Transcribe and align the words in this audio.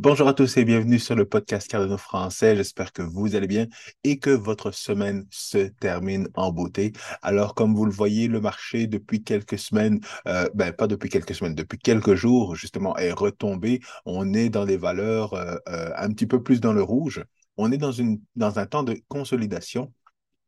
Bonjour 0.00 0.28
à 0.28 0.32
tous 0.32 0.56
et 0.56 0.64
bienvenue 0.64 1.00
sur 1.00 1.16
le 1.16 1.24
podcast 1.24 1.68
Cardano 1.68 1.98
français. 1.98 2.54
J'espère 2.54 2.92
que 2.92 3.02
vous 3.02 3.34
allez 3.34 3.48
bien 3.48 3.66
et 4.04 4.20
que 4.20 4.30
votre 4.30 4.70
semaine 4.70 5.26
se 5.28 5.58
termine 5.58 6.28
en 6.34 6.52
beauté. 6.52 6.92
Alors, 7.20 7.56
comme 7.56 7.74
vous 7.74 7.84
le 7.84 7.90
voyez, 7.90 8.28
le 8.28 8.40
marché 8.40 8.86
depuis 8.86 9.24
quelques 9.24 9.58
semaines, 9.58 9.98
euh, 10.28 10.48
ben 10.54 10.72
pas 10.72 10.86
depuis 10.86 11.08
quelques 11.08 11.34
semaines, 11.34 11.56
depuis 11.56 11.78
quelques 11.78 12.14
jours 12.14 12.54
justement 12.54 12.96
est 12.96 13.10
retombé. 13.10 13.80
On 14.06 14.34
est 14.34 14.50
dans 14.50 14.66
des 14.66 14.76
valeurs 14.76 15.34
euh, 15.34 15.56
euh, 15.68 15.90
un 15.96 16.10
petit 16.10 16.26
peu 16.26 16.44
plus 16.44 16.60
dans 16.60 16.72
le 16.72 16.82
rouge. 16.82 17.24
On 17.56 17.72
est 17.72 17.76
dans, 17.78 17.90
une, 17.90 18.20
dans 18.36 18.60
un 18.60 18.66
temps 18.66 18.84
de 18.84 19.00
consolidation 19.08 19.92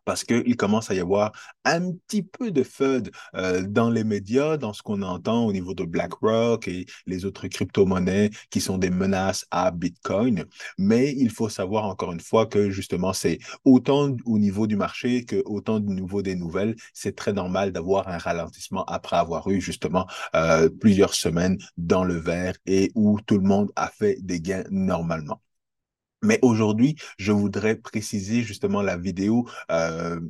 parce 0.04 0.24
qu'il 0.24 0.56
commence 0.56 0.90
à 0.90 0.94
y 0.94 1.00
avoir 1.00 1.32
un 1.64 1.92
petit 1.92 2.22
peu 2.22 2.50
de 2.50 2.62
FUD 2.62 3.10
euh, 3.34 3.62
dans 3.66 3.90
les 3.90 4.04
médias, 4.04 4.56
dans 4.56 4.72
ce 4.72 4.82
qu'on 4.82 5.02
entend 5.02 5.44
au 5.46 5.52
niveau 5.52 5.74
de 5.74 5.84
BlackRock 5.84 6.68
et 6.68 6.86
les 7.06 7.24
autres 7.24 7.48
crypto-monnaies 7.48 8.30
qui 8.50 8.60
sont 8.60 8.78
des 8.78 8.90
menaces 8.90 9.46
à 9.50 9.70
Bitcoin. 9.70 10.44
Mais 10.78 11.14
il 11.16 11.30
faut 11.30 11.48
savoir 11.48 11.84
encore 11.84 12.12
une 12.12 12.20
fois 12.20 12.46
que 12.46 12.70
justement, 12.70 13.12
c'est 13.12 13.38
autant 13.64 14.16
au 14.24 14.38
niveau 14.38 14.66
du 14.66 14.76
marché 14.76 15.24
que 15.24 15.42
autant 15.44 15.76
au 15.76 15.80
niveau 15.80 16.22
des 16.22 16.36
nouvelles. 16.36 16.76
C'est 16.94 17.16
très 17.16 17.32
normal 17.32 17.72
d'avoir 17.72 18.08
un 18.08 18.18
ralentissement 18.18 18.84
après 18.84 19.16
avoir 19.16 19.48
eu 19.48 19.60
justement 19.60 20.06
euh, 20.34 20.68
plusieurs 20.68 21.14
semaines 21.14 21.58
dans 21.76 22.04
le 22.04 22.14
vert 22.16 22.54
et 22.66 22.90
où 22.94 23.18
tout 23.26 23.38
le 23.38 23.44
monde 23.46 23.70
a 23.76 23.88
fait 23.88 24.16
des 24.20 24.40
gains 24.40 24.64
normalement. 24.70 25.40
Mais 26.22 26.38
aujourd'hui, 26.42 26.96
je 27.18 27.32
voudrais 27.32 27.76
préciser 27.76 28.42
justement 28.42 28.82
la 28.82 28.96
vidéo 28.96 29.48
euh, 29.70 30.20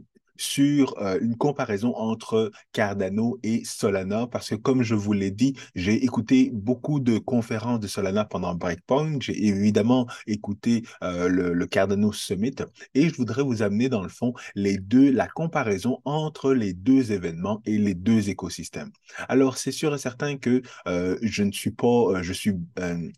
sur 0.40 0.96
euh, 1.02 1.18
une 1.20 1.36
comparaison 1.36 1.94
entre 1.96 2.50
Cardano 2.72 3.38
et 3.42 3.62
Solana, 3.64 4.26
parce 4.26 4.48
que 4.48 4.54
comme 4.54 4.82
je 4.82 4.94
vous 4.94 5.12
l'ai 5.12 5.30
dit, 5.30 5.54
j'ai 5.74 6.02
écouté 6.02 6.50
beaucoup 6.54 6.98
de 6.98 7.18
conférences 7.18 7.78
de 7.78 7.86
Solana 7.86 8.24
pendant 8.24 8.54
Breakpoint, 8.54 9.18
j'ai 9.20 9.46
évidemment 9.46 10.06
écouté 10.26 10.82
euh, 11.04 11.28
le, 11.28 11.66
Cardano 11.66 12.10
Summit, 12.12 12.54
et 12.94 13.10
je 13.10 13.14
voudrais 13.16 13.42
vous 13.42 13.60
amener 13.60 13.90
dans 13.90 14.02
le 14.02 14.08
fond 14.08 14.32
les 14.54 14.78
deux, 14.78 15.10
la 15.12 15.28
comparaison 15.28 15.98
entre 16.06 16.54
les 16.54 16.72
deux 16.72 17.12
événements 17.12 17.60
et 17.66 17.76
les 17.76 17.94
deux 17.94 18.30
écosystèmes. 18.30 18.90
Alors, 19.28 19.58
c'est 19.58 19.72
sûr 19.72 19.94
et 19.94 19.98
certain 19.98 20.38
que 20.38 20.62
euh, 20.88 21.18
je 21.20 21.42
ne 21.42 21.52
suis 21.52 21.70
pas, 21.70 22.22
je 22.22 22.32
suis, 22.32 22.54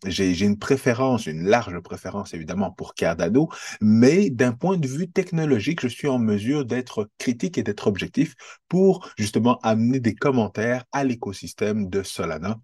j'ai 0.05 0.45
une 0.45 0.59
préférence, 0.59 1.25
une 1.25 1.45
large 1.45 1.79
préférence 1.79 2.33
évidemment 2.33 2.71
pour 2.71 2.95
Cardano, 2.95 3.47
mais 3.79 4.29
d'un 4.29 4.51
point 4.51 4.77
de 4.77 4.87
vue 4.87 5.09
technologique, 5.09 5.79
je 5.81 5.87
suis 5.87 6.09
en 6.09 6.19
mesure 6.19 6.65
d'être 6.65 7.09
critique 7.17 7.57
et 7.57 7.63
d'être 7.63 7.87
objectif 7.87 8.35
pour 8.67 9.09
justement 9.17 9.59
amener 9.61 9.99
des 9.99 10.15
commentaires 10.15 10.85
à 10.91 11.03
l'écosystème 11.03 11.89
de 11.89 12.03
Solana 12.03 12.59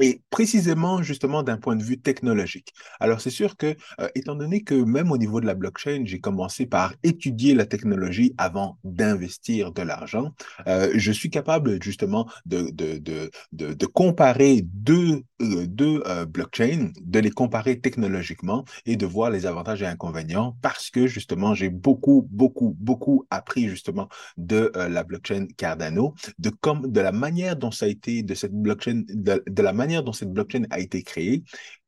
et 0.00 0.22
précisément, 0.30 1.02
justement, 1.02 1.42
d'un 1.42 1.58
point 1.58 1.76
de 1.76 1.82
vue 1.82 1.98
technologique. 2.00 2.72
Alors, 2.98 3.20
c'est 3.20 3.30
sûr 3.30 3.56
que, 3.56 3.76
euh, 4.00 4.08
étant 4.14 4.34
donné 4.34 4.62
que 4.62 4.74
même 4.74 5.12
au 5.12 5.18
niveau 5.18 5.40
de 5.40 5.46
la 5.46 5.54
blockchain, 5.54 6.02
j'ai 6.04 6.20
commencé 6.20 6.66
par 6.66 6.94
étudier 7.02 7.54
la 7.54 7.66
technologie 7.66 8.34
avant 8.38 8.78
d'investir 8.84 9.72
de 9.72 9.82
l'argent, 9.82 10.32
euh, 10.66 10.90
je 10.94 11.12
suis 11.12 11.30
capable 11.30 11.82
justement 11.82 12.28
de, 12.46 12.70
de, 12.70 12.98
de, 12.98 13.30
de, 13.52 13.86
comparer 13.86 14.62
deux, 14.64 15.22
euh, 15.42 15.66
deux 15.66 16.02
blockchains, 16.28 16.90
de 17.02 17.18
les 17.18 17.30
comparer 17.30 17.80
technologiquement 17.80 18.64
et 18.86 18.96
de 18.96 19.06
voir 19.06 19.30
les 19.30 19.46
avantages 19.46 19.82
et 19.82 19.86
inconvénients 19.86 20.56
parce 20.62 20.90
que, 20.90 21.06
justement, 21.06 21.54
j'ai 21.54 21.68
beaucoup, 21.68 22.26
beaucoup, 22.30 22.76
beaucoup 22.78 23.26
appris 23.30 23.68
justement 23.68 24.08
de 24.36 24.72
la 24.74 25.04
blockchain 25.04 25.46
Cardano, 25.56 26.14
de, 26.38 26.50
comme, 26.50 26.90
de 26.90 27.00
la 27.00 27.12
manière 27.12 27.56
dont 27.56 27.70
ça 27.70 27.86
a 27.86 27.88
été, 27.88 28.22
de 28.22 28.34
cette 28.34 28.52
blockchain, 28.52 29.02
de, 29.08 29.42
de 29.46 29.62
la 29.62 29.72
manière 29.72 29.89
dont 30.02 30.12
cette 30.12 30.32
blockchain 30.32 30.62
a 30.70 30.78
été 30.78 31.02
créée 31.02 31.42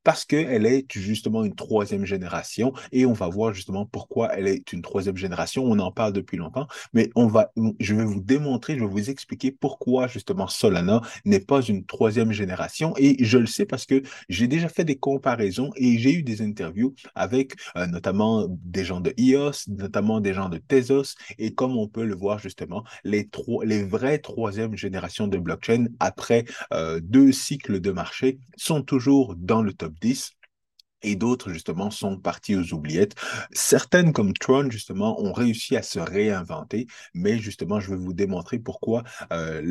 parce 0.05 0.25
qu'elle 0.25 0.67
est 0.67 0.87
justement 0.93 1.45
une 1.45 1.55
troisième 1.55 2.05
génération 2.05 2.73
et 2.91 3.07
on 3.07 3.13
va 3.13 3.29
voir 3.29 3.53
justement 3.53 3.87
pourquoi 3.87 4.35
elle 4.35 4.47
est 4.47 4.73
une 4.73 4.83
troisième 4.83 5.17
génération. 5.17 5.65
On 5.65 5.79
en 5.79 5.93
parle 5.93 6.13
depuis 6.13 6.37
longtemps, 6.37 6.67
mais 6.93 7.11
on 7.15 7.27
va, 7.27 7.53
je 7.81 7.95
vais 7.95 8.05
vous 8.05 8.21
démontrer, 8.21 8.75
je 8.75 8.81
vais 8.81 8.91
vous 8.91 9.11
expliquer 9.11 9.51
pourquoi 9.53 10.07
justement 10.07 10.49
Solana 10.49 11.01
n'est 11.25 11.41
pas 11.41 11.63
une 11.63 11.85
troisième 11.85 12.33
génération 12.33 12.95
et 12.97 13.23
je 13.25 13.39
le 13.39 13.47
sais 13.47 13.67
parce 13.67 13.87
que 13.87 14.03
j'ai 14.29 14.49
déjà 14.49 14.69
fait 14.69 14.85
des 14.85 14.97
comparaisons 14.97 15.71
et 15.77 15.99
j'ai 15.99 16.13
eu 16.13 16.23
des 16.23 16.43
interviews 16.43 16.95
avec 17.15 17.55
euh, 17.77 17.87
notamment 17.87 18.47
des 18.49 18.85
gens 18.85 19.01
de 19.01 19.15
EOS, 19.19 19.69
notamment 19.69 20.21
des 20.21 20.35
gens 20.35 20.49
de 20.49 20.59
Tezos 20.59 21.15
et 21.39 21.55
comme 21.55 21.77
on 21.77 21.89
peut 21.89 22.05
le 22.05 22.15
voir 22.15 22.39
justement, 22.39 22.85
les, 23.05 23.29
trois, 23.29 23.65
les 23.65 23.85
vraies 23.85 24.19
troisième 24.19 24.77
génération 24.77 25.27
de 25.29 25.39
blockchain 25.39 25.87
après 26.01 26.45
euh, 26.73 27.01
deux 27.03 27.33
cycles 27.33 27.81
de 27.81 27.91
marché 27.91 28.39
sont 28.57 28.83
toujours 28.83 29.35
dans 29.37 29.63
le 29.63 29.73
top 29.73 29.92
10 30.01 30.33
et 31.03 31.17
d'autres, 31.17 31.53
justement, 31.53 31.91
sont 31.91 32.17
partis 32.19 32.57
aux 32.57 32.73
oubliettes. 32.75 33.15
Certaines, 33.53 34.13
comme 34.13 34.33
Tron, 34.33 34.71
justement, 34.71 35.21
ont 35.21 35.33
réussi 35.33 35.77
à 35.77 35.83
se 35.83 35.99
réinventer, 35.99 36.87
mais 37.15 37.39
justement, 37.39 37.81
je 37.81 37.91
vais 37.91 37.97
vous 37.97 38.13
démontrer 38.13 38.59
pourquoi, 38.59 39.03
euh, 39.33 39.63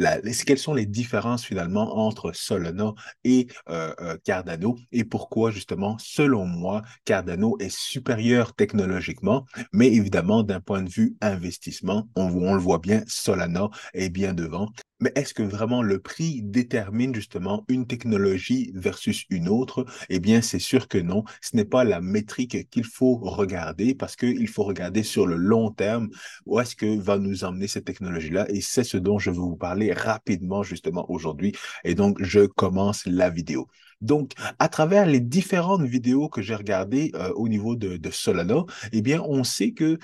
quelles 0.45 0.57
sont 0.57 0.73
les 0.73 0.85
différences 0.85 1.45
finalement 1.45 1.97
entre 1.97 2.33
Solana 2.33 2.93
et 3.23 3.47
euh, 3.69 3.93
euh, 4.01 4.17
Cardano, 4.23 4.77
et 4.91 5.03
pourquoi, 5.03 5.51
justement, 5.51 5.97
selon 5.99 6.45
moi, 6.45 6.81
Cardano 7.05 7.57
est 7.59 7.73
supérieur 7.73 8.53
technologiquement, 8.53 9.45
mais 9.73 9.87
évidemment, 9.87 10.43
d'un 10.43 10.61
point 10.61 10.83
de 10.83 10.89
vue 10.89 11.15
investissement, 11.21 12.07
on, 12.15 12.23
on 12.23 12.53
le 12.53 12.59
voit 12.59 12.79
bien, 12.79 13.03
Solana 13.07 13.69
est 13.93 14.09
bien 14.09 14.33
devant. 14.33 14.69
Mais 15.01 15.11
est-ce 15.15 15.33
que 15.33 15.43
vraiment 15.43 15.81
le 15.81 15.99
prix 15.99 16.41
détermine 16.43 17.13
justement 17.13 17.65
une 17.67 17.87
technologie 17.87 18.71
versus 18.75 19.25
une 19.29 19.49
autre? 19.49 19.85
Eh 20.09 20.19
bien, 20.19 20.41
c'est 20.41 20.59
sûr 20.59 20.87
que 20.87 20.97
non. 20.97 21.23
Ce 21.41 21.55
n'est 21.55 21.65
pas 21.65 21.83
la 21.83 22.01
métrique 22.01 22.69
qu'il 22.69 22.85
faut 22.85 23.15
regarder 23.17 23.95
parce 23.95 24.15
qu'il 24.15 24.47
faut 24.47 24.63
regarder 24.63 25.03
sur 25.03 25.27
le 25.27 25.35
long 25.35 25.71
terme 25.71 26.09
où 26.45 26.59
est-ce 26.59 26.75
que 26.75 26.99
va 26.99 27.17
nous 27.17 27.43
emmener 27.43 27.67
cette 27.67 27.85
technologie-là. 27.85 28.45
Et 28.49 28.61
c'est 28.61 28.83
ce 28.83 28.97
dont 28.97 29.19
je 29.19 29.31
veux 29.31 29.37
vous 29.37 29.55
parler 29.57 29.91
rapidement 29.93 30.63
justement 30.63 31.09
aujourd'hui. 31.09 31.53
Et 31.83 31.95
donc, 31.95 32.21
je 32.21 32.45
commence 32.45 33.05
la 33.05 33.29
vidéo. 33.29 33.67
Donc, 34.01 34.33
à 34.59 34.67
travers 34.67 35.05
les 35.05 35.19
différentes 35.19 35.83
vidéos 35.83 36.27
que 36.27 36.41
j'ai 36.41 36.55
regardées 36.55 37.11
euh, 37.15 37.31
au 37.35 37.47
niveau 37.47 37.75
de, 37.75 37.99
Solana, 38.09 38.63
eh 38.91 39.01
bien, 39.01 39.21
on 39.27 39.43
sait 39.43 39.71
que, 39.71 39.99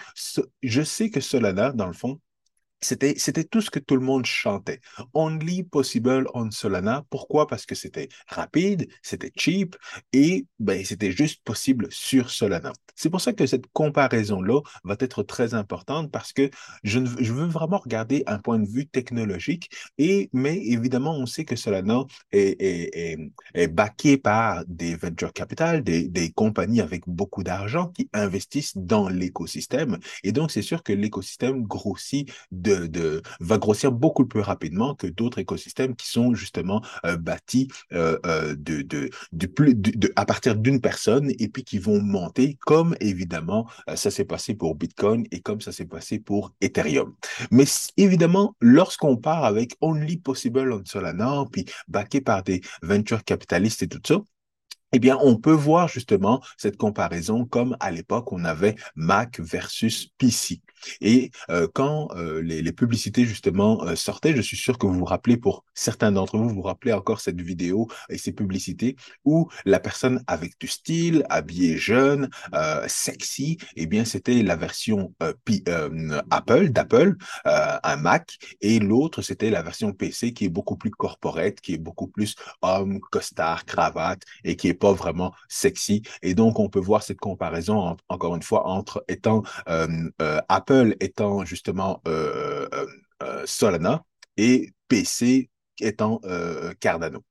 je 0.62 0.81
sais 0.84 1.09
que 1.09 1.19
Solana, 1.19 1.72
dans 1.72 1.88
le 1.88 1.94
fond, 1.94 2.19
c'était, 2.82 3.16
c'était 3.18 3.44
tout 3.44 3.62
ce 3.62 3.70
que 3.70 3.80
tout 3.80 3.96
le 3.96 4.02
monde 4.02 4.26
chantait. 4.26 4.80
Only 5.14 5.64
possible 5.64 6.28
on 6.34 6.52
Solana. 6.52 7.06
Pourquoi? 7.10 7.48
Parce 7.48 7.66
que 7.66 7.76
c'était 7.76 8.10
rapide, 8.28 8.88
c'était 9.02 9.32
cheap 9.36 9.76
et 10.14 10.46
ben, 10.60 10.84
c'était 10.86 11.12
juste 11.12 11.44
possible 11.44 11.88
sur 11.92 12.30
Solana. 12.30 12.74
C'est 12.96 13.10
pour 13.10 13.22
ça 13.22 13.34
que 13.34 13.46
cette 13.46 13.68
comparaison-là 13.74 14.62
va 14.84 14.96
être 15.00 15.24
très 15.24 15.54
importante 15.54 16.12
parce 16.12 16.34
que 16.34 16.50
je, 16.84 17.00
je 17.20 17.34
veux 17.34 17.46
vraiment 17.46 17.78
regarder 17.78 18.24
un 18.28 18.40
point 18.40 18.60
de 18.60 18.68
vue 18.68 18.88
technologique 18.88 19.70
et, 19.98 20.30
mais 20.34 20.58
évidemment, 20.58 21.16
on 21.16 21.26
sait 21.26 21.46
que 21.46 21.56
Solana 21.56 22.06
est, 22.32 22.62
est, 22.62 23.14
est, 23.14 23.32
est 23.54 23.68
backé 23.68 24.18
par 24.18 24.64
des 24.68 24.96
venture 24.96 25.34
capital, 25.34 25.84
des, 25.84 26.08
des 26.08 26.32
compagnies 26.32 26.82
avec 26.82 27.04
beaucoup 27.08 27.44
d'argent 27.44 27.88
qui 27.90 28.10
investissent 28.14 28.78
dans 28.78 29.10
l'écosystème. 29.10 29.98
Et 30.24 30.32
donc, 30.32 30.52
c'est 30.52 30.62
sûr 30.62 30.84
que 30.84 30.94
l'écosystème 30.94 31.64
grossit 31.64 32.32
va 33.40 33.58
grossir 33.58 33.92
beaucoup 33.92 34.26
plus 34.26 34.42
rapidement 34.42 34.96
que 34.96 35.08
d'autres 35.08 35.40
écosystèmes 35.40 35.96
qui 35.96 36.10
sont 36.10 36.34
justement 36.34 36.82
euh, 37.06 37.18
bâtis 37.18 37.68
euh, 37.94 38.18
euh, 38.26 38.56
à 40.16 40.26
partir 40.26 40.56
d'une 40.56 40.82
personne 40.82 41.32
et 41.40 41.48
puis 41.48 41.64
qui 41.64 41.80
vont 41.80 42.02
monter 42.02 42.58
comme 42.62 42.96
évidemment 43.00 43.68
ça 43.96 44.12
s'est 44.12 44.26
passé 44.26 44.56
pour 44.56 44.76
Bitcoin 44.76 45.26
et 45.32 45.42
comme 45.42 45.62
ça 45.62 45.72
s'est 45.72 45.86
passé 45.86 46.20
pour 46.20 46.54
Ethereum. 46.62 47.14
Mais 47.52 47.66
évidemment, 47.98 48.56
lorsqu'on 48.62 49.18
part 49.18 49.44
avec 49.44 49.76
Only 49.82 50.18
Possible 50.18 50.72
on 50.72 50.84
Solana, 50.86 51.46
puis 51.52 51.66
backé 51.88 52.22
par 52.22 52.44
des 52.44 52.62
ventures 52.81 53.24
capitalistes 53.24 53.84
et 53.84 53.88
tout 53.88 54.02
ça, 54.06 54.22
eh 54.94 55.00
bien, 55.00 55.18
on 55.22 55.36
peut 55.36 55.51
voir 55.51 55.88
justement 55.88 56.42
cette 56.57 56.78
comparaison 56.78 57.45
comme 57.45 57.75
à 57.80 57.92
l'époque 57.92 58.31
on 58.31 58.45
avait 58.45 58.75
Mac 58.95 59.39
versus 59.39 60.10
PC. 60.18 60.62
Et 61.01 61.31
euh, 61.50 61.68
quand 61.74 62.10
euh, 62.16 62.42
les, 62.42 62.72
publicités 62.72 63.25
justement 63.25 63.84
euh, 63.84 63.95
sortaient, 63.95 64.36
je 64.36 64.42
suis 64.42 64.57
sûr 64.57 64.78
que 64.78 64.86
vous 64.86 64.94
vous 64.94 65.06
rappelez, 65.06 65.38
pour 65.38 65.63
certains 65.74 66.12
d'entre 66.12 66.38
vous, 66.38 66.50
vous 66.50 66.56
vous 66.56 66.62
rappelez 66.62 66.94
encore 66.94 67.19
cette 67.19 67.42
vidéo 67.42 67.88
et 68.10 68.18
ces 68.18 68.31
publicités 68.31 68.95
où 69.25 69.50
la 69.66 69.80
personne 69.80 70.24
avec 70.28 70.60
du 70.60 70.68
style, 70.68 71.25
habillée 71.30 71.78
jeune, 71.78 72.30
sexy, 72.88 73.57
eh 73.75 73.86
bien 73.88 74.06
c'était 74.06 74.44
la 74.44 74.56
version 74.56 75.13
Apple, 76.30 76.69
d'Apple, 76.69 77.16
un 77.45 77.95
Mac, 77.98 78.38
et 78.62 78.80
l'autre 78.80 79.22
c'était 79.22 79.50
la 79.50 79.62
version 79.62 79.94
PC 79.94 80.34
qui 80.34 80.45
est 80.45 80.50
beaucoup 80.50 80.78
plus 80.78 80.92
corporate, 80.92 81.60
qui 81.62 81.74
est 81.74 81.80
beaucoup 81.80 82.07
plus 82.07 82.36
homme, 82.62 83.00
costard, 83.00 83.66
cravate 83.66 84.22
et 84.44 84.56
qui 84.56 84.68
est 84.68 84.74
pas 84.79 84.94
vraiment 84.94 85.33
sexy. 85.50 86.03
Et 86.21 86.33
donc 86.33 86.59
on 86.59 86.69
peut 86.69 86.79
voir 86.79 87.03
cette 87.03 87.19
comparaison 87.19 87.97
encore 88.09 88.35
une 88.35 88.44
fois 88.44 88.68
entre 88.68 89.03
étant 89.07 89.44
Apple 89.68 90.68
Apple 90.68 90.95
étant 91.00 91.45
justement 91.45 92.01
euh, 92.07 92.68
euh, 92.74 92.85
euh, 93.24 93.44
Solana 93.45 94.03
et 94.35 94.74
PC 94.88 95.50
étant 95.79 96.19
Cardano. 96.79 97.24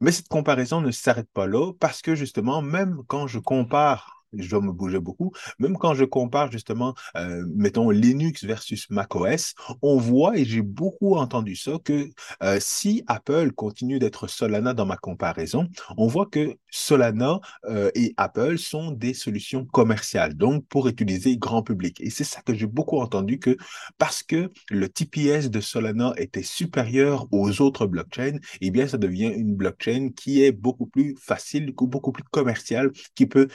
Mais 0.00 0.12
cette 0.12 0.28
comparaison 0.28 0.80
ne 0.80 0.90
s'arrête 0.90 1.30
pas 1.32 1.46
là 1.46 1.72
parce 1.78 2.02
que 2.02 2.14
justement, 2.14 2.62
même 2.62 3.02
quand 3.06 3.26
je 3.26 3.38
compare 3.38 4.17
je 4.32 4.48
dois 4.48 4.60
me 4.60 4.72
bouger 4.72 5.00
beaucoup. 5.00 5.32
Même 5.58 5.76
quand 5.76 5.94
je 5.94 6.04
compare 6.04 6.50
justement, 6.50 6.94
euh, 7.16 7.44
mettons, 7.54 7.90
Linux 7.90 8.44
versus 8.44 8.90
macOS, 8.90 9.54
on 9.82 9.96
voit, 9.98 10.36
et 10.36 10.44
j'ai 10.44 10.62
beaucoup 10.62 11.16
entendu 11.16 11.56
ça, 11.56 11.72
que 11.84 12.08
euh, 12.42 12.58
si 12.60 13.02
Apple 13.06 13.52
continue 13.52 13.98
d'être 13.98 14.26
Solana 14.26 14.74
dans 14.74 14.86
ma 14.86 14.96
comparaison, 14.96 15.68
on 15.96 16.06
voit 16.06 16.26
que 16.26 16.56
Solana 16.70 17.40
euh, 17.64 17.90
et 17.94 18.14
Apple 18.16 18.58
sont 18.58 18.90
des 18.90 19.14
solutions 19.14 19.64
commerciales, 19.64 20.34
donc 20.34 20.66
pour 20.68 20.88
utiliser 20.88 21.36
grand 21.36 21.62
public. 21.62 22.00
Et 22.00 22.10
c'est 22.10 22.24
ça 22.24 22.42
que 22.42 22.54
j'ai 22.54 22.66
beaucoup 22.66 22.98
entendu, 22.98 23.38
que 23.38 23.56
parce 23.98 24.22
que 24.22 24.50
le 24.70 24.88
TPS 24.88 25.50
de 25.50 25.60
Solana 25.60 26.12
était 26.16 26.42
supérieur 26.42 27.26
aux 27.32 27.60
autres 27.60 27.86
blockchains, 27.86 28.38
eh 28.60 28.70
bien, 28.70 28.86
ça 28.86 28.98
devient 28.98 29.32
une 29.34 29.54
blockchain 29.54 30.10
qui 30.14 30.42
est 30.42 30.52
beaucoup 30.52 30.86
plus 30.86 31.16
facile, 31.18 31.72
beaucoup 31.72 32.12
plus 32.12 32.24
commerciale, 32.24 32.90
qui 33.14 33.26
peut 33.26 33.48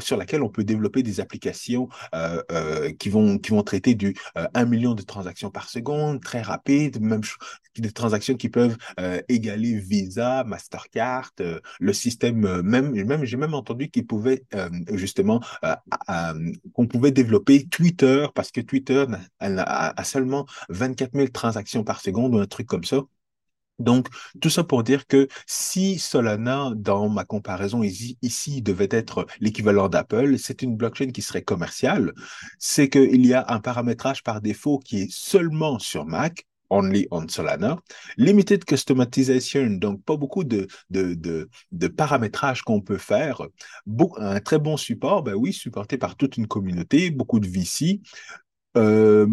sur 0.00 0.16
laquelle 0.16 0.42
on 0.42 0.48
peut 0.48 0.64
développer 0.64 1.02
des 1.02 1.20
applications 1.20 1.88
euh, 2.14 2.42
euh, 2.52 2.92
qui, 2.92 3.08
vont, 3.08 3.38
qui 3.38 3.52
traiter 3.64 3.94
du 3.94 4.14
1 4.34 4.62
euh, 4.62 4.66
million 4.66 4.94
de 4.94 5.02
transactions 5.02 5.50
par 5.50 5.68
seconde, 5.68 6.22
très 6.22 6.42
rapide, 6.42 7.00
même 7.00 7.22
des 7.76 7.92
transactions 7.92 8.34
qui 8.34 8.48
peuvent 8.48 8.76
égaler 9.28 9.78
Visa, 9.78 10.44
Mastercard, 10.44 11.30
le 11.78 11.92
système 11.92 12.60
même, 12.62 13.24
j'ai 13.24 13.36
même 13.36 13.54
entendu 13.54 13.88
qu'il 13.88 14.06
pouvait 14.06 14.42
justement 14.92 15.40
qu'on 16.74 16.86
pouvait 16.86 17.12
développer 17.12 17.66
Twitter 17.66 18.26
parce 18.34 18.50
que 18.50 18.60
Twitter 18.60 19.06
a, 19.38 20.00
a 20.00 20.04
seulement 20.04 20.46
24 20.68 21.12
000 21.14 21.28
transactions 21.28 21.84
par 21.84 22.00
seconde 22.00 22.34
ou 22.34 22.38
un 22.38 22.46
truc 22.46 22.66
comme 22.66 22.84
ça. 22.84 23.02
Donc, 23.80 24.08
tout 24.40 24.50
ça 24.50 24.64
pour 24.64 24.82
dire 24.84 25.06
que 25.06 25.28
si 25.46 25.98
Solana, 25.98 26.72
dans 26.76 27.08
ma 27.08 27.24
comparaison 27.24 27.82
ici, 27.82 28.62
devait 28.62 28.88
être 28.90 29.26
l'équivalent 29.40 29.88
d'Apple, 29.88 30.38
c'est 30.38 30.62
une 30.62 30.76
blockchain 30.76 31.10
qui 31.10 31.22
serait 31.22 31.42
commerciale, 31.42 32.12
c'est 32.58 32.88
qu'il 32.88 33.26
y 33.26 33.34
a 33.34 33.44
un 33.48 33.60
paramétrage 33.60 34.22
par 34.22 34.40
défaut 34.40 34.78
qui 34.78 35.02
est 35.02 35.10
seulement 35.10 35.78
sur 35.78 36.04
Mac, 36.04 36.46
only 36.70 37.06
on 37.10 37.28
Solana. 37.28 37.78
Limited 38.16 38.64
customization, 38.64 39.78
donc 39.78 40.02
pas 40.04 40.16
beaucoup 40.16 40.44
de, 40.44 40.68
de, 40.90 41.88
paramétrage 41.88 42.62
qu'on 42.62 42.80
peut 42.80 42.98
faire. 42.98 43.42
un 44.16 44.40
très 44.40 44.58
bon 44.58 44.76
support, 44.76 45.22
ben 45.22 45.34
oui, 45.34 45.52
supporté 45.52 45.98
par 45.98 46.16
toute 46.16 46.36
une 46.36 46.46
communauté, 46.46 47.10
beaucoup 47.10 47.40
de 47.40 47.48
VC. 47.48 48.00
Euh, 48.76 49.26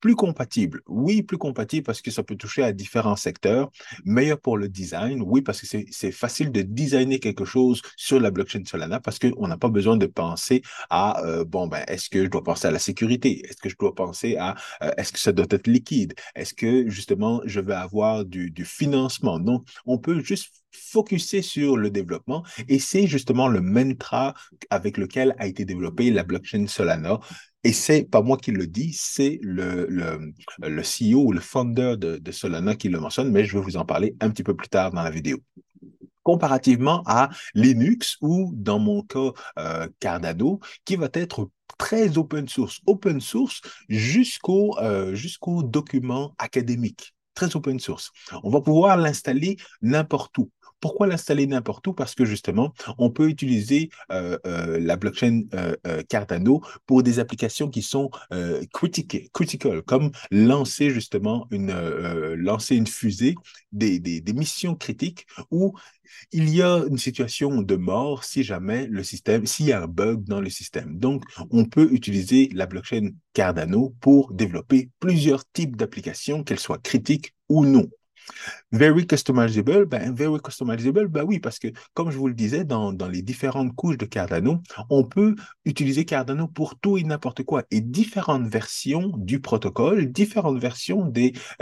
plus 0.00 0.16
compatible. 0.16 0.80
Oui, 0.88 1.22
plus 1.22 1.36
compatible 1.36 1.84
parce 1.84 2.00
que 2.00 2.10
ça 2.10 2.22
peut 2.22 2.36
toucher 2.36 2.62
à 2.62 2.72
différents 2.72 3.16
secteurs. 3.16 3.70
Meilleur 4.04 4.40
pour 4.40 4.56
le 4.56 4.68
design. 4.68 5.22
Oui, 5.22 5.42
parce 5.42 5.60
que 5.60 5.66
c'est 5.90 6.12
facile 6.12 6.50
de 6.50 6.62
designer 6.62 7.20
quelque 7.20 7.44
chose 7.44 7.82
sur 7.96 8.18
la 8.18 8.30
blockchain 8.30 8.62
Solana 8.64 9.00
parce 9.00 9.18
qu'on 9.18 9.46
n'a 9.46 9.58
pas 9.58 9.68
besoin 9.68 9.96
de 9.96 10.06
penser 10.06 10.62
à, 10.88 11.22
euh, 11.24 11.44
bon, 11.44 11.66
ben, 11.66 11.84
est-ce 11.86 12.08
que 12.08 12.24
je 12.24 12.30
dois 12.30 12.42
penser 12.42 12.68
à 12.68 12.70
la 12.70 12.78
sécurité? 12.78 13.46
Est-ce 13.46 13.58
que 13.58 13.68
je 13.68 13.76
dois 13.78 13.94
penser 13.94 14.36
à, 14.36 14.56
euh, 14.82 14.90
est-ce 14.96 15.12
que 15.12 15.18
ça 15.18 15.32
doit 15.32 15.46
être 15.50 15.66
liquide? 15.66 16.14
Est-ce 16.34 16.54
que, 16.54 16.88
justement, 16.88 17.42
je 17.44 17.60
vais 17.60 17.74
avoir 17.74 18.24
du, 18.24 18.50
du 18.50 18.64
financement? 18.64 19.38
Donc, 19.38 19.66
on 19.84 19.98
peut 19.98 20.22
juste 20.22 20.54
focuser 20.72 21.42
sur 21.42 21.76
le 21.76 21.90
développement 21.90 22.44
et 22.68 22.78
c'est 22.78 23.06
justement 23.06 23.48
le 23.48 23.60
mantra 23.60 24.34
avec 24.70 24.98
lequel 24.98 25.34
a 25.38 25.46
été 25.46 25.64
développée 25.64 26.10
la 26.10 26.22
blockchain 26.22 26.66
Solana 26.68 27.18
et 27.62 27.72
c'est 27.72 28.04
pas 28.04 28.22
moi 28.22 28.36
qui 28.36 28.52
le 28.52 28.66
dis, 28.66 28.92
c'est 28.92 29.38
le, 29.42 29.86
le, 29.86 30.32
le, 30.58 30.82
CEO 30.82 31.26
ou 31.26 31.32
le 31.32 31.40
founder 31.40 31.96
de, 31.98 32.32
Solana 32.32 32.74
qui 32.74 32.88
le 32.88 33.00
mentionne, 33.00 33.30
mais 33.30 33.44
je 33.44 33.58
vais 33.58 33.62
vous 33.62 33.76
en 33.76 33.84
parler 33.84 34.16
un 34.20 34.30
petit 34.30 34.42
peu 34.42 34.54
plus 34.54 34.68
tard 34.68 34.92
dans 34.92 35.02
la 35.02 35.10
vidéo. 35.10 35.38
Comparativement 36.22 37.02
à 37.06 37.30
Linux 37.54 38.16
ou 38.20 38.52
dans 38.54 38.78
mon 38.78 39.02
cas 39.02 39.32
euh, 39.58 39.88
Cardano, 40.00 40.60
qui 40.84 40.96
va 40.96 41.08
être 41.12 41.50
très 41.78 42.18
open 42.18 42.48
source, 42.48 42.80
open 42.86 43.20
source 43.20 43.60
jusqu'au 43.88 44.78
euh, 44.78 45.14
jusqu'au 45.14 45.62
document 45.62 46.34
académique 46.38 47.14
très 47.34 47.56
open 47.56 47.80
source. 47.80 48.10
On 48.42 48.50
va 48.50 48.60
pouvoir 48.60 48.96
l'installer 48.96 49.56
n'importe 49.80 50.36
où. 50.38 50.50
Pourquoi 50.80 51.06
l'installer 51.06 51.46
n'importe 51.46 51.86
où? 51.86 51.92
Parce 51.92 52.14
que 52.14 52.24
justement, 52.24 52.72
on 52.98 53.10
peut 53.10 53.28
utiliser 53.28 53.90
euh, 54.10 54.38
euh, 54.46 54.78
la 54.80 54.96
blockchain 54.96 55.42
euh, 55.54 56.02
Cardano 56.08 56.62
pour 56.86 57.02
des 57.02 57.18
applications 57.18 57.68
qui 57.68 57.82
sont 57.82 58.10
critiques, 58.72 59.30
critical, 59.32 59.82
comme 59.82 60.10
lancer 60.30 60.90
justement 60.90 61.46
une, 61.50 61.72
lancer 62.34 62.76
une 62.76 62.86
fusée, 62.86 63.34
des, 63.72 63.98
des, 64.00 64.20
des 64.20 64.32
missions 64.32 64.74
critiques 64.74 65.26
où 65.50 65.74
il 66.32 66.48
y 66.48 66.62
a 66.62 66.84
une 66.88 66.98
situation 66.98 67.62
de 67.62 67.76
mort 67.76 68.24
si 68.24 68.42
jamais 68.42 68.86
le 68.86 69.02
système, 69.02 69.46
s'il 69.46 69.66
y 69.66 69.72
a 69.72 69.82
un 69.82 69.86
bug 69.86 70.24
dans 70.24 70.40
le 70.40 70.50
système. 70.50 70.98
Donc, 70.98 71.24
on 71.50 71.64
peut 71.64 71.88
utiliser 71.92 72.50
la 72.52 72.66
blockchain 72.66 73.10
Cardano 73.32 73.94
pour 74.00 74.32
développer 74.32 74.90
plusieurs 74.98 75.44
types 75.52 75.76
d'applications, 75.76 76.42
qu'elles 76.44 76.60
soient 76.60 76.78
critiques 76.78 77.34
ou 77.48 77.64
non. 77.64 77.88
Very 78.72 79.06
customizable, 79.06 79.86
ben, 79.86 80.14
very 80.14 80.40
customizable, 80.40 81.08
ben 81.08 81.24
oui, 81.24 81.40
parce 81.40 81.58
que 81.58 81.68
comme 81.94 82.10
je 82.10 82.18
vous 82.18 82.28
le 82.28 82.34
disais, 82.34 82.64
dans, 82.64 82.92
les 83.08 83.22
différentes 83.22 83.74
couches 83.74 83.98
de 83.98 84.06
Cardano, 84.06 84.60
on 84.90 85.04
peut 85.04 85.34
utiliser 85.64 86.04
Cardano 86.04 86.46
pour 86.46 86.78
tout 86.78 86.98
et 86.98 87.02
n'importe 87.02 87.42
quoi. 87.42 87.64
Et 87.70 87.80
différentes 87.80 88.46
versions 88.46 89.12
du 89.16 89.40
protocole, 89.40 90.12
différentes 90.12 90.58
versions 90.58 91.12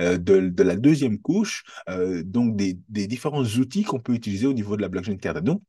euh, 0.01 0.19
de, 0.19 0.49
de, 0.49 0.63
la 0.63 0.77
deuxième 0.77 1.19
couche, 1.19 1.65
euh, 1.89 2.23
donc 2.25 2.57
des, 2.57 2.79
des 2.89 3.07
différents 3.07 3.45
outils 3.45 3.85
qu'on 3.85 4.01
peut 4.01 4.15
utiliser 4.15 4.47
au 4.47 4.53
niveau 4.53 4.77
de 4.77 4.83
la 4.83 4.89
blockchain 4.89 5.17
Cardano 5.17 5.63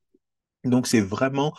donc, 0.65 0.87
c'est 0.87 1.01
vraiment 1.01 1.53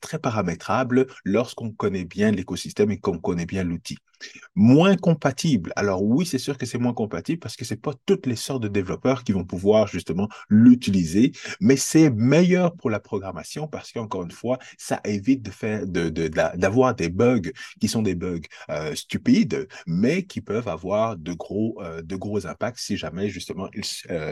très 0.00 0.18
paramétrable 0.18 1.06
lorsqu'on 1.24 1.72
connaît 1.72 2.04
bien 2.04 2.30
l'écosystème 2.30 2.90
et 2.92 2.98
qu'on 2.98 3.18
connaît 3.18 3.46
bien 3.46 3.64
l'outil. 3.64 3.98
Moins 4.54 4.96
compatible. 4.96 5.72
Alors 5.76 6.02
oui, 6.02 6.24
c'est 6.24 6.38
sûr 6.38 6.56
que 6.56 6.64
c'est 6.64 6.78
moins 6.78 6.94
compatible 6.94 7.40
parce 7.40 7.56
que 7.56 7.64
c'est 7.64 7.80
pas 7.80 7.92
toutes 8.06 8.26
les 8.26 8.36
sortes 8.36 8.62
de 8.62 8.68
développeurs 8.68 9.24
qui 9.24 9.32
vont 9.32 9.44
pouvoir 9.44 9.86
justement 9.88 10.28
l'utiliser, 10.48 11.32
mais 11.60 11.76
c'est 11.76 12.10
meilleur 12.10 12.74
pour 12.74 12.90
la 12.90 13.00
programmation 13.00 13.66
parce 13.66 13.92
qu'encore 13.92 14.22
une 14.22 14.30
fois, 14.30 14.58
ça 14.78 15.00
évite 15.04 15.42
de 15.42 16.08
de, 16.08 16.28
d'avoir 16.28 16.94
des 16.94 17.08
bugs 17.08 17.50
qui 17.80 17.88
sont 17.88 18.02
des 18.02 18.14
bugs 18.14 18.40
stupides, 18.94 19.68
mais 19.86 20.24
qui 20.24 20.40
peuvent 20.40 20.68
avoir 20.68 21.16
de 21.16 21.32
gros 21.32 21.82
de 22.02 22.16
gros 22.16 22.46
impacts 22.46 22.78
si 22.78 22.96
jamais 22.96 23.28
justement 23.28 23.68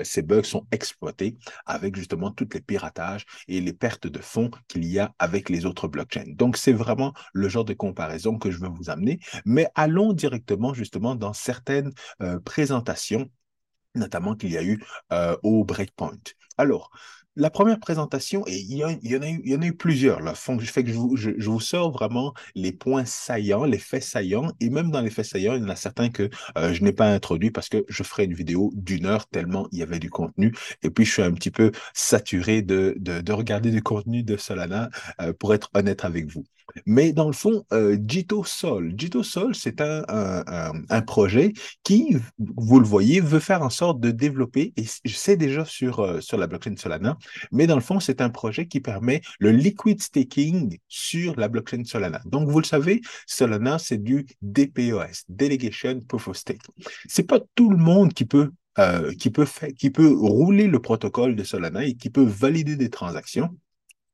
ces 0.05 0.23
bugs 0.23 0.45
sont 0.45 0.67
exploités 0.71 1.37
avec 1.67 1.97
justement 1.97 2.31
toutes 2.31 2.55
les 2.55 2.61
piratages 2.61 3.25
et 3.49 3.61
les 3.61 3.73
pertes 3.73 4.07
de 4.13 4.21
fonds 4.21 4.51
qu'il 4.69 4.85
y 4.85 4.99
a 4.99 5.15
avec 5.19 5.49
les 5.49 5.67
autres 5.67 5.89
blockchains. 5.89 6.25
Donc, 6.29 6.57
c'est 6.57 6.73
vraiment 6.73 7.13
le 7.33 7.49
genre 7.49 7.65
de 7.65 7.75
comparaison 7.75 8.39
que 8.39 8.51
je 8.51 8.59
veux 8.59 8.69
vous 8.69 8.91
amener, 8.91 9.19
mais 9.45 9.69
allons 9.75 10.13
directement 10.13 10.75
justement 10.75 11.15
dans 11.15 11.33
certaines 11.33 11.93
euh, 12.23 12.39
présentations, 12.41 13.31
notamment 13.95 14.37
qu'il 14.37 14.53
y 14.53 14.59
a 14.59 14.63
eu 14.63 14.83
euh, 15.13 15.37
au 15.43 15.65
Breakpoint. 15.65 16.19
Alors, 16.59 16.91
la 17.37 17.51
première 17.51 17.81
présentation, 17.81 18.45
et 18.47 18.57
il 18.59 18.77
y, 18.77 18.85
en, 18.85 18.89
a 18.89 18.93
eu, 18.93 19.41
il 19.45 19.51
y 19.51 19.57
en 19.57 19.63
a 19.63 19.67
eu 19.67 19.75
plusieurs, 19.75 20.21
là, 20.21 20.35
fait 20.35 20.85
que 20.85 20.91
je 20.91 20.95
vous, 20.95 21.17
je, 21.17 21.31
vous, 21.39 21.61
sors 21.61 21.91
vraiment 21.91 22.35
les 22.55 22.73
points 22.73 23.05
saillants, 23.05 23.65
les 23.65 23.79
faits 23.79 24.03
saillants, 24.03 24.53
et 24.61 24.69
même 24.71 24.91
dans 24.91 25.01
les 25.01 25.11
faits 25.11 25.25
saillants, 25.25 25.55
il 25.55 25.63
y 25.63 25.65
en 25.65 25.69
a 25.69 25.77
certains 25.77 26.11
que 26.11 26.29
euh, 26.59 26.75
je 26.75 26.85
n'ai 26.85 26.93
pas 26.93 27.07
introduits 27.07 27.51
parce 27.51 27.69
que 27.69 27.85
je 27.89 28.03
ferai 28.03 28.25
une 28.25 28.35
vidéo 28.35 28.71
d'une 28.75 29.07
heure 29.07 29.27
tellement 29.29 29.67
il 29.73 29.79
y 29.79 29.83
avait 29.83 29.99
du 29.99 30.11
contenu, 30.11 30.55
et 30.83 30.91
puis 30.91 31.05
je 31.05 31.13
suis 31.13 31.23
un 31.23 31.33
petit 31.33 31.51
peu 31.51 31.73
saturé 31.95 32.63
de, 32.63 32.95
de, 32.99 33.21
de 33.21 33.33
regarder 33.33 33.71
du 33.71 33.83
contenu 33.83 34.23
de 34.23 34.37
Solana, 34.37 34.91
euh, 35.21 35.33
pour 35.33 35.55
être 35.55 35.71
honnête 35.75 36.05
avec 36.05 36.27
vous. 36.27 36.45
Mais 36.87 37.13
dans 37.13 37.27
le 37.27 37.33
fond, 37.33 37.65
euh, 37.73 37.97
Jito 38.07 38.45
Sol, 38.45 38.95
Jito 38.97 39.23
Sol, 39.23 39.55
c'est 39.55 39.81
un, 39.81 40.05
un, 40.09 41.03
projet 41.03 41.53
qui, 41.83 42.17
vous 42.39 42.81
le 42.81 42.87
voyez, 42.87 43.21
veut 43.21 43.41
faire 43.41 43.63
en 43.63 43.71
sorte 43.71 44.01
de 44.01 44.11
développer, 44.11 44.73
et 44.77 44.85
c'est 45.07 45.37
déjà 45.37 45.65
sur, 45.65 46.01
euh, 46.01 46.21
sur 46.21 46.39
la 46.39 46.47
blockchain 46.47 46.77
Solana, 46.77 47.19
mais 47.51 47.67
dans 47.67 47.75
le 47.75 47.81
fond, 47.83 48.01
c'est 48.01 48.21
un 48.21 48.31
projet 48.31 48.67
qui 48.67 48.81
permet 48.81 49.21
le 49.39 49.51
liquid 49.51 50.01
staking 50.01 50.79
sur 50.89 51.39
la 51.39 51.49
blockchain 51.49 51.85
Solana. 51.85 52.21
Donc, 52.27 52.49
vous 52.49 52.59
le 52.61 52.65
savez, 52.65 53.01
Solana, 53.27 53.79
c'est 53.79 54.03
du 54.03 54.27
DPoS, 54.43 55.25
Delegation 55.29 56.01
Proof 56.01 56.29
of 56.29 56.37
Stake. 56.37 56.63
C'est 57.07 57.27
pas 57.27 57.41
tout 57.55 57.71
le 57.71 57.77
monde 57.77 58.13
qui 58.15 58.25
peut 58.25 58.51
euh, 58.79 59.13
qui 59.13 59.29
peut 59.29 59.45
faire, 59.45 59.69
qui 59.77 59.91
peut 59.91 60.11
rouler 60.11 60.67
le 60.67 60.81
protocole 60.81 61.37
de 61.37 61.45
Solana 61.45 61.85
et 61.85 61.95
qui 61.95 62.09
peut 62.09 62.25
valider 62.25 62.77
des 62.77 62.89
transactions 62.89 63.51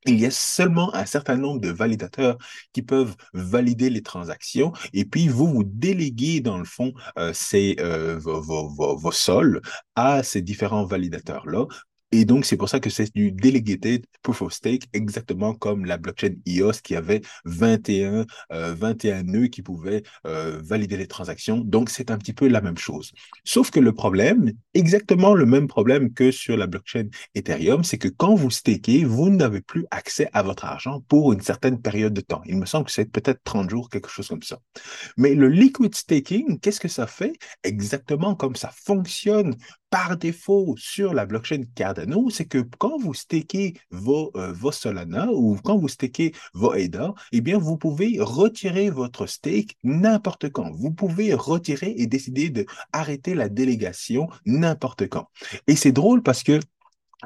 il 0.08 0.20
y 0.20 0.26
a 0.26 0.30
seulement 0.30 0.94
un 0.94 1.06
certain 1.06 1.36
nombre 1.36 1.60
de 1.60 1.70
validateurs 1.70 2.38
qui 2.72 2.82
peuvent 2.82 3.14
valider 3.34 3.90
les 3.90 4.02
transactions 4.02 4.72
et 4.92 5.04
puis 5.04 5.28
vous, 5.28 5.46
vous 5.46 5.64
déléguez 5.64 6.40
dans 6.40 6.58
le 6.58 6.64
fond 6.64 6.92
euh, 7.18 7.32
ces, 7.32 7.76
euh, 7.80 8.18
vos, 8.18 8.40
vos, 8.40 8.96
vos, 8.96 9.12
sols 9.12 9.60
à 9.96 10.22
ces 10.22 10.42
différents 10.42 10.84
validateurs-là 10.84 11.66
et 12.12 12.24
donc, 12.24 12.44
c'est 12.44 12.56
pour 12.56 12.68
ça 12.68 12.80
que 12.80 12.90
c'est 12.90 13.14
du 13.14 13.32
delegated 13.32 14.04
proof 14.22 14.42
of 14.42 14.52
stake, 14.52 14.84
exactement 14.92 15.54
comme 15.54 15.84
la 15.84 15.98
blockchain 15.98 16.34
EOS 16.46 16.80
qui 16.82 16.96
avait 16.96 17.22
21, 17.44 18.26
21 18.50 19.18
euh, 19.18 19.22
nœuds 19.22 19.48
qui 19.48 19.62
pouvaient 19.62 20.02
valider 20.24 20.96
les 20.96 21.06
transactions. 21.06 21.58
Donc, 21.58 21.90
c'est 21.90 22.10
un 22.10 22.18
petit 22.18 22.32
peu 22.32 22.48
la 22.48 22.60
même 22.60 22.78
chose. 22.78 23.12
Sauf 23.44 23.70
que 23.70 23.80
le 23.80 23.92
problème 23.92 24.52
exactement 24.78 25.34
le 25.34 25.44
même 25.44 25.66
problème 25.66 26.12
que 26.12 26.30
sur 26.30 26.56
la 26.56 26.66
blockchain 26.66 27.08
Ethereum, 27.34 27.82
c'est 27.82 27.98
que 27.98 28.08
quand 28.08 28.34
vous 28.34 28.50
stakez, 28.50 29.04
vous 29.04 29.28
n'avez 29.28 29.60
plus 29.60 29.86
accès 29.90 30.28
à 30.32 30.42
votre 30.42 30.64
argent 30.64 31.00
pour 31.08 31.32
une 31.32 31.40
certaine 31.40 31.80
période 31.80 32.14
de 32.14 32.20
temps. 32.20 32.42
Il 32.46 32.58
me 32.58 32.66
semble 32.66 32.86
que 32.86 32.92
c'est 32.92 33.10
peut-être 33.10 33.40
30 33.44 33.68
jours, 33.68 33.90
quelque 33.90 34.08
chose 34.08 34.28
comme 34.28 34.42
ça. 34.42 34.58
Mais 35.16 35.34
le 35.34 35.48
liquid 35.48 35.94
staking, 35.94 36.60
qu'est-ce 36.60 36.80
que 36.80 36.88
ça 36.88 37.06
fait? 37.06 37.32
Exactement 37.64 38.34
comme 38.36 38.54
ça 38.54 38.70
fonctionne 38.84 39.56
par 39.90 40.16
défaut 40.16 40.74
sur 40.76 41.14
la 41.14 41.26
blockchain 41.26 41.62
Cardano, 41.74 42.30
c'est 42.30 42.44
que 42.44 42.58
quand 42.78 42.98
vous 42.98 43.14
stakez 43.14 43.74
vos, 43.90 44.30
euh, 44.36 44.52
vos 44.52 44.72
Solana 44.72 45.28
ou 45.32 45.56
quand 45.62 45.78
vous 45.78 45.88
stakez 45.88 46.32
vos 46.54 46.72
ADA, 46.72 47.14
eh 47.32 47.40
bien, 47.40 47.58
vous 47.58 47.76
pouvez 47.76 48.18
retirer 48.20 48.90
votre 48.90 49.26
stake 49.26 49.76
n'importe 49.84 50.50
quand. 50.50 50.70
Vous 50.72 50.90
pouvez 50.90 51.34
retirer 51.34 51.94
et 51.96 52.06
décider 52.06 52.50
de 52.50 52.66
arrêter 52.92 53.34
la 53.34 53.48
délégation 53.48 54.28
n'importe 54.46 55.08
quand. 55.08 55.28
Et 55.66 55.76
c'est 55.76 55.92
drôle 55.92 56.22
parce 56.22 56.42
que 56.42 56.60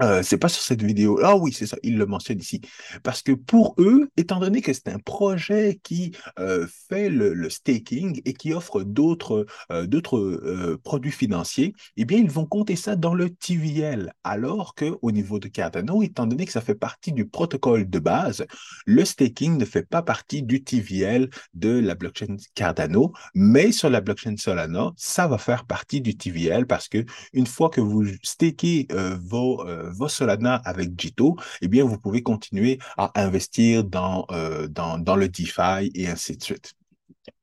euh, 0.00 0.22
c'est 0.22 0.38
pas 0.38 0.48
sur 0.48 0.62
cette 0.62 0.82
vidéo. 0.82 1.20
Ah 1.22 1.36
oui, 1.36 1.52
c'est 1.52 1.66
ça, 1.66 1.76
il 1.82 1.98
le 1.98 2.06
mentionne 2.06 2.38
ici. 2.38 2.62
Parce 3.02 3.22
que 3.22 3.32
pour 3.32 3.74
eux, 3.78 4.08
étant 4.16 4.40
donné 4.40 4.62
que 4.62 4.72
c'est 4.72 4.88
un 4.88 4.98
projet 4.98 5.80
qui 5.82 6.12
euh, 6.38 6.66
fait 6.88 7.10
le, 7.10 7.50
staking 7.50 8.22
et 8.24 8.32
qui 8.32 8.54
offre 8.54 8.82
d'autres 8.82 9.46
euh, 9.70 10.78
produits 10.82 11.10
financiers, 11.10 11.74
eh 11.98 12.06
bien, 12.06 12.18
ils 12.18 12.30
vont 12.30 12.46
compter 12.46 12.76
ça 12.76 12.96
dans 12.96 13.14
le 13.14 13.28
TVL. 13.28 14.14
Alors 14.24 14.74
qu'au 14.74 15.10
niveau 15.10 15.38
de 15.38 15.48
Cardano, 15.48 16.02
étant 16.02 16.26
donné 16.26 16.46
que 16.46 16.52
ça 16.52 16.62
fait 16.62 16.74
partie 16.74 17.12
du 17.12 17.26
protocole 17.26 17.88
de 17.90 17.98
base, 17.98 18.46
le 18.86 19.04
staking 19.04 19.58
ne 19.58 19.64
fait 19.66 19.86
pas 19.86 20.02
partie 20.02 20.42
du 20.42 20.62
TVL 20.64 21.28
de 21.52 21.78
la 21.78 21.94
blockchain 21.94 22.36
Cardano, 22.54 23.12
mais 23.34 23.72
sur 23.72 23.90
la 23.90 24.00
blockchain 24.00 24.36
Solana, 24.38 24.92
ça 24.96 25.26
va 25.26 25.36
faire 25.36 25.66
partie 25.66 26.00
du 26.00 26.16
TVL 26.16 26.66
parce 26.66 26.88
que 26.88 27.04
une 27.34 27.46
fois 27.46 27.68
que 27.68 27.82
vous 27.82 28.06
stakez 28.22 28.88
vos 29.20 29.62
vos 29.90 30.08
Solana 30.08 30.56
avec 30.64 30.98
Jito, 30.98 31.36
eh 31.60 31.68
bien, 31.68 31.84
vous 31.84 31.98
pouvez 31.98 32.22
continuer 32.22 32.78
à 32.96 33.12
investir 33.22 33.84
dans, 33.84 34.26
euh, 34.30 34.68
dans 34.68 35.16
le 35.16 35.28
DeFi 35.28 35.90
et 35.94 36.08
ainsi 36.08 36.36
de 36.36 36.42
suite. 36.42 36.74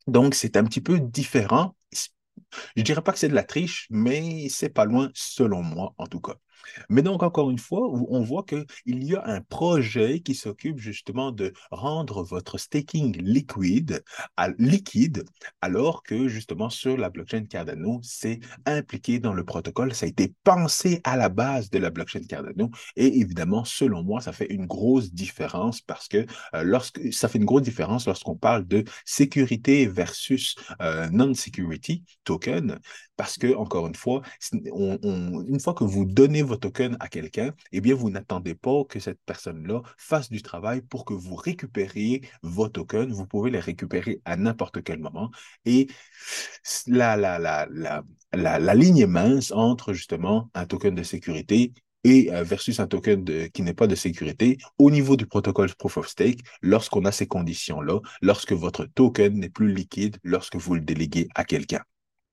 Donc, 0.08 0.36
c'est 0.36 0.58
un 0.58 0.63
petit 0.65 0.81
peu 0.81 1.00
différent. 1.00 1.75
Je 2.75 2.81
ne 2.81 2.84
dirais 2.84 3.01
pas 3.01 3.12
que 3.12 3.19
c'est 3.19 3.29
de 3.29 3.36
la 3.36 3.43
triche, 3.43 3.88
mais 3.89 4.50
c'est 4.50 4.69
pas 4.69 4.86
loin, 4.86 5.10
selon 5.13 5.62
moi, 5.63 5.93
en 5.98 6.08
tout 6.08 6.19
cas. 6.22 6.36
Mais 6.89 7.01
donc, 7.01 7.23
encore 7.23 7.49
une 7.49 7.59
fois, 7.59 7.89
on 7.89 8.21
voit 8.21 8.43
qu'il 8.43 9.03
y 9.03 9.15
a 9.15 9.25
un 9.25 9.41
projet 9.41 10.19
qui 10.21 10.35
s'occupe 10.35 10.79
justement 10.79 11.31
de 11.31 11.53
rendre 11.71 12.23
votre 12.23 12.57
staking 12.57 13.17
liquide, 13.21 14.03
à, 14.38 14.49
liquide, 14.57 15.23
alors 15.61 16.03
que 16.03 16.27
justement 16.27 16.69
sur 16.69 16.97
la 16.97 17.09
blockchain 17.09 17.45
Cardano, 17.45 17.99
c'est 18.03 18.39
impliqué 18.65 19.19
dans 19.19 19.33
le 19.33 19.43
protocole. 19.43 19.93
Ça 19.93 20.05
a 20.05 20.09
été 20.09 20.33
pensé 20.43 21.01
à 21.03 21.17
la 21.17 21.29
base 21.29 21.69
de 21.69 21.79
la 21.79 21.89
blockchain 21.89 22.23
Cardano. 22.27 22.69
Et 22.95 23.19
évidemment, 23.19 23.65
selon 23.65 24.03
moi, 24.03 24.21
ça 24.21 24.31
fait 24.31 24.51
une 24.51 24.65
grosse 24.65 25.13
différence 25.13 25.81
parce 25.81 26.07
que 26.07 26.25
euh, 26.53 26.63
lorsque 26.63 27.13
ça 27.13 27.27
fait 27.27 27.38
une 27.38 27.45
grosse 27.45 27.63
différence 27.63 28.07
lorsqu'on 28.07 28.35
parle 28.35 28.67
de 28.67 28.83
sécurité 29.05 29.88
versus 29.88 30.55
euh, 30.81 31.09
non-security 31.09 32.03
token. 32.23 32.79
Parce 33.15 33.38
que, 33.38 33.53
encore 33.55 33.88
une 33.88 33.95
fois, 33.95 34.21
une 34.53 35.59
fois 35.59 35.73
que 35.73 35.83
vous 35.83 36.05
donnez 36.05 36.41
votre 36.41 36.58
token 36.59 36.97
à 36.99 37.07
quelqu'un, 37.07 37.53
eh 37.71 37.81
bien, 37.81 37.95
vous 37.95 38.09
n'attendez 38.09 38.55
pas 38.55 38.83
que 38.85 38.99
cette 38.99 39.19
personne-là 39.25 39.81
fasse 39.97 40.29
du 40.29 40.41
travail 40.41 40.81
pour 40.81 41.05
que 41.05 41.13
vous 41.13 41.35
récupériez 41.35 42.21
vos 42.43 42.69
tokens. 42.69 43.11
Vous 43.11 43.25
pouvez 43.25 43.51
les 43.51 43.59
récupérer 43.59 44.21
à 44.25 44.37
n'importe 44.37 44.83
quel 44.83 44.99
moment. 44.99 45.31
Et 45.65 45.87
la, 46.87 47.17
la, 47.17 47.39
la, 47.39 48.03
la, 48.33 48.75
ligne 48.75 48.99
est 48.99 49.07
mince 49.07 49.51
entre 49.51 49.93
justement 49.93 50.49
un 50.53 50.65
token 50.65 50.95
de 50.95 51.03
sécurité 51.03 51.73
et 52.03 52.33
euh, 52.33 52.43
versus 52.43 52.79
un 52.79 52.87
token 52.87 53.49
qui 53.49 53.61
n'est 53.61 53.73
pas 53.73 53.87
de 53.87 53.95
sécurité 53.95 54.57
au 54.77 54.91
niveau 54.91 55.15
du 55.15 55.25
protocole 55.25 55.73
Proof 55.75 55.97
of 55.97 56.07
Stake 56.07 56.39
lorsqu'on 56.61 57.05
a 57.05 57.11
ces 57.11 57.27
conditions-là, 57.27 57.99
lorsque 58.21 58.53
votre 58.53 58.85
token 58.85 59.39
n'est 59.39 59.49
plus 59.49 59.73
liquide, 59.73 60.17
lorsque 60.23 60.55
vous 60.55 60.75
le 60.75 60.81
déléguez 60.81 61.27
à 61.35 61.43
quelqu'un. 61.43 61.81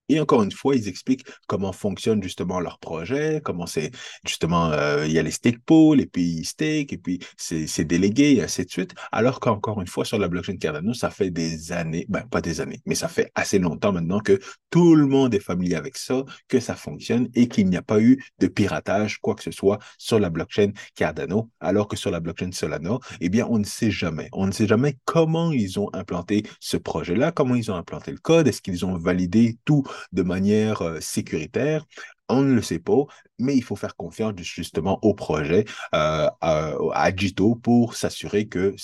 Et 0.09 0.21
encore 0.21 0.43
une 0.43 0.53
fois, 0.53 0.77
ils 0.77 0.89
expliquent 0.89 1.25
comment 1.47 1.73
fonctionne 1.73 2.23
justement 2.23 2.61
leur 2.61 2.79
projet, 2.79 3.41
comment 3.45 3.67
c'est 3.67 3.91
justement, 4.27 4.71
euh, 4.73 5.07
il 5.07 5.13
y 5.13 5.19
a 5.19 5.23
les 5.23 5.31
stake 5.31 5.59
pools, 5.65 6.07
puis 6.07 6.23
ils 6.23 6.45
stake, 6.45 6.93
et 6.93 6.99
puis 6.99 7.21
c'est 7.37 7.85
délégué, 7.85 8.35
et 8.35 8.43
ainsi 8.43 8.65
de 8.65 8.71
suite. 8.71 8.95
Alors 9.13 9.41
qu'encore 9.41 9.81
une 9.81 9.87
fois, 9.87 10.05
sur 10.05 10.19
la 10.19 10.29
blockchain 10.29 10.57
Cardano, 10.57 10.95
ça 10.95 11.11
fait 11.11 11.31
des 11.31 11.73
années, 11.73 12.07
ben 12.09 12.23
pas 12.23 12.41
des 12.41 12.61
années, 12.61 12.81
mais 12.87 12.95
ça 12.95 13.09
fait 13.09 13.31
assez 13.35 13.59
longtemps 13.59 13.93
maintenant 13.93 14.21
que 14.21 14.39
tout 14.71 14.95
le 14.95 15.07
monde 15.07 15.35
est 15.35 15.41
familier 15.41 15.75
avec 15.75 15.97
ça, 15.97 16.25
que 16.49 16.61
ça 16.61 16.75
fonctionne 16.75 17.29
et 17.35 17.49
qu'il 17.49 17.69
n'y 17.69 17.77
a 17.77 17.83
pas 17.83 18.01
eu 18.01 18.23
de 18.39 18.47
piratage, 18.47 19.19
quoi 19.19 19.35
que 19.35 19.43
ce 19.43 19.51
soit, 19.51 19.79
sur 19.99 20.19
la 20.19 20.31
blockchain 20.31 20.73
Cardano, 20.95 21.51
alors 21.61 21.89
que 21.89 21.97
sur 21.97 22.11
la 22.11 22.21
blockchain 22.21 22.53
Solana, 22.53 22.99
eh 23.21 23.29
bien, 23.29 23.47
on 23.49 23.59
ne 23.59 23.65
sait 23.65 23.91
jamais. 23.91 24.29
On 24.33 24.47
ne 24.47 24.53
sait 24.53 24.67
jamais 24.67 24.97
comment 25.05 25.53
ils 25.53 25.79
ont 25.81 25.89
implanté 25.93 26.45
ce 26.61 26.77
projet-là, 26.77 27.33
comment 27.33 27.55
ils 27.55 27.71
ont 27.71 27.77
implanté 27.77 28.13
le 28.13 28.19
code, 28.19 28.49
est-ce 28.49 28.63
qu'ils 28.63 28.85
ont 28.85 28.97
validé 28.97 29.59
tout 29.65 29.85
de 30.13 30.23
manière 30.23 30.83
euh, 30.83 31.01
sécuritaire. 31.01 31.85
On 32.29 32.43
ne 32.43 32.55
le 32.55 32.63
sait 32.63 32.81
pas, 32.81 33.05
mais 33.39 33.57
il 33.57 33.63
faut 33.63 33.77
faire 33.77 33.95
confiance 33.95 34.35
justement 34.39 34.99
au 35.03 35.15
projet, 35.15 35.65
euh, 35.95 36.29
à, 36.41 37.17
Jito 37.17 37.55
pour 37.55 37.95
s'assurer 37.95 38.49
que, 38.49 38.75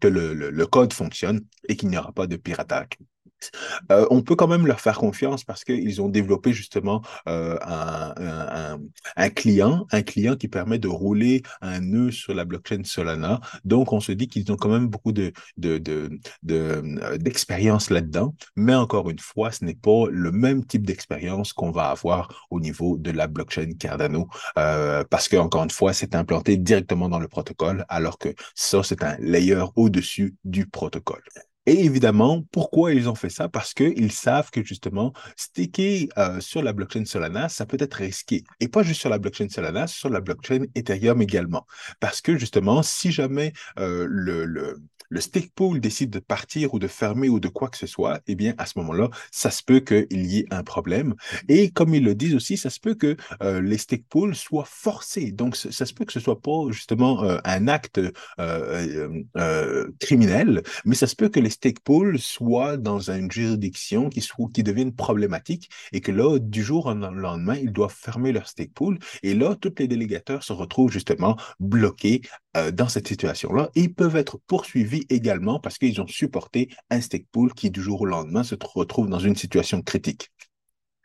que 0.00 0.08
le, 0.08 0.66
code 0.66 0.92
fonctionne 0.92 1.44
et 1.68 1.76
qu'il 1.76 1.90
n'y 1.90 1.98
aura 1.98 2.12
pas 2.12 2.26
de 2.26 2.36
piratage. 2.36 2.88
Euh, 3.92 4.06
on 4.10 4.22
peut 4.22 4.36
quand 4.36 4.48
même 4.48 4.66
leur 4.66 4.80
faire 4.80 4.98
confiance 4.98 5.44
parce 5.44 5.64
qu'ils 5.64 6.00
ont 6.02 6.08
développé 6.08 6.52
justement 6.52 7.02
euh, 7.28 7.56
un, 9.16 9.30
client, 9.30 9.86
un 9.92 10.02
client 10.02 10.36
qui 10.36 10.48
permet 10.48 10.78
de 10.78 10.88
rouler 10.88 11.42
un 11.60 11.80
nœud 11.80 12.10
sur 12.10 12.34
la 12.34 12.44
blockchain 12.44 12.82
Solana. 12.84 13.40
Donc, 13.64 13.92
on 13.92 14.00
se 14.00 14.12
dit 14.12 14.28
qu'ils 14.28 14.50
ont 14.52 14.56
quand 14.56 14.68
même 14.68 14.88
beaucoup 14.88 15.12
de, 15.12 15.32
euh, 15.64 16.08
d'expérience 17.18 17.90
là-dedans. 17.90 18.34
Mais 18.56 18.74
encore 18.74 19.10
une 19.10 19.18
fois, 19.18 19.52
ce 19.52 19.64
n'est 19.64 19.74
pas 19.74 20.06
le 20.10 20.32
même 20.32 20.64
type 20.64 20.86
d'expérience 20.86 21.52
qu'on 21.52 21.70
va 21.70 21.90
avoir 21.90 22.46
au 22.50 22.60
niveau 22.60 22.96
de 22.98 23.10
la 23.10 23.26
blockchain 23.26 23.72
Cardano 23.78 24.28
parce 24.54 25.28
que, 25.28 25.36
encore 25.36 25.64
une 25.64 25.70
fois, 25.70 25.92
c'est 25.92 26.14
implanté 26.14 26.56
directement 26.56 27.08
dans 27.08 27.18
le 27.18 27.28
protocole 27.28 27.84
alors 27.88 28.18
que 28.18 28.34
ça, 28.54 28.82
c'est 28.82 29.02
un 29.02 29.16
layer 29.18 29.64
au-dessus 29.76 30.36
du 30.44 30.66
protocole. 30.66 31.22
Et 31.70 31.84
évidemment, 31.84 32.42
pourquoi 32.50 32.92
ils 32.94 33.08
ont 33.08 33.14
fait 33.14 33.30
ça? 33.30 33.48
Parce 33.48 33.74
qu'ils 33.74 34.10
savent 34.10 34.50
que 34.50 34.64
justement, 34.64 35.12
sticker 35.36 36.08
euh, 36.18 36.40
sur 36.40 36.62
la 36.62 36.72
blockchain 36.72 37.04
Solana, 37.04 37.48
ça 37.48 37.64
peut 37.64 37.76
être 37.78 37.94
risqué. 37.94 38.42
Et 38.58 38.66
pas 38.66 38.82
juste 38.82 38.98
sur 38.98 39.08
la 39.08 39.20
blockchain 39.20 39.48
Solana, 39.48 39.86
sur 39.86 40.10
la 40.10 40.20
blockchain 40.20 40.64
Ethereum 40.74 41.22
également. 41.22 41.68
Parce 42.00 42.22
que 42.22 42.36
justement, 42.36 42.82
si 42.82 43.12
jamais 43.12 43.52
euh, 43.78 44.04
le, 44.10 44.46
le, 44.46 44.80
le 45.10 45.20
stake 45.20 45.52
pool 45.54 45.78
décide 45.80 46.10
de 46.10 46.18
partir 46.18 46.74
ou 46.74 46.80
de 46.80 46.88
fermer 46.88 47.28
ou 47.28 47.38
de 47.38 47.46
quoi 47.46 47.68
que 47.68 47.76
ce 47.76 47.86
soit, 47.86 48.20
eh 48.26 48.34
bien, 48.34 48.54
à 48.58 48.66
ce 48.66 48.76
moment-là, 48.80 49.08
ça 49.30 49.52
se 49.52 49.62
peut 49.62 49.78
qu'il 49.78 50.26
y 50.26 50.38
ait 50.40 50.46
un 50.50 50.64
problème. 50.64 51.14
Et 51.48 51.70
comme 51.70 51.94
ils 51.94 52.02
le 52.02 52.16
disent 52.16 52.34
aussi, 52.34 52.56
ça 52.56 52.70
se 52.70 52.80
peut 52.80 52.94
que 52.94 53.16
euh, 53.42 53.60
les 53.60 53.78
stake 53.78 54.06
pools 54.08 54.34
soient 54.34 54.66
forcés. 54.66 55.30
Donc, 55.30 55.54
ça 55.54 55.86
se 55.86 55.94
peut 55.94 56.04
que 56.04 56.12
ce 56.12 56.20
soit 56.20 56.40
pas 56.40 56.70
justement 56.70 57.22
un 57.44 57.68
acte 57.68 58.00
criminel, 60.00 60.62
mais 60.84 60.94
ça 60.94 61.06
se 61.06 61.16
peut 61.16 61.28
que 61.28 61.40
les 61.40 61.50
stake 61.60 61.80
pools 61.80 62.18
soient 62.18 62.78
dans 62.78 63.10
une 63.10 63.30
juridiction 63.30 64.08
qui, 64.08 64.22
soit, 64.22 64.48
qui 64.52 64.62
devienne 64.62 64.94
problématique 64.94 65.70
et 65.92 66.00
que 66.00 66.10
là, 66.10 66.38
du 66.38 66.62
jour 66.62 66.86
au 66.86 66.94
lendemain, 66.94 67.54
ils 67.56 67.70
doivent 67.70 67.94
fermer 67.94 68.32
leur 68.32 68.48
stake 68.48 68.72
pool. 68.72 68.98
Et 69.22 69.34
là, 69.34 69.54
tous 69.56 69.74
les 69.78 69.86
délégateurs 69.86 70.42
se 70.42 70.54
retrouvent 70.54 70.90
justement 70.90 71.36
bloqués 71.58 72.22
dans 72.72 72.88
cette 72.88 73.08
situation-là. 73.08 73.68
Ils 73.74 73.92
peuvent 73.92 74.16
être 74.16 74.38
poursuivis 74.46 75.04
également 75.10 75.60
parce 75.60 75.76
qu'ils 75.76 76.00
ont 76.00 76.06
supporté 76.06 76.70
un 76.88 77.02
stake 77.02 77.26
pool 77.30 77.52
qui, 77.52 77.70
du 77.70 77.82
jour 77.82 78.00
au 78.00 78.06
lendemain, 78.06 78.42
se 78.42 78.54
retrouve 78.58 79.08
dans 79.08 79.18
une 79.18 79.36
situation 79.36 79.82
critique. 79.82 80.30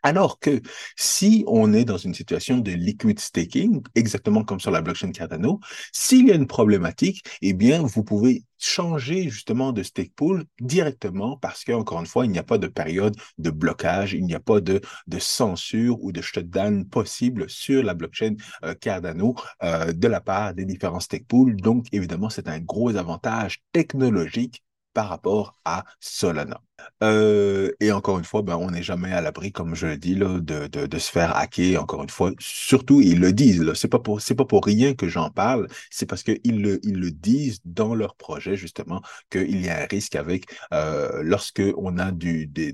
Alors 0.06 0.38
que 0.38 0.60
si 0.96 1.42
on 1.48 1.72
est 1.72 1.84
dans 1.84 1.96
une 1.96 2.14
situation 2.14 2.58
de 2.58 2.70
liquid 2.70 3.18
staking, 3.18 3.82
exactement 3.96 4.44
comme 4.44 4.60
sur 4.60 4.70
la 4.70 4.80
blockchain 4.80 5.10
Cardano, 5.10 5.58
s'il 5.92 6.28
y 6.28 6.30
a 6.30 6.36
une 6.36 6.46
problématique, 6.46 7.24
eh 7.42 7.54
bien, 7.54 7.82
vous 7.82 8.04
pouvez 8.04 8.44
changer 8.56 9.28
justement 9.30 9.72
de 9.72 9.82
stake 9.82 10.14
pool 10.14 10.44
directement 10.60 11.36
parce 11.38 11.64
qu'encore 11.64 11.98
une 11.98 12.06
fois, 12.06 12.24
il 12.24 12.30
n'y 12.30 12.38
a 12.38 12.44
pas 12.44 12.58
de 12.58 12.68
période 12.68 13.16
de 13.38 13.50
blocage, 13.50 14.12
il 14.12 14.24
n'y 14.24 14.34
a 14.34 14.38
pas 14.38 14.60
de, 14.60 14.80
censure 15.18 16.00
ou 16.00 16.12
de 16.12 16.20
shutdown 16.22 16.88
possible 16.88 17.50
sur 17.50 17.82
la 17.82 17.94
blockchain 17.94 18.36
euh, 18.62 18.74
Cardano 18.74 19.34
euh, 19.64 19.92
de 19.92 20.06
la 20.06 20.20
part 20.20 20.54
des 20.54 20.66
différents 20.66 21.00
stake 21.00 21.26
pools. 21.26 21.56
Donc, 21.56 21.86
évidemment, 21.90 22.30
c'est 22.30 22.46
un 22.46 22.60
gros 22.60 22.94
avantage 22.94 23.64
technologique 23.72 24.62
par 24.94 25.08
rapport 25.08 25.58
à 25.64 25.82
Solana. 25.98 26.60
Euh, 27.02 27.72
et 27.80 27.92
encore 27.92 28.18
une 28.18 28.24
fois, 28.24 28.42
ben, 28.42 28.56
on 28.56 28.70
n'est 28.70 28.82
jamais 28.82 29.12
à 29.12 29.20
l'abri, 29.20 29.52
comme 29.52 29.74
je 29.74 29.86
le 29.86 29.96
dis, 29.96 30.14
là, 30.14 30.40
de, 30.40 30.66
de, 30.66 30.98
se 30.98 31.10
faire 31.10 31.36
hacker. 31.36 31.82
Encore 31.82 32.02
une 32.02 32.10
fois, 32.10 32.32
surtout, 32.38 33.00
ils 33.00 33.20
le 33.20 33.32
disent. 33.32 33.72
C'est 33.74 33.88
pas 33.88 33.98
pas 33.98 34.44
pour 34.44 34.64
rien 34.64 34.94
que 34.94 35.08
j'en 35.08 35.30
parle. 35.30 35.68
C'est 35.90 36.06
parce 36.06 36.22
qu'ils 36.22 36.62
le, 36.62 36.80
ils 36.84 36.98
le 36.98 37.10
disent 37.10 37.60
dans 37.64 37.94
leur 37.94 38.14
projet, 38.16 38.56
justement, 38.56 39.02
qu'il 39.30 39.64
y 39.64 39.68
a 39.68 39.82
un 39.82 39.86
risque 39.86 40.16
avec 40.16 40.46
euh, 40.72 41.22
lorsque 41.22 41.62
on 41.76 41.98
a 41.98 42.12
du, 42.12 42.46
des, 42.46 42.72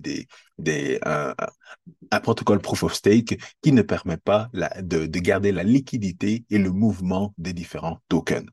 des, 0.58 0.98
un, 1.04 1.34
un 2.10 2.20
protocole 2.20 2.60
proof 2.60 2.82
of 2.84 2.94
stake 2.94 3.38
qui 3.62 3.72
ne 3.72 3.82
permet 3.82 4.16
pas 4.16 4.50
de, 4.52 5.06
de 5.06 5.18
garder 5.18 5.52
la 5.52 5.62
liquidité 5.62 6.44
et 6.50 6.58
le 6.58 6.70
mouvement 6.70 7.34
des 7.38 7.52
différents 7.52 8.00
tokens. 8.08 8.46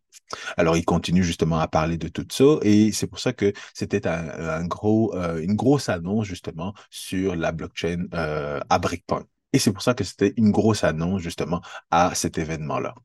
Alors, 0.57 0.77
il 0.77 0.85
continue 0.85 1.23
justement 1.23 1.59
à 1.59 1.67
parler 1.67 1.97
de 1.97 2.07
tout 2.07 2.25
ça 2.31 2.59
et 2.61 2.91
c'est 2.91 3.07
pour 3.07 3.19
ça 3.19 3.33
que 3.33 3.51
c'était 3.73 4.07
un, 4.07 4.29
un 4.29 4.65
gros, 4.65 5.15
euh, 5.15 5.38
une 5.43 5.55
grosse 5.55 5.89
annonce 5.89 6.25
justement 6.25 6.73
sur 6.89 7.35
la 7.35 7.51
blockchain 7.51 8.05
euh, 8.13 8.59
à 8.69 8.79
Breakpoint. 8.79 9.25
Et 9.53 9.59
c'est 9.59 9.71
pour 9.73 9.81
ça 9.81 9.93
que 9.93 10.03
c'était 10.03 10.33
une 10.37 10.51
grosse 10.51 10.83
annonce 10.83 11.21
justement 11.21 11.61
à 11.91 12.13
cet 12.15 12.37
événement-là. 12.37 12.95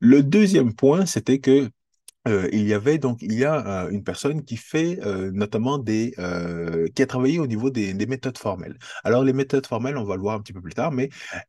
Le 0.00 0.22
deuxième 0.22 0.74
point, 0.74 1.06
c'était 1.06 1.40
que 1.40 1.70
il 2.26 2.66
y 2.66 2.74
avait 2.74 2.98
donc 2.98 3.22
il 3.22 3.32
y 3.32 3.44
a 3.44 3.88
une 3.90 4.04
personne 4.04 4.44
qui 4.44 4.56
fait 4.56 4.98
notamment 5.32 5.78
des 5.78 6.14
qui 6.94 7.02
a 7.02 7.06
travaillé 7.06 7.38
au 7.38 7.46
niveau 7.46 7.70
des, 7.70 7.94
des, 7.94 8.06
méthodes 8.06 8.38
formelles. 8.38 8.76
Alors 9.04 9.24
les 9.24 9.32
méthodes 9.32 9.66
formelles, 9.66 9.96
on 9.96 10.04
va 10.04 10.16
le 10.16 10.22
voir 10.22 10.36
un 10.36 10.40
petit 10.40 10.52
peu 10.52 10.60
plus 10.60 10.74
tard, 10.74 10.92
mais 10.92 11.08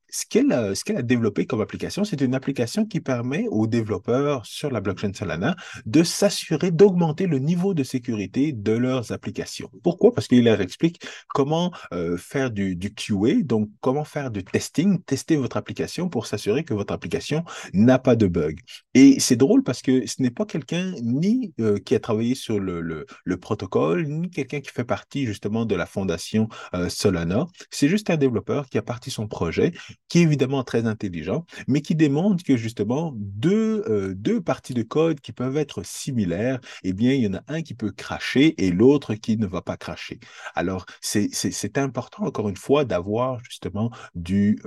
ce 0.09 0.25
qu'elle 0.25 0.51
a, 0.51 0.75
ce 0.75 0.83
qu'elle 0.83 0.97
a 0.97 1.01
développé 1.01 1.45
comme 1.45 1.61
application, 1.61 2.03
c'est 2.03 2.21
une 2.21 2.35
application 2.35 2.85
qui 2.85 2.99
permet 2.99 3.47
aux 3.49 3.67
développeurs 3.67 4.45
sur 4.45 4.71
la 4.71 4.81
blockchain 4.81 5.11
Solana 5.13 5.55
de 5.85 6.03
s'assurer 6.03 6.71
d'augmenter 6.71 7.27
le 7.27 7.39
niveau 7.39 7.73
de 7.73 7.83
sécurité 7.83 8.51
de 8.53 8.73
leurs 8.73 9.11
applications. 9.11 9.69
Pourquoi? 9.83 10.13
Parce 10.13 10.27
qu'il 10.27 10.43
leur 10.43 10.61
explique 10.61 11.01
comment 11.27 11.71
faire 12.17 12.51
du, 12.51 12.75
du 12.75 12.93
QA, 12.93 13.41
donc 13.43 13.69
comment 13.81 14.03
faire 14.03 14.31
du 14.31 14.43
testing, 14.43 15.01
tester 15.03 15.35
votre 15.35 15.57
application 15.57 16.09
pour 16.09 16.27
s'assurer 16.27 16.63
que 16.63 16.73
votre 16.73 16.93
application 16.93 17.43
n'a 17.73 17.99
pas 17.99 18.15
de 18.15 18.27
bug. 18.27 18.59
Et 18.93 19.19
c'est 19.19 19.35
drôle 19.35 19.63
parce 19.63 19.81
que 19.81 20.05
ce 20.05 20.21
n'est 20.21 20.31
pas 20.31 20.45
quelque 20.45 20.60
ni 21.01 21.53
qui 21.85 21.95
a 21.95 21.99
travaillé 21.99 22.35
sur 22.35 22.59
le, 22.59 22.81
le, 22.81 23.05
le 23.25 23.37
protocole, 23.37 24.07
ni 24.07 24.29
quelqu'un 24.29 24.61
qui 24.61 24.71
fait 24.71 24.83
partie 24.83 25.25
justement 25.25 25.65
de 25.65 25.75
la 25.75 25.85
fondation 25.85 26.47
Solana. 26.89 27.47
C'est 27.69 27.87
juste 27.87 28.09
un 28.09 28.17
développeur 28.17 28.67
qui 28.67 28.77
a 28.77 28.81
parti 28.81 29.11
son 29.11 29.27
projet, 29.27 29.73
qui 30.09 30.19
est 30.19 30.23
évidemment 30.23 30.63
très 30.63 30.85
intelligent, 30.85 31.45
mais 31.67 31.81
qui 31.81 31.95
démontre 31.95 32.43
que 32.43 32.57
justement 32.57 33.13
deux, 33.15 34.13
deux 34.15 34.41
parties 34.41 34.73
de 34.73 34.83
code 34.83 35.19
qui 35.19 35.31
peuvent 35.31 35.57
être 35.57 35.83
similaires, 35.83 36.59
eh 36.83 36.93
bien, 36.93 37.13
il 37.13 37.21
y 37.21 37.27
en 37.27 37.35
a 37.35 37.43
un 37.47 37.61
qui 37.61 37.73
peut 37.73 37.91
cracher 37.91 38.55
et 38.63 38.71
l'autre 38.71 39.15
qui 39.15 39.37
ne 39.37 39.47
va 39.47 39.61
pas 39.61 39.77
cracher. 39.77 40.19
Alors, 40.55 40.85
c'est 41.01 41.77
important, 41.77 42.23
encore 42.23 42.49
une 42.49 42.57
fois, 42.57 42.85
d'avoir 42.85 43.43
justement 43.43 43.91
du, 44.15 44.59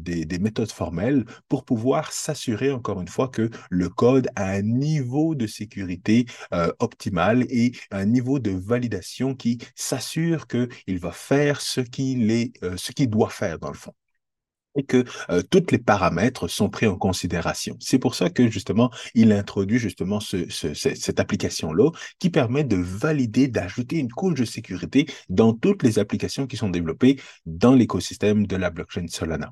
des, 0.00 0.24
des 0.24 0.38
méthodes 0.38 0.72
formelles 0.72 1.24
pour 1.48 1.64
pouvoir 1.64 2.12
s'assurer, 2.12 2.70
encore 2.72 3.00
une 3.00 3.08
fois, 3.08 3.28
que 3.28 3.50
le 3.70 3.88
code 3.88 4.28
a 4.36 4.50
un 4.50 4.62
niveau 4.62 5.34
de 5.34 5.41
de 5.42 5.46
sécurité 5.46 6.26
euh, 6.54 6.72
optimale 6.78 7.44
et 7.50 7.72
un 7.90 8.06
niveau 8.06 8.38
de 8.38 8.50
validation 8.50 9.34
qui 9.34 9.58
s'assure 9.74 10.46
qu'il 10.46 10.98
va 10.98 11.12
faire 11.12 11.60
ce 11.60 11.80
qu'il 11.80 12.30
euh, 12.62 12.76
ce 12.76 12.92
qu'il 12.92 13.10
doit 13.10 13.30
faire 13.30 13.58
dans 13.58 13.70
le 13.70 13.76
fond 13.76 13.94
et 14.76 14.84
que 14.84 15.04
euh, 15.30 15.42
tous 15.42 15.70
les 15.70 15.78
paramètres 15.78 16.48
sont 16.48 16.70
pris 16.70 16.86
en 16.86 16.96
considération. 16.96 17.76
C'est 17.80 17.98
pour 17.98 18.14
ça 18.14 18.30
que 18.30 18.48
justement, 18.48 18.90
il 19.14 19.32
introduit 19.32 19.78
justement 19.78 20.20
ce, 20.20 20.48
ce, 20.50 20.74
cette 20.74 21.20
application-là 21.20 21.90
qui 22.18 22.30
permet 22.30 22.64
de 22.64 22.76
valider, 22.76 23.48
d'ajouter 23.48 23.98
une 23.98 24.10
couche 24.10 24.34
de 24.34 24.44
sécurité 24.44 25.06
dans 25.28 25.52
toutes 25.52 25.82
les 25.82 25.98
applications 25.98 26.46
qui 26.46 26.56
sont 26.56 26.70
développées 26.70 27.20
dans 27.46 27.74
l'écosystème 27.74 28.46
de 28.46 28.56
la 28.56 28.70
blockchain 28.70 29.06
Solana. 29.08 29.50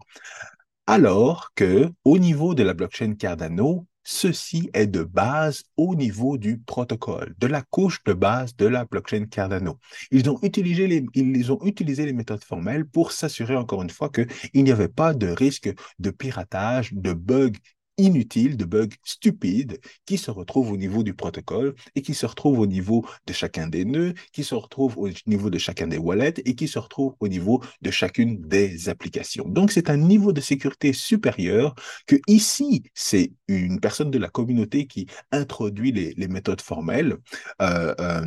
Alors 0.86 1.52
que 1.54 1.90
au 2.04 2.18
niveau 2.18 2.54
de 2.54 2.62
la 2.62 2.74
blockchain 2.74 3.14
Cardano, 3.14 3.86
Ceci 4.02 4.70
est 4.72 4.86
de 4.86 5.02
base 5.02 5.64
au 5.76 5.94
niveau 5.94 6.38
du 6.38 6.58
protocole, 6.58 7.34
de 7.38 7.46
la 7.46 7.62
couche 7.62 8.02
de 8.04 8.12
base 8.12 8.56
de 8.56 8.66
la 8.66 8.84
blockchain 8.84 9.26
Cardano. 9.26 9.78
Ils 10.10 10.30
ont 10.30 10.38
utilisé 10.42 10.86
les, 10.86 12.12
méthodes 12.12 12.44
formelles 12.44 12.86
pour 12.86 13.12
s'assurer 13.12 13.56
encore 13.56 13.82
une 13.82 13.90
fois 13.90 14.10
qu'il 14.10 14.64
n'y 14.64 14.72
avait 14.72 14.88
pas 14.88 15.12
de 15.12 15.28
risque 15.28 15.70
de 15.98 16.10
piratage, 16.10 16.94
de 16.94 17.12
bugs 17.12 17.52
inutiles, 18.00 18.56
de 18.56 18.64
bugs 18.64 18.88
stupides 19.04 19.78
qui 20.06 20.18
se 20.18 20.30
retrouvent 20.30 20.72
au 20.72 20.76
niveau 20.76 21.02
du 21.02 21.14
protocole 21.14 21.74
et 21.94 22.02
qui 22.02 22.14
se 22.14 22.26
retrouvent 22.26 22.58
au 22.58 22.66
niveau 22.66 23.06
de 23.26 23.32
chacun 23.32 23.66
des 23.66 23.84
nœuds, 23.84 24.14
qui 24.32 24.44
se 24.44 24.54
retrouvent 24.54 24.98
au 24.98 25.08
niveau 25.26 25.50
de 25.50 25.58
chacun 25.58 25.86
des 25.86 25.98
wallets 25.98 26.34
et 26.44 26.54
qui 26.54 26.68
se 26.68 26.78
retrouvent 26.78 27.14
au 27.20 27.28
niveau 27.28 27.62
de 27.82 27.90
chacune 27.90 28.40
des 28.40 28.88
applications. 28.88 29.48
Donc, 29.48 29.72
c'est 29.72 29.90
un 29.90 29.96
niveau 29.96 30.32
de 30.32 30.40
sécurité 30.40 30.92
supérieur 30.92 31.74
que 32.06 32.16
ici, 32.26 32.82
c'est 32.94 33.32
une 33.48 33.80
personne 33.80 34.10
de 34.10 34.18
la 34.18 34.28
communauté 34.28 34.86
qui 34.86 35.06
introduit 35.32 35.92
les, 35.92 36.28
méthodes 36.28 36.60
formelles. 36.60 37.16
Euh, 37.60 37.92
euh, 37.98 38.24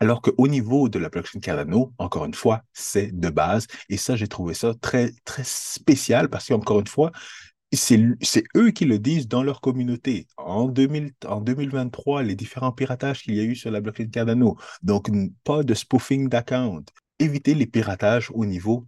alors 0.00 0.22
qu'au 0.22 0.48
niveau 0.48 0.88
de 0.88 0.98
la 0.98 1.08
blockchain 1.08 1.40
Cardano, 1.40 1.92
encore 1.98 2.24
une 2.24 2.34
fois, 2.34 2.62
c'est 2.72 3.10
de 3.18 3.28
base. 3.30 3.66
Et 3.88 3.96
ça, 3.96 4.16
j'ai 4.16 4.28
trouvé 4.28 4.54
ça 4.54 4.74
très, 4.74 5.12
très 5.24 5.42
spécial 5.44 6.28
parce 6.28 6.46
qu'encore 6.46 6.80
une 6.80 6.86
fois, 6.86 7.10
c'est 7.72 8.44
eux 8.56 8.70
qui 8.70 8.84
le 8.84 8.98
disent 8.98 9.28
dans 9.28 9.42
leur 9.42 9.60
communauté. 9.60 10.26
En, 10.36 10.68
2000, 10.68 11.12
en 11.26 11.40
2023, 11.40 12.22
les 12.22 12.34
différents 12.34 12.72
piratages 12.72 13.22
qu'il 13.22 13.34
y 13.34 13.40
a 13.40 13.44
eu 13.44 13.54
sur 13.54 13.70
la 13.70 13.80
blockchain 13.80 14.08
Cardano. 14.08 14.56
Donc, 14.82 15.10
pas 15.44 15.62
de 15.62 15.74
spoofing 15.74 16.28
d'account. 16.28 16.84
Éviter 17.18 17.54
les 17.54 17.66
piratages 17.66 18.30
au 18.32 18.46
niveau 18.46 18.86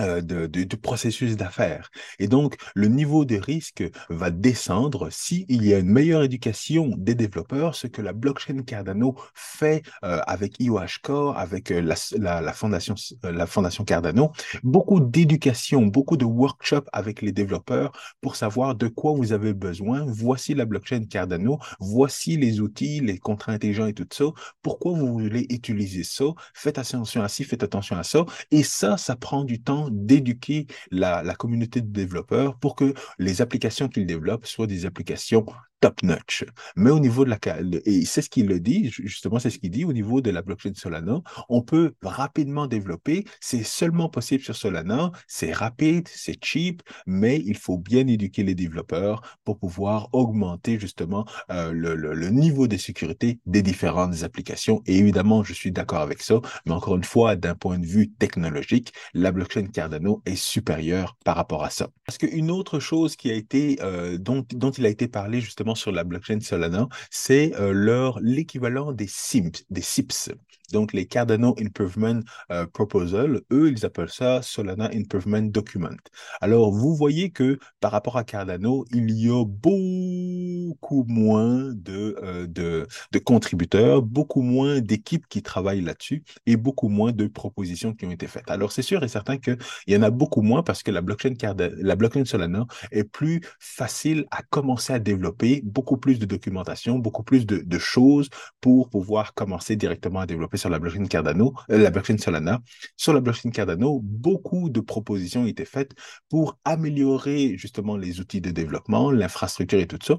euh, 0.00 0.20
de, 0.20 0.46
de, 0.46 0.76
processus 0.76 1.36
d'affaires. 1.36 1.90
Et 2.18 2.28
donc, 2.28 2.56
le 2.74 2.88
niveau 2.88 3.24
de 3.24 3.36
risque 3.36 3.82
va 4.10 4.30
descendre 4.30 5.08
s'il 5.10 5.64
y 5.64 5.72
a 5.72 5.78
une 5.78 5.90
meilleure 5.90 6.22
éducation 6.22 6.92
des 6.98 7.14
développeurs, 7.14 7.74
ce 7.74 7.86
que 7.86 8.02
la 8.02 8.12
blockchain 8.12 8.62
Cardano 8.62 9.16
fait 9.34 9.82
euh, 10.04 10.20
avec 10.26 10.60
IOH 10.60 11.00
Core, 11.02 11.38
avec 11.38 11.70
euh, 11.70 11.80
la, 11.80 11.94
la, 12.18 12.42
la, 12.42 12.52
fondation, 12.52 12.94
la 13.22 13.46
fondation 13.46 13.84
Cardano. 13.84 14.32
Beaucoup 14.62 15.00
d'éducation, 15.00 15.86
beaucoup 15.86 16.18
de 16.18 16.26
workshops 16.26 16.88
avec 16.92 17.22
les 17.22 17.32
développeurs 17.32 17.92
pour 18.20 18.36
savoir 18.36 18.74
de 18.74 18.88
quoi 18.88 19.12
vous 19.12 19.32
avez 19.32 19.54
besoin. 19.54 20.04
Voici 20.06 20.54
la 20.54 20.66
blockchain 20.66 21.04
Cardano, 21.04 21.58
voici 21.80 22.36
les 22.36 22.60
outils, 22.60 23.00
les 23.00 23.18
contrats 23.18 23.52
intelligents 23.52 23.86
et 23.86 23.94
tout 23.94 24.06
ça. 24.12 24.26
Pourquoi 24.60 24.92
vous 24.92 25.18
voulez 25.18 25.46
utiliser 25.48 26.04
ça? 26.04 26.26
Faites 26.52 26.78
attention 26.78 27.22
à 27.22 27.28
ci, 27.28 27.44
faites 27.44 27.62
attention 27.62 27.96
à 27.96 28.02
ça. 28.02 28.26
Et 28.50 28.62
ça, 28.62 28.98
ça 28.98 29.16
prend 29.16 29.44
du 29.44 29.62
temps 29.62 29.85
d'éduquer 29.90 30.66
la, 30.90 31.22
communauté 31.34 31.80
de 31.80 31.90
développeurs 31.90 32.58
pour 32.58 32.74
que 32.76 32.94
les 33.18 33.42
applications 33.42 33.88
qu'ils 33.88 34.06
développent 34.06 34.46
soient 34.46 34.66
des 34.66 34.86
applications 34.86 35.44
top-notch. 35.80 36.44
Mais 36.76 36.90
au 36.90 36.98
niveau 36.98 37.24
de 37.24 37.30
la... 37.30 37.38
Et 37.84 38.04
c'est 38.04 38.22
ce 38.22 38.30
qu'il 38.30 38.46
le 38.46 38.60
dit, 38.60 38.90
justement, 38.90 39.38
c'est 39.38 39.50
ce 39.50 39.58
qu'il 39.58 39.70
dit 39.70 39.84
au 39.84 39.92
niveau 39.92 40.20
de 40.20 40.30
la 40.30 40.42
blockchain 40.42 40.72
Solana. 40.74 41.20
On 41.48 41.62
peut 41.62 41.94
rapidement 42.02 42.66
développer. 42.66 43.24
C'est 43.40 43.62
seulement 43.62 44.08
possible 44.08 44.42
sur 44.42 44.56
Solana. 44.56 45.12
C'est 45.26 45.52
rapide, 45.52 46.08
c'est 46.08 46.42
cheap, 46.42 46.82
mais 47.06 47.42
il 47.44 47.56
faut 47.56 47.78
bien 47.78 48.06
éduquer 48.06 48.42
les 48.42 48.54
développeurs 48.54 49.22
pour 49.44 49.58
pouvoir 49.58 50.08
augmenter 50.12 50.78
justement 50.78 51.26
euh, 51.50 51.72
le, 51.72 52.28
niveau 52.30 52.66
de 52.66 52.76
sécurité 52.76 53.40
des 53.46 53.62
différentes 53.62 54.22
applications. 54.22 54.82
Et 54.86 54.98
évidemment, 54.98 55.44
je 55.44 55.52
suis 55.52 55.72
d'accord 55.72 56.00
avec 56.00 56.22
ça. 56.22 56.40
Mais 56.66 56.72
encore 56.72 56.96
une 56.96 57.04
fois, 57.04 57.36
d'un 57.36 57.54
point 57.54 57.78
de 57.78 57.86
vue 57.86 58.10
technologique, 58.10 58.92
la 59.14 59.32
blockchain 59.32 59.66
Cardano 59.66 60.22
est 60.26 60.36
supérieure 60.36 61.16
par 61.24 61.36
rapport 61.36 61.64
à 61.64 61.70
ça. 61.70 61.88
Parce 62.06 62.18
qu'une 62.18 62.50
autre 62.50 62.78
chose 62.78 63.16
qui 63.16 63.30
a 63.30 63.34
été, 63.34 63.78
euh, 63.82 64.18
dont, 64.18 64.44
dont 64.50 64.70
il 64.70 64.86
a 64.86 64.88
été 64.88 65.08
parlé 65.08 65.40
justement 65.40 65.65
sur 65.74 65.92
la 65.92 66.04
blockchain 66.04 66.40
Solana, 66.40 66.88
c'est 67.10 67.54
euh, 67.56 68.12
l'équivalent 68.20 68.92
des 68.92 69.06
SIMS, 69.08 69.52
des 69.70 69.82
SIPS. 69.82 70.30
Donc, 70.72 70.92
les 70.92 71.06
Cardano 71.06 71.54
Improvement 71.60 72.20
euh, 72.50 72.66
Proposal, 72.66 73.40
eux, 73.52 73.70
ils 73.70 73.84
appellent 73.84 74.10
ça 74.10 74.42
Solana 74.42 74.90
Improvement 74.92 75.42
Document. 75.42 75.96
Alors, 76.40 76.72
vous 76.72 76.94
voyez 76.94 77.30
que 77.30 77.58
par 77.80 77.92
rapport 77.92 78.16
à 78.16 78.24
Cardano, 78.24 78.84
il 78.92 79.10
y 79.10 79.28
a 79.28 79.44
beaucoup 79.44 81.04
moins 81.08 81.72
de, 81.72 82.16
euh, 82.22 82.46
de, 82.46 82.86
de, 83.12 83.18
contributeurs, 83.18 84.02
beaucoup 84.02 84.42
moins 84.42 84.80
d'équipes 84.80 85.26
qui 85.28 85.42
travaillent 85.42 85.82
là-dessus 85.82 86.24
et 86.46 86.56
beaucoup 86.56 86.88
moins 86.88 87.12
de 87.12 87.26
propositions 87.26 87.94
qui 87.94 88.06
ont 88.06 88.10
été 88.10 88.26
faites. 88.26 88.50
Alors, 88.50 88.72
c'est 88.72 88.82
sûr 88.82 89.02
et 89.04 89.08
certain 89.08 89.38
qu'il 89.38 89.58
y 89.86 89.96
en 89.96 90.02
a 90.02 90.10
beaucoup 90.10 90.42
moins 90.42 90.62
parce 90.62 90.82
que 90.82 90.90
la 90.90 91.00
blockchain, 91.00 91.34
Cardano, 91.34 91.74
la 91.78 91.96
blockchain 91.96 92.24
Solana 92.24 92.66
est 92.90 93.04
plus 93.04 93.40
facile 93.58 94.26
à 94.30 94.42
commencer 94.42 94.92
à 94.92 94.98
développer, 94.98 95.62
beaucoup 95.64 95.96
plus 95.96 96.18
de 96.18 96.26
documentation, 96.26 96.98
beaucoup 96.98 97.22
plus 97.22 97.46
de 97.46 97.78
choses 97.78 98.28
pour 98.60 98.88
pouvoir 98.88 99.34
commencer 99.34 99.76
directement 99.76 100.20
à 100.20 100.26
développer 100.26 100.55
sur 100.56 100.70
la 100.70 100.78
blockchain 100.78 101.06
Cardano, 101.06 101.54
euh, 101.70 101.78
la 101.78 101.90
blockchain 101.90 102.18
Solana. 102.18 102.60
Sur 102.96 103.12
la 103.12 103.20
blockchain 103.20 103.50
Cardano, 103.50 104.00
beaucoup 104.02 104.70
de 104.70 104.80
propositions 104.80 105.42
ont 105.42 105.46
été 105.46 105.64
faites 105.64 105.92
pour 106.28 106.58
améliorer 106.64 107.56
justement 107.56 107.96
les 107.96 108.20
outils 108.20 108.40
de 108.40 108.50
développement, 108.50 109.10
l'infrastructure 109.10 109.80
et 109.80 109.86
tout 109.86 109.98
ça. 110.02 110.18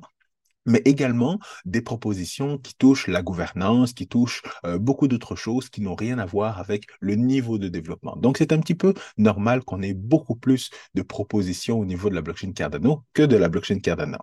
Mais 0.68 0.82
également 0.86 1.40
des 1.66 1.82
propositions 1.82 2.60
qui 2.60 2.76
touchent 2.76 3.08
la 3.08 3.24
gouvernance, 3.24 3.94
qui 3.94 4.08
touchent 4.08 4.44
euh, 4.66 4.78
beaucoup 4.78 5.08
d'autres 5.08 5.36
choses 5.36 5.70
qui 5.70 5.82
n'ont 5.82 5.96
rien 5.96 6.20
à 6.20 6.26
voir 6.26 6.60
avec 6.60 6.86
le 7.00 7.16
niveau 7.16 7.58
de 7.58 7.70
développement. 7.70 8.16
Donc, 8.18 8.38
c'est 8.38 8.52
un 8.52 8.60
petit 8.60 8.76
peu 8.76 8.94
normal 9.18 9.64
qu'on 9.64 9.82
ait 9.82 9.94
beaucoup 9.94 10.36
plus 10.36 10.70
de 10.94 11.02
propositions 11.02 11.80
au 11.80 11.86
niveau 11.86 12.10
de 12.10 12.16
la 12.16 12.22
blockchain 12.22 12.52
Cardano 12.52 13.04
que 13.14 13.24
de 13.24 13.38
la 13.38 13.50
blockchain 13.50 13.80
Cardano. 13.80 14.18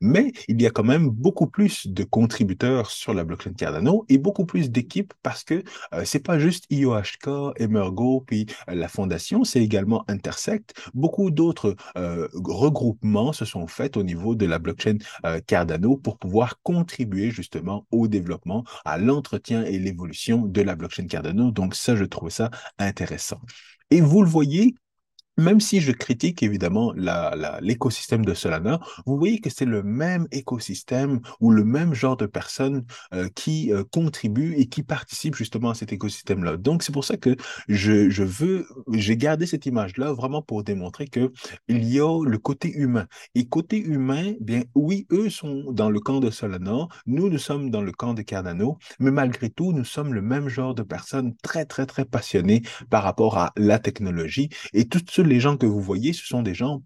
Mais 0.00 0.32
il 0.48 0.60
y 0.60 0.66
a 0.66 0.70
quand 0.70 0.84
même 0.84 1.08
beaucoup 1.08 1.46
plus 1.46 1.86
de 1.86 2.02
contributeurs 2.02 2.90
sur 2.90 3.14
la 3.14 3.22
blockchain 3.22 3.52
Cardano 3.52 4.04
et 4.08 4.18
beaucoup 4.18 4.46
plus 4.46 4.70
d'équipes 4.70 5.12
parce 5.22 5.44
que 5.44 5.62
euh, 5.92 6.02
c'est 6.04 6.20
pas 6.20 6.38
juste 6.38 6.64
IOHK, 6.70 7.28
Emergo, 7.58 8.24
puis 8.26 8.46
euh, 8.68 8.74
la 8.74 8.88
fondation, 8.88 9.44
c'est 9.44 9.62
également 9.62 10.04
Intersect. 10.08 10.74
Beaucoup 10.94 11.30
d'autres 11.30 11.76
regroupements 11.94 13.32
se 13.32 13.44
sont 13.44 13.66
faits 13.66 13.96
au 13.96 14.02
niveau 14.02 14.34
de 14.34 14.46
la 14.46 14.58
blockchain 14.58 14.96
Cardano 15.46 15.89
pour 15.96 16.18
pouvoir 16.18 16.60
contribuer 16.62 17.30
justement 17.30 17.86
au 17.90 18.08
développement, 18.08 18.64
à 18.84 18.98
l'entretien 18.98 19.64
et 19.64 19.78
l'évolution 19.78 20.46
de 20.46 20.62
la 20.62 20.74
blockchain 20.76 21.06
Cardano. 21.06 21.50
Donc 21.50 21.74
ça, 21.74 21.96
je 21.96 22.04
trouve 22.04 22.30
ça 22.30 22.50
intéressant. 22.78 23.40
Et 23.90 24.00
vous 24.00 24.22
le 24.22 24.28
voyez, 24.28 24.74
même 25.36 25.60
si 25.60 25.80
je 25.80 25.92
critique 25.92 26.42
évidemment 26.42 26.92
l'écosystème 27.60 28.24
de 28.24 28.34
Solana, 28.34 28.80
vous 29.06 29.16
voyez 29.16 29.40
que 29.40 29.50
c'est 29.50 29.64
le 29.64 29.82
même 29.82 30.26
écosystème 30.32 31.20
ou 31.40 31.50
le 31.50 31.64
même 31.64 31.94
genre 31.94 32.16
de 32.16 32.26
personnes 32.26 32.84
euh, 33.14 33.28
qui 33.34 33.72
euh, 33.72 33.84
contribuent 33.90 34.54
et 34.56 34.66
qui 34.66 34.82
participent 34.82 35.36
justement 35.36 35.70
à 35.70 35.74
cet 35.74 35.92
écosystème-là. 35.92 36.56
Donc, 36.56 36.82
c'est 36.82 36.92
pour 36.92 37.04
ça 37.04 37.16
que 37.16 37.36
je, 37.68 38.22
veux, 38.22 38.66
j'ai 38.92 39.16
gardé 39.16 39.46
cette 39.46 39.66
image-là 39.66 40.12
vraiment 40.12 40.42
pour 40.42 40.62
démontrer 40.62 41.06
que 41.06 41.32
il 41.68 41.84
y 41.84 42.00
a 42.00 42.24
le 42.24 42.38
côté 42.38 42.72
humain. 42.72 43.06
Et 43.34 43.46
côté 43.48 43.78
humain, 43.78 44.34
bien 44.40 44.62
oui, 44.74 45.06
eux 45.10 45.30
sont 45.30 45.64
dans 45.72 45.90
le 45.90 46.00
camp 46.00 46.20
de 46.20 46.30
Solana, 46.30 46.88
nous, 47.06 47.28
nous 47.30 47.38
sommes 47.38 47.70
dans 47.70 47.82
le 47.82 47.92
camp 47.92 48.14
de 48.14 48.22
Cardano, 48.22 48.78
mais 48.98 49.10
malgré 49.10 49.50
tout, 49.50 49.72
nous 49.72 49.84
sommes 49.84 50.14
le 50.14 50.22
même 50.22 50.48
genre 50.48 50.74
de 50.74 50.82
personnes 50.82 51.34
très, 51.42 51.64
très, 51.64 51.86
très 51.86 52.04
passionnées 52.04 52.62
par 52.90 53.02
rapport 53.02 53.38
à 53.38 53.52
la 53.56 53.78
technologie 53.78 54.50
et 54.72 54.86
les 55.20 55.40
gens 55.40 55.56
que 55.56 55.66
vous 55.66 55.80
voyez, 55.80 56.12
ce 56.12 56.26
sont 56.26 56.42
des 56.42 56.54
gens 56.54 56.82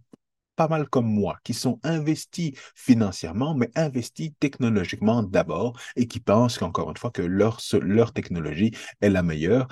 pas 0.56 0.68
mal 0.68 0.88
comme 0.88 1.06
moi, 1.06 1.38
qui 1.44 1.54
sont 1.54 1.80
investis 1.82 2.52
financièrement, 2.74 3.54
mais 3.54 3.70
investis 3.74 4.32
technologiquement 4.38 5.22
d'abord 5.22 5.78
et 5.96 6.06
qui 6.06 6.20
pensent 6.20 6.58
qu'encore 6.58 6.90
une 6.90 6.96
fois 6.96 7.10
que 7.10 7.22
leur, 7.22 7.60
leur 7.82 8.12
technologie 8.12 8.72
est 9.00 9.10
la 9.10 9.22
meilleure. 9.22 9.66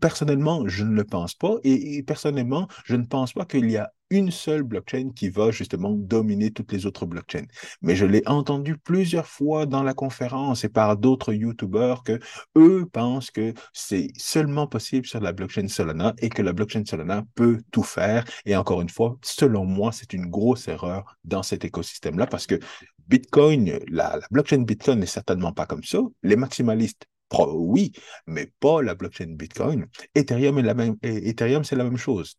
Personnellement, 0.00 0.66
je 0.66 0.84
ne 0.84 0.94
le 0.94 1.04
pense 1.04 1.34
pas 1.34 1.54
et 1.62 2.02
personnellement, 2.02 2.66
je 2.84 2.96
ne 2.96 3.04
pense 3.04 3.32
pas 3.32 3.44
qu'il 3.44 3.70
y 3.70 3.76
a 3.76 3.92
une 4.10 4.30
seule 4.30 4.62
blockchain 4.62 5.10
qui 5.14 5.28
va 5.28 5.50
justement 5.50 5.90
dominer 5.90 6.50
toutes 6.50 6.72
les 6.72 6.86
autres 6.86 7.06
blockchains. 7.06 7.46
Mais 7.82 7.96
je 7.96 8.06
l'ai 8.06 8.22
entendu 8.26 8.76
plusieurs 8.76 9.26
fois 9.26 9.66
dans 9.66 9.82
la 9.82 9.94
conférence 9.94 10.64
et 10.64 10.68
par 10.68 10.96
d'autres 10.96 11.32
YouTubers 11.32 12.02
que 12.02 12.18
eux 12.56 12.86
pensent 12.92 13.30
que 13.30 13.54
c'est 13.72 14.08
seulement 14.16 14.66
possible 14.66 15.06
sur 15.06 15.20
la 15.20 15.32
blockchain 15.32 15.68
Solana 15.68 16.14
et 16.18 16.28
que 16.28 16.42
la 16.42 16.52
blockchain 16.52 16.84
Solana 16.84 17.24
peut 17.34 17.60
tout 17.70 17.82
faire. 17.82 18.24
Et 18.44 18.56
encore 18.56 18.82
une 18.82 18.88
fois, 18.88 19.18
selon 19.22 19.64
moi, 19.64 19.92
c'est 19.92 20.12
une 20.12 20.26
grosse 20.26 20.68
erreur 20.68 21.16
dans 21.24 21.42
cet 21.42 21.64
écosystème-là 21.64 22.26
parce 22.26 22.46
que 22.46 22.58
Bitcoin, 23.06 23.78
la, 23.88 24.16
la 24.16 24.26
blockchain 24.30 24.62
Bitcoin 24.62 25.00
n'est 25.00 25.06
certainement 25.06 25.52
pas 25.52 25.66
comme 25.66 25.84
ça. 25.84 26.00
Les 26.22 26.36
maximalistes 26.36 27.06
oui, 27.38 27.92
mais 28.26 28.52
pas 28.60 28.82
la 28.82 28.94
blockchain 28.94 29.34
Bitcoin. 29.36 29.86
Ethereum, 30.14 30.58
la 30.60 30.74
Ethereum 31.02 31.64
c'est 31.64 31.76
la 31.76 31.84
même 31.84 31.96
chose. 31.96 32.36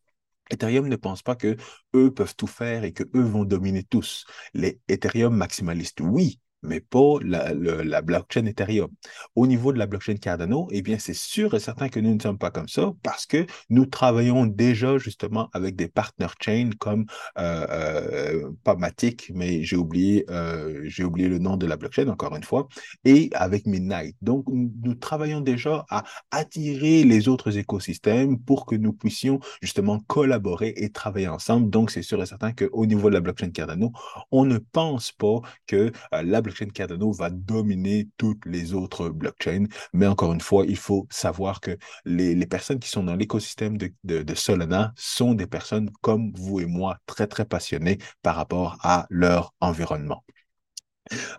Ethereum 0.52 0.88
ne 0.88 0.96
pense 0.96 1.22
pas 1.24 1.36
que 1.36 1.58
eux 1.96 2.14
peuvent 2.14 2.36
tout 2.36 2.48
faire 2.48 2.84
et 2.84 2.94
que 2.94 3.04
eux 3.16 3.22
vont 3.24 3.46
dominer 3.46 3.84
tous. 3.84 4.26
Les 4.54 4.80
Ethereum 4.88 5.36
maximalistes, 5.36 6.02
oui, 6.02 6.40
mais 6.63 6.80
pas 6.80 7.17
la, 7.24 8.02
blockchain 8.02 8.45
Ethereum. 8.45 8.89
Au 9.36 9.47
niveau 9.47 9.74
de 9.74 9.80
la 9.80 9.88
blockchain 9.88 10.15
Cardano, 10.15 10.67
eh 10.71 10.82
bien, 10.82 10.97
c'est 11.00 11.13
sûr 11.13 11.54
et 11.54 11.60
certain 11.60 11.89
que 11.89 12.00
nous 12.00 12.13
ne 12.15 12.19
sommes 12.19 12.38
pas 12.38 12.52
comme 12.52 12.67
ça 12.67 12.91
parce 13.04 13.26
que 13.26 13.45
nous 13.69 13.86
travaillons 13.86 14.45
déjà 14.45 14.97
justement 14.97 15.50
avec 15.54 15.76
des 15.76 15.88
partner 15.88 16.28
chains 16.39 16.69
comme 16.80 17.06
euh, 17.38 17.65
euh 17.69 18.52
pas 18.63 18.76
Matic, 18.76 19.32
mais 19.34 19.63
j'ai 19.63 19.76
oublié, 19.76 20.26
euh, 20.30 20.82
j'ai 20.86 21.04
oublié 21.04 21.28
le 21.28 21.39
nom 21.39 21.58
de 21.58 21.65
la 21.65 21.78
blockchain 21.78 22.08
encore 22.08 22.36
une 22.36 22.43
fois, 22.43 22.67
et 23.06 23.30
avec 23.34 23.65
Midnight. 23.65 24.15
Donc, 24.21 24.45
nous 24.50 24.95
travaillons 24.95 25.41
déjà 25.41 25.86
à 25.89 26.04
attirer 26.32 27.04
les 27.04 27.28
autres 27.28 27.58
écosystèmes 27.58 28.39
pour 28.39 28.65
que 28.65 28.76
nous 28.76 28.93
puissions 28.93 29.39
justement 29.62 30.00
collaborer 30.08 30.74
et 30.78 30.89
travailler 30.89 31.28
ensemble. 31.28 31.69
Donc, 31.69 31.91
c'est 31.91 32.02
sûr 32.02 32.21
et 32.21 32.26
certain 32.26 32.52
qu'au 32.54 32.86
niveau 32.86 33.10
de 33.10 33.15
la 33.15 33.21
blockchain 33.21 33.52
Cardano, 33.52 33.91
on 34.32 34.45
ne 34.45 34.58
pense 34.58 35.12
pas 35.12 35.41
que 35.67 35.91
euh, 36.13 36.24
la 36.24 36.41
blockchain 36.41 36.51
blockchain 36.52 36.72
Cardano 36.72 37.12
va 37.12 37.30
dominer 37.30 38.10
toutes 38.18 38.46
les 38.46 38.74
autres 38.74 39.10
blockchains. 39.10 39.66
Mais 39.94 40.08
encore 40.08 40.34
une 40.34 40.42
fois, 40.42 40.66
il 40.68 40.78
faut 40.78 41.08
savoir 41.10 41.62
que 41.62 41.78
les, 42.06 42.46
personnes 42.46 42.80
qui 42.80 42.90
sont 42.90 43.04
dans 43.04 43.16
l'écosystème 43.16 43.78
de, 43.78 43.92
de, 44.04 44.36
Solana 44.36 44.94
sont 44.96 45.34
des 45.34 45.48
personnes 45.48 45.90
comme 46.02 46.32
vous 46.36 46.60
et 46.60 46.66
moi, 46.66 46.98
très, 47.06 47.28
très 47.28 47.46
passionnées 47.46 47.98
par 48.22 48.36
rapport 48.36 48.78
à 48.82 49.08
leur 49.10 49.54
environnement. 49.62 50.24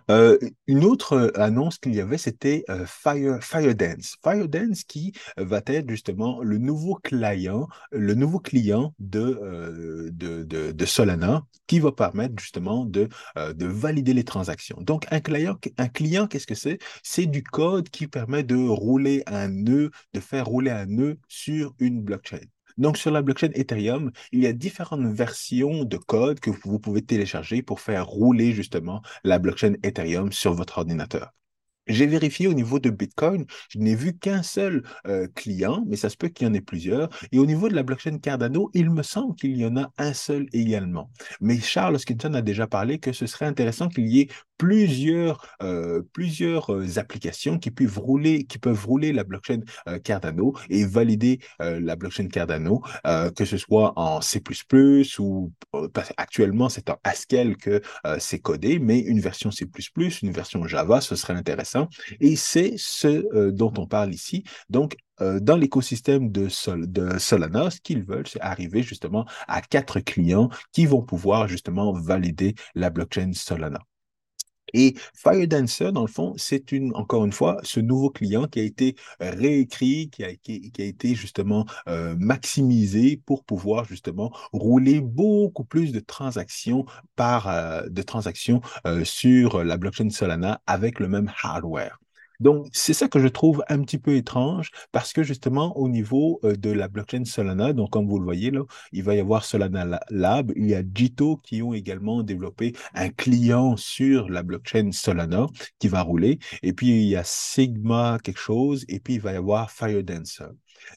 Euh, 0.09 0.37
une 0.67 0.83
autre 0.83 1.13
euh, 1.13 1.31
annonce 1.39 1.77
qu'il 1.77 1.95
y 1.95 2.01
avait, 2.01 2.17
c'était 2.17 2.63
euh, 2.69 2.85
Fire, 2.85 3.43
FireDance. 3.43 4.17
FireDance 4.23 4.83
qui 4.83 5.13
va 5.37 5.61
être 5.65 5.89
justement 5.89 6.41
le 6.41 6.57
nouveau 6.57 6.95
client, 6.95 7.67
le 7.91 8.13
nouveau 8.13 8.39
client 8.39 8.93
de, 8.99 10.11
Solana 10.85 11.43
qui 11.67 11.79
va 11.79 11.91
permettre 11.91 12.35
justement 12.37 12.85
de, 12.85 13.07
de 13.35 13.65
valider 13.65 14.13
les 14.13 14.23
transactions. 14.23 14.77
Donc, 14.81 15.05
un 15.11 15.19
client, 15.19 15.57
un 15.77 15.87
client 15.87 16.27
qu'est-ce 16.27 16.47
que 16.47 16.55
c'est? 16.55 16.79
C'est 17.03 17.25
du 17.25 17.43
code 17.43 17.89
qui 17.89 18.07
permet 18.07 18.43
de 18.43 18.55
rouler 18.55 19.23
un 19.27 19.47
nœud, 19.47 19.91
de 20.13 20.19
faire 20.19 20.45
rouler 20.45 20.71
un 20.71 20.85
nœud 20.85 21.17
sur 21.27 21.73
une 21.79 22.01
blockchain. 22.01 22.39
Donc, 22.77 22.97
sur 22.97 23.11
la 23.11 23.21
blockchain 23.21 23.49
Ethereum, 23.53 24.11
il 24.31 24.41
y 24.41 24.47
a 24.47 24.53
différentes 24.53 25.05
versions 25.05 25.83
de 25.83 25.97
code 25.97 26.39
que 26.39 26.49
vous 26.49 26.79
pouvez 26.79 27.01
télécharger 27.01 27.61
pour 27.61 27.79
faire 27.79 28.05
rouler 28.05 28.53
justement 28.53 29.01
la 29.23 29.39
blockchain 29.39 29.73
Ethereum 29.83 30.31
sur 30.31 30.53
votre 30.53 30.77
ordinateur. 30.77 31.33
J'ai 31.87 32.07
vérifié 32.07 32.47
au 32.47 32.53
niveau 32.53 32.79
de 32.79 32.89
Bitcoin, 32.89 33.45
je 33.67 33.77
n'ai 33.77 33.93
vu 33.93 34.17
qu'un 34.17 34.41
seul 34.41 34.83
euh, 35.05 35.27
client, 35.35 35.83
mais 35.85 35.97
ça 35.97 36.09
se 36.09 36.15
peut 36.15 36.29
qu'il 36.29 36.47
y 36.47 36.49
en 36.49 36.53
ait 36.53 36.61
plusieurs. 36.61 37.09
Et 37.33 37.39
au 37.39 37.45
niveau 37.45 37.67
de 37.67 37.75
la 37.75 37.83
blockchain 37.83 38.19
Cardano, 38.19 38.71
il 38.73 38.89
me 38.89 39.03
semble 39.03 39.35
qu'il 39.35 39.57
y 39.57 39.65
en 39.65 39.75
a 39.75 39.91
un 39.97 40.13
seul 40.13 40.47
également. 40.53 41.11
Mais 41.41 41.59
Charles 41.59 41.95
Hoskinson 41.95 42.33
a 42.35 42.41
déjà 42.41 42.67
parlé 42.67 42.99
que 42.99 43.11
ce 43.11 43.25
serait 43.25 43.47
intéressant 43.47 43.89
qu'il 43.89 44.07
y 44.07 44.21
ait 44.21 44.29
plusieurs, 44.63 45.45
euh, 45.61 46.01
plusieurs 46.13 46.73
euh, 46.73 46.97
applications 46.97 47.59
qui 47.59 47.69
peuvent 47.69 47.99
rouler, 47.99 48.45
qui 48.45 48.59
peuvent 48.59 48.85
rouler 48.85 49.11
la 49.11 49.25
blockchain 49.25 49.59
Cardano 50.03 50.53
et 50.69 50.85
valider 50.85 51.39
la 51.59 51.95
blockchain 51.95 52.27
Cardano, 52.27 52.81
que 53.35 53.45
ce 53.45 53.57
soit 53.57 53.93
en 53.97 54.21
C++ 54.21 54.41
ou 55.19 55.51
actuellement 56.17 56.69
c'est 56.69 56.89
en 56.89 56.97
Haskell 57.03 57.57
que 57.57 57.81
c'est 58.19 58.39
codé, 58.39 58.79
mais 58.79 58.99
une 58.99 59.19
version 59.19 59.51
C++, 59.51 59.67
une 60.21 60.31
version 60.31 60.65
Java, 60.65 61.01
ce 61.01 61.15
serait 61.15 61.33
intéressant 61.33 61.89
et 62.19 62.35
c'est 62.35 62.75
ce 62.77 63.25
euh, 63.35 63.51
dont 63.51 63.73
on 63.77 63.87
parle 63.87 64.13
ici. 64.13 64.43
Donc, 64.69 64.95
euh, 65.21 65.39
dans 65.39 65.57
l'écosystème 65.57 66.31
de, 66.31 66.47
de, 66.85 67.17
Solana, 67.19 67.69
ce 67.69 67.79
qu'ils 67.81 68.03
veulent, 68.03 68.27
c'est 68.27 68.41
arriver 68.41 68.83
justement 68.83 69.25
à 69.47 69.61
quatre 69.61 69.99
clients 69.99 70.49
qui 70.71 70.85
vont 70.85 71.01
pouvoir 71.01 71.47
justement 71.47 71.93
valider 71.93 72.55
la 72.75 72.89
blockchain 72.89 73.31
Solana. 73.33 73.79
Et 74.73 74.95
FireDancer, 75.15 75.91
dans 75.91 76.01
le 76.01 76.07
fond, 76.07 76.33
c'est 76.37 76.63
encore 76.93 77.25
une 77.25 77.31
fois, 77.31 77.59
ce 77.63 77.79
nouveau 77.79 78.09
client 78.09 78.47
qui 78.47 78.59
a 78.59 78.63
été 78.63 78.95
réécrit, 79.19 80.09
qui 80.09 80.23
a, 80.23 80.35
qui, 80.35 80.71
a 80.79 80.83
été 80.83 81.15
justement 81.15 81.65
euh, 81.87 82.15
maximisé 82.17 83.21
pour 83.25 83.43
pouvoir 83.43 83.85
justement 83.85 84.31
rouler 84.51 85.01
beaucoup 85.01 85.63
plus 85.65 85.91
de 85.91 85.99
transactions 85.99 86.85
par 87.15 87.47
euh, 87.47 87.83
de 87.89 88.01
transactions 88.01 88.61
euh, 88.87 89.03
sur 89.03 89.63
la 89.63 89.77
blockchain 89.77 90.09
Solana 90.09 90.61
avec 90.65 90.99
le 90.99 91.07
même 91.07 91.31
hardware. 91.43 91.99
Donc, 92.43 92.67
c'est 92.73 92.93
ça 92.93 93.07
que 93.07 93.19
je 93.19 93.27
trouve 93.29 93.63
un 93.69 93.81
petit 93.81 93.97
peu 93.97 94.15
étrange 94.15 94.69
parce 94.91 95.13
que 95.13 95.23
justement, 95.23 95.77
au 95.77 95.87
niveau 95.87 96.41
euh, 96.43 96.55
de 96.57 96.71
la 96.71 96.89
blockchain 96.89 97.23
Solana, 97.23 97.71
donc 97.71 97.91
comme 97.91 98.05
vous 98.07 98.19
le 98.19 98.25
voyez 98.25 98.51
là, 98.51 98.63
il 98.91 99.01
va 99.03 99.15
y 99.15 99.19
avoir 99.19 99.45
Solana 99.45 100.01
Lab, 100.09 100.51
il 100.57 100.67
y 100.67 100.75
a 100.75 100.83
Jito 100.93 101.37
qui 101.37 101.61
ont 101.63 101.73
également 101.73 102.21
développé 102.21 102.73
un 102.93 103.09
client 103.09 103.77
sur 103.77 104.29
la 104.29 104.43
blockchain 104.43 104.91
Solana 104.91 105.47
qui 105.79 105.87
va 105.87 106.01
rouler. 106.01 106.39
Et 106.63 106.73
puis, 106.73 106.89
il 106.89 107.07
y 107.07 107.15
a 107.15 107.23
Sigma 107.23 108.17
quelque 108.21 108.39
chose 108.39 108.83
et 108.89 108.99
puis 108.99 109.15
il 109.15 109.21
va 109.21 109.31
y 109.31 109.37
avoir 109.37 109.71
FireDancer. 109.71 110.43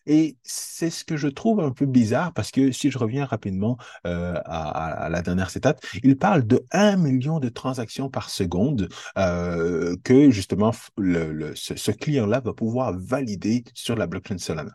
Et 0.06 0.36
c'est 0.42 0.90
ce 0.90 1.04
que 1.04 1.16
je 1.16 1.28
trouve 1.28 1.60
un 1.60 1.70
peu 1.70 1.86
bizarre 1.86 2.32
parce 2.32 2.50
que 2.50 2.72
si 2.72 2.90
je 2.90 2.98
reviens 2.98 3.24
rapidement 3.24 3.76
euh, 4.06 4.34
à, 4.44 5.08
la 5.10 5.22
dernière 5.22 5.54
étape, 5.56 5.84
il 6.02 6.16
parle 6.16 6.46
de 6.46 6.64
1 6.72 6.96
million 6.96 7.40
de 7.40 7.48
transactions 7.48 8.08
par 8.08 8.30
seconde 8.30 8.88
euh, 9.18 9.96
que 10.04 10.30
justement 10.30 10.72
ce, 10.72 11.90
client-là 11.90 12.40
va 12.40 12.52
pouvoir 12.52 12.96
valider 12.98 13.64
sur 13.74 13.96
la 13.96 14.06
blockchain 14.06 14.38
Solana. 14.38 14.72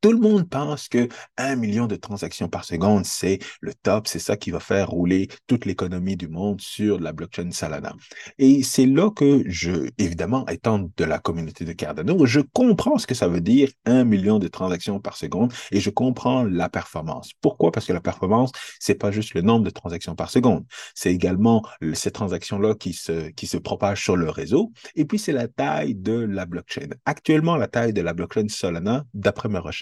Tout 0.00 0.12
le 0.12 0.18
monde 0.18 0.48
pense 0.48 0.88
que 0.88 1.08
un 1.36 1.56
million 1.56 1.86
de 1.86 1.96
transactions 1.96 2.48
par 2.48 2.64
seconde, 2.64 3.04
c'est 3.04 3.38
le 3.60 3.74
top, 3.74 4.06
c'est 4.08 4.18
ça 4.18 4.36
qui 4.36 4.50
va 4.50 4.60
faire 4.60 4.88
rouler 4.88 5.28
toute 5.46 5.66
l'économie 5.66 6.16
du 6.16 6.28
monde 6.28 6.60
sur 6.60 7.00
la 7.00 7.12
blockchain 7.12 7.50
Solana. 7.50 7.94
Et 8.38 8.62
c'est 8.62 8.86
là 8.86 9.10
que 9.10 9.44
je, 9.46 9.90
évidemment, 9.98 10.46
étant 10.48 10.90
de 10.96 11.04
la 11.04 11.18
communauté 11.18 11.64
de 11.64 11.72
Cardano, 11.72 12.24
je 12.24 12.40
comprends 12.40 12.98
ce 12.98 13.06
que 13.06 13.14
ça 13.14 13.28
veut 13.28 13.40
dire 13.40 13.70
un 13.84 14.04
million 14.04 14.38
de 14.38 14.48
transactions 14.48 15.00
par 15.00 15.16
seconde 15.16 15.52
et 15.70 15.80
je 15.80 15.90
comprends 15.90 16.44
la 16.44 16.68
performance. 16.68 17.32
Pourquoi? 17.40 17.70
Parce 17.70 17.86
que 17.86 17.92
la 17.92 18.00
performance, 18.00 18.52
c'est 18.80 18.94
pas 18.94 19.10
juste 19.10 19.34
le 19.34 19.42
nombre 19.42 19.64
de 19.64 19.70
transactions 19.70 20.14
par 20.14 20.30
seconde, 20.30 20.64
c'est 20.94 21.12
également 21.12 21.62
ces 21.92 22.10
transactions-là 22.10 22.74
qui 22.74 22.92
se, 22.92 23.30
qui 23.30 23.46
se 23.46 23.58
propagent 23.58 24.02
sur 24.02 24.16
le 24.16 24.30
réseau 24.30 24.72
et 24.94 25.04
puis 25.04 25.18
c'est 25.18 25.32
la 25.32 25.48
taille 25.48 25.94
de 25.94 26.12
la 26.12 26.46
blockchain. 26.46 26.88
Actuellement, 27.04 27.56
la 27.56 27.68
taille 27.68 27.92
de 27.92 28.00
la 28.00 28.14
blockchain 28.14 28.48
Solana, 28.48 29.04
d'après 29.12 29.48
mes 29.48 29.58
recherches, 29.58 29.73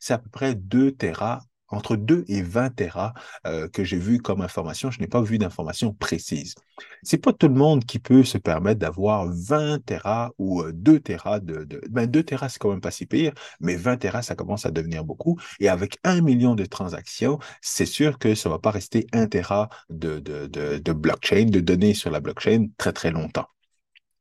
c'est 0.00 0.14
à 0.14 0.18
peu 0.18 0.30
près 0.30 0.54
2 0.54 0.92
Tera 0.92 1.40
entre 1.70 1.96
2 1.96 2.24
et 2.28 2.42
20 2.42 2.70
Tera 2.70 3.14
euh, 3.46 3.68
que 3.68 3.84
j'ai 3.84 3.96
vu 3.98 4.18
comme 4.20 4.40
information. 4.40 4.90
Je 4.90 5.00
n'ai 5.00 5.06
pas 5.06 5.22
vu 5.22 5.38
d'information 5.38 5.92
précise. 5.94 6.54
C'est 7.02 7.18
pas 7.18 7.32
tout 7.32 7.48
le 7.48 7.54
monde 7.54 7.84
qui 7.84 7.98
peut 7.98 8.24
se 8.24 8.38
permettre 8.38 8.80
d'avoir 8.80 9.26
20 9.28 9.84
Tera 9.84 10.32
ou 10.38 10.62
2 10.70 10.94
euh, 10.94 11.00
Tera 11.00 11.40
de, 11.40 11.64
de 11.64 11.80
ben 11.90 12.06
2 12.06 12.22
Tera, 12.22 12.48
c'est 12.48 12.58
quand 12.58 12.70
même 12.70 12.80
pas 12.80 12.90
si 12.90 13.06
pire, 13.06 13.32
mais 13.60 13.76
20 13.76 13.98
Tera, 13.98 14.22
ça 14.22 14.34
commence 14.34 14.66
à 14.66 14.70
devenir 14.70 15.04
beaucoup. 15.04 15.38
Et 15.60 15.68
avec 15.68 15.98
1 16.04 16.20
million 16.20 16.54
de 16.54 16.64
transactions, 16.64 17.38
c'est 17.60 17.86
sûr 17.86 18.18
que 18.18 18.34
ça 18.34 18.48
va 18.48 18.58
pas 18.58 18.70
rester 18.70 19.06
1 19.12 19.26
Tera 19.26 19.68
de 19.90 20.92
blockchain, 20.92 21.46
de 21.46 21.60
données 21.60 21.94
sur 21.94 22.10
la 22.10 22.20
blockchain 22.20 22.66
très, 22.78 22.92
très 22.92 23.10
longtemps. 23.10 23.46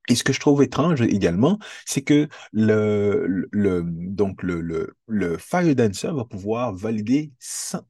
Et 0.10 0.16
ce 0.16 0.24
que 0.24 0.34
je 0.34 0.40
trouve 0.40 0.64
étrange 0.64 1.02
également, 1.02 1.60
c'est 1.86 2.02
que 2.02 2.28
le, 2.52 3.48
le, 3.52 3.84
donc 3.86 4.42
le, 4.42 4.60
le, 4.60 4.96
le 5.08 5.38
FireDancer 5.38 6.12
va 6.12 6.26
pouvoir 6.26 6.74
valider 6.74 7.32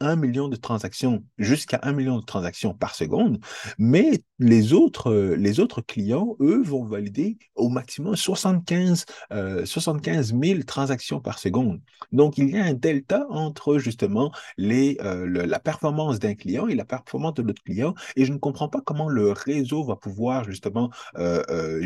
1 0.02 0.16
million 0.18 0.50
de 0.50 0.58
transactions, 0.58 1.24
jusqu'à 1.38 1.80
1 1.84 1.94
million 1.94 2.18
de 2.18 2.26
transactions 2.26 2.74
par 2.74 2.96
seconde, 2.96 3.40
mais 3.78 4.24
les 4.40 4.74
autres, 4.74 5.14
les 5.14 5.60
autres 5.60 5.82
clients, 5.82 6.36
eux, 6.40 6.62
vont 6.64 6.86
valider 6.86 7.38
au 7.56 7.70
maximum 7.70 8.16
75, 8.16 9.06
euh, 9.32 9.66
75 9.66 10.34
000 10.42 10.64
transactions 10.64 11.20
par 11.20 11.40
seconde. 11.40 11.82
Donc, 12.12 12.38
il 12.38 12.50
y 12.50 12.58
a 12.58 12.64
un 12.64 12.74
delta 12.74 13.28
entre 13.30 13.80
justement 13.80 14.32
les, 14.58 14.98
euh, 15.02 15.46
la 15.46 15.60
performance 15.60 16.20
d'un 16.20 16.36
client 16.36 16.68
et 16.68 16.76
la 16.76 16.86
performance 16.86 17.34
de 17.36 17.44
l'autre 17.44 17.64
client, 17.64 17.94
et 18.16 18.26
je 18.26 18.32
ne 18.32 18.38
comprends 18.38 18.70
pas 18.70 18.82
comment 18.82 19.10
le 19.10 19.32
réseau 19.32 19.84
va 19.84 19.96
pouvoir 19.96 20.46
justement 20.46 20.90
euh, 21.18 21.44
euh 21.50 21.82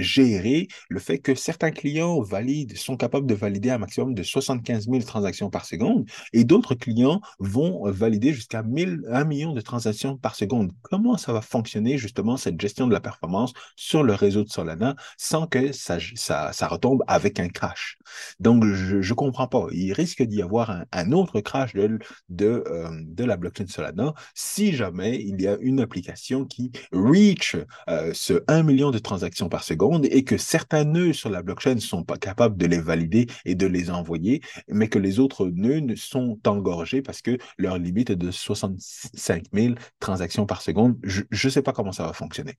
le 0.90 1.00
fait 1.00 1.20
que 1.20 1.36
certains 1.36 1.72
clients 1.72 2.22
valident, 2.22 2.76
sont 2.76 2.98
capables 2.98 3.28
de 3.28 3.34
valider 3.34 3.70
un 3.70 3.78
maximum 3.78 4.14
de 4.14 4.24
75 4.24 4.90
000 4.90 5.00
transactions 5.04 5.50
par 5.50 5.66
seconde 5.66 6.10
et 6.34 6.44
d'autres 6.44 6.76
clients 6.76 7.22
vont 7.40 7.90
valider 7.90 8.34
jusqu'à 8.34 8.64
1 8.64 9.24
million 9.26 9.54
de 9.54 9.62
transactions 9.62 10.18
par 10.18 10.36
seconde. 10.36 10.72
Comment 10.82 11.18
ça 11.18 11.34
va 11.34 11.42
fonctionner 11.42 11.98
justement 11.98 12.38
cette 12.38 12.60
gestion 12.60 12.88
de 12.88 12.94
la 12.94 13.00
performance 13.00 13.54
sur 13.76 14.04
le 14.04 14.14
réseau 14.14 14.44
de 14.44 14.50
Solana 14.50 14.96
sans 15.18 15.48
que 15.48 15.72
ça, 15.72 15.98
ça, 16.16 16.68
retombe 16.68 17.04
avec 17.08 17.40
un 17.40 17.50
crash? 17.50 17.98
Donc, 18.40 18.66
je 18.66 18.98
ne 18.98 19.14
comprends 19.14 19.48
pas. 19.48 19.68
Il 19.72 19.94
risque 19.94 20.24
d'y 20.24 20.42
avoir 20.42 20.84
un, 20.92 21.12
autre 21.12 21.42
crash 21.42 21.74
de, 21.74 22.00
de, 22.30 22.64
euh, 22.68 22.90
de, 22.92 23.24
la 23.24 23.38
blockchain 23.38 23.68
Solana 23.68 24.14
si 24.34 24.74
jamais 24.74 25.22
il 25.22 25.42
y 25.42 25.48
a 25.48 25.58
une 25.62 25.80
application 25.80 26.46
qui 26.46 26.72
reach 26.92 27.56
euh, 27.90 28.12
ce 28.14 28.44
1 28.48 28.64
million 28.64 28.92
de 28.92 29.00
transactions 29.00 29.50
par 29.50 29.64
seconde 29.64 30.03
et 30.06 30.24
que 30.24 30.38
certains 30.38 30.84
nœuds 30.84 31.14
sur 31.14 31.30
la 31.30 31.42
blockchain 31.42 31.76
ne 31.76 31.80
sont 31.80 32.04
pas 32.04 32.18
capables 32.18 32.58
de 32.58 32.66
les 32.66 32.80
valider 32.80 33.28
et 33.46 33.56
de 33.56 33.68
les 33.68 33.90
envoyer, 33.90 34.42
mais 34.68 34.90
que 34.90 35.00
les 35.00 35.20
autres 35.20 35.48
nœuds 35.48 35.96
sont 35.96 36.40
engorgés 36.46 37.02
parce 37.02 37.22
que 37.22 37.38
leur 37.58 37.78
limite 37.78 38.10
est 38.10 38.16
de 38.16 38.32
65 38.32 39.46
000 39.54 39.76
transactions 40.00 40.46
par 40.46 40.62
seconde. 40.62 40.98
Je 41.04 41.24
ne 41.32 41.50
sais 41.50 41.62
pas 41.62 41.74
comment 41.74 41.92
ça 41.92 42.06
va 42.06 42.14
fonctionner. 42.14 42.54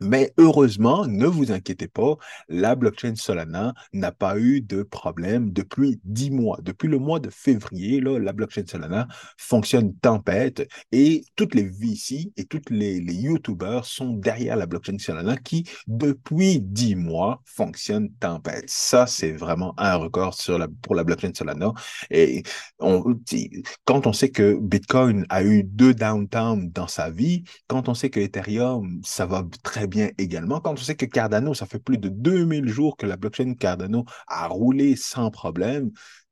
Mais 0.00 0.32
heureusement, 0.38 1.06
ne 1.06 1.26
vous 1.26 1.50
inquiétez 1.50 1.88
pas, 1.88 2.16
la 2.48 2.76
blockchain 2.76 3.16
Solana 3.16 3.74
n'a 3.92 4.12
pas 4.12 4.38
eu 4.38 4.60
de 4.60 4.84
problème 4.84 5.52
depuis 5.52 6.00
dix 6.04 6.30
mois. 6.30 6.58
Depuis 6.62 6.86
le 6.88 6.98
mois 6.98 7.18
de 7.18 7.30
février, 7.30 8.00
la 8.00 8.32
blockchain 8.32 8.62
Solana 8.66 9.08
fonctionne 9.36 9.94
tempête 9.96 10.68
et 10.92 11.24
toutes 11.34 11.54
les 11.54 11.64
VC 11.64 12.32
et 12.36 12.44
tous 12.44 12.70
les, 12.70 13.00
les 13.00 13.14
YouTubers 13.14 13.84
sont 13.84 14.12
derrière 14.12 14.56
la 14.56 14.66
blockchain 14.66 14.98
Solana 14.98 15.36
qui, 15.36 15.68
depuis 15.88 16.60
dix 16.60 16.94
mois, 16.94 17.42
fonctionne 17.44 18.10
tempête. 18.20 18.70
Ça, 18.70 19.06
c'est 19.08 19.32
vraiment 19.32 19.74
un 19.78 19.96
record 19.96 20.36
pour 20.82 20.94
la 20.94 21.02
blockchain 21.02 21.32
Solana. 21.34 21.72
Et 22.10 22.44
quand 22.78 24.06
on 24.06 24.12
sait 24.12 24.30
que 24.30 24.56
Bitcoin 24.60 25.26
a 25.28 25.42
eu 25.42 25.64
deux 25.64 25.94
downtown 25.94 26.70
dans 26.70 26.86
sa 26.86 27.10
vie, 27.10 27.42
quand 27.66 27.88
on 27.88 27.94
sait 27.94 28.10
que 28.10 28.20
Ethereum, 28.20 29.00
ça 29.04 29.26
va 29.26 29.44
très 29.64 29.87
bien 29.88 30.10
également. 30.18 30.60
Quand 30.60 30.72
on 30.72 30.76
sait 30.76 30.96
que 30.96 31.06
Cardano, 31.06 31.54
ça 31.54 31.66
fait 31.66 31.78
plus 31.78 31.98
de 31.98 32.08
2000 32.08 32.68
jours 32.68 32.96
que 32.96 33.06
la 33.06 33.16
blockchain 33.16 33.54
Cardano 33.54 34.04
a 34.26 34.46
roulé 34.48 34.96
sans 34.96 35.30
problème, 35.30 35.90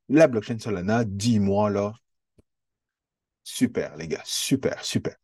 la 0.09 0.29
blockchain 0.29 0.59
Solana, 0.59 1.05
10 1.05 1.41
mois 1.41 1.71
là, 1.71 1.93
super 3.45 3.97
les 3.97 4.09
gars, 4.09 4.23
super, 4.25 4.85
super. 4.85 5.17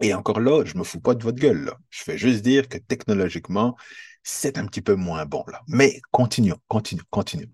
Et 0.00 0.14
encore 0.14 0.40
là, 0.40 0.64
je 0.64 0.76
me 0.78 0.84
fous 0.84 1.00
pas 1.00 1.14
de 1.14 1.22
votre 1.24 1.38
gueule. 1.38 1.72
Je 1.90 2.02
fais 2.02 2.18
juste 2.18 2.42
dire 2.42 2.68
que 2.68 2.78
technologiquement, 2.78 3.76
c'est 4.22 4.58
un 4.58 4.66
petit 4.66 4.82
peu 4.82 4.94
moins 4.94 5.26
bon 5.26 5.44
là. 5.48 5.62
Mais 5.68 6.00
continuons, 6.12 6.58
continuons, 6.68 7.04
continuons. 7.10 7.50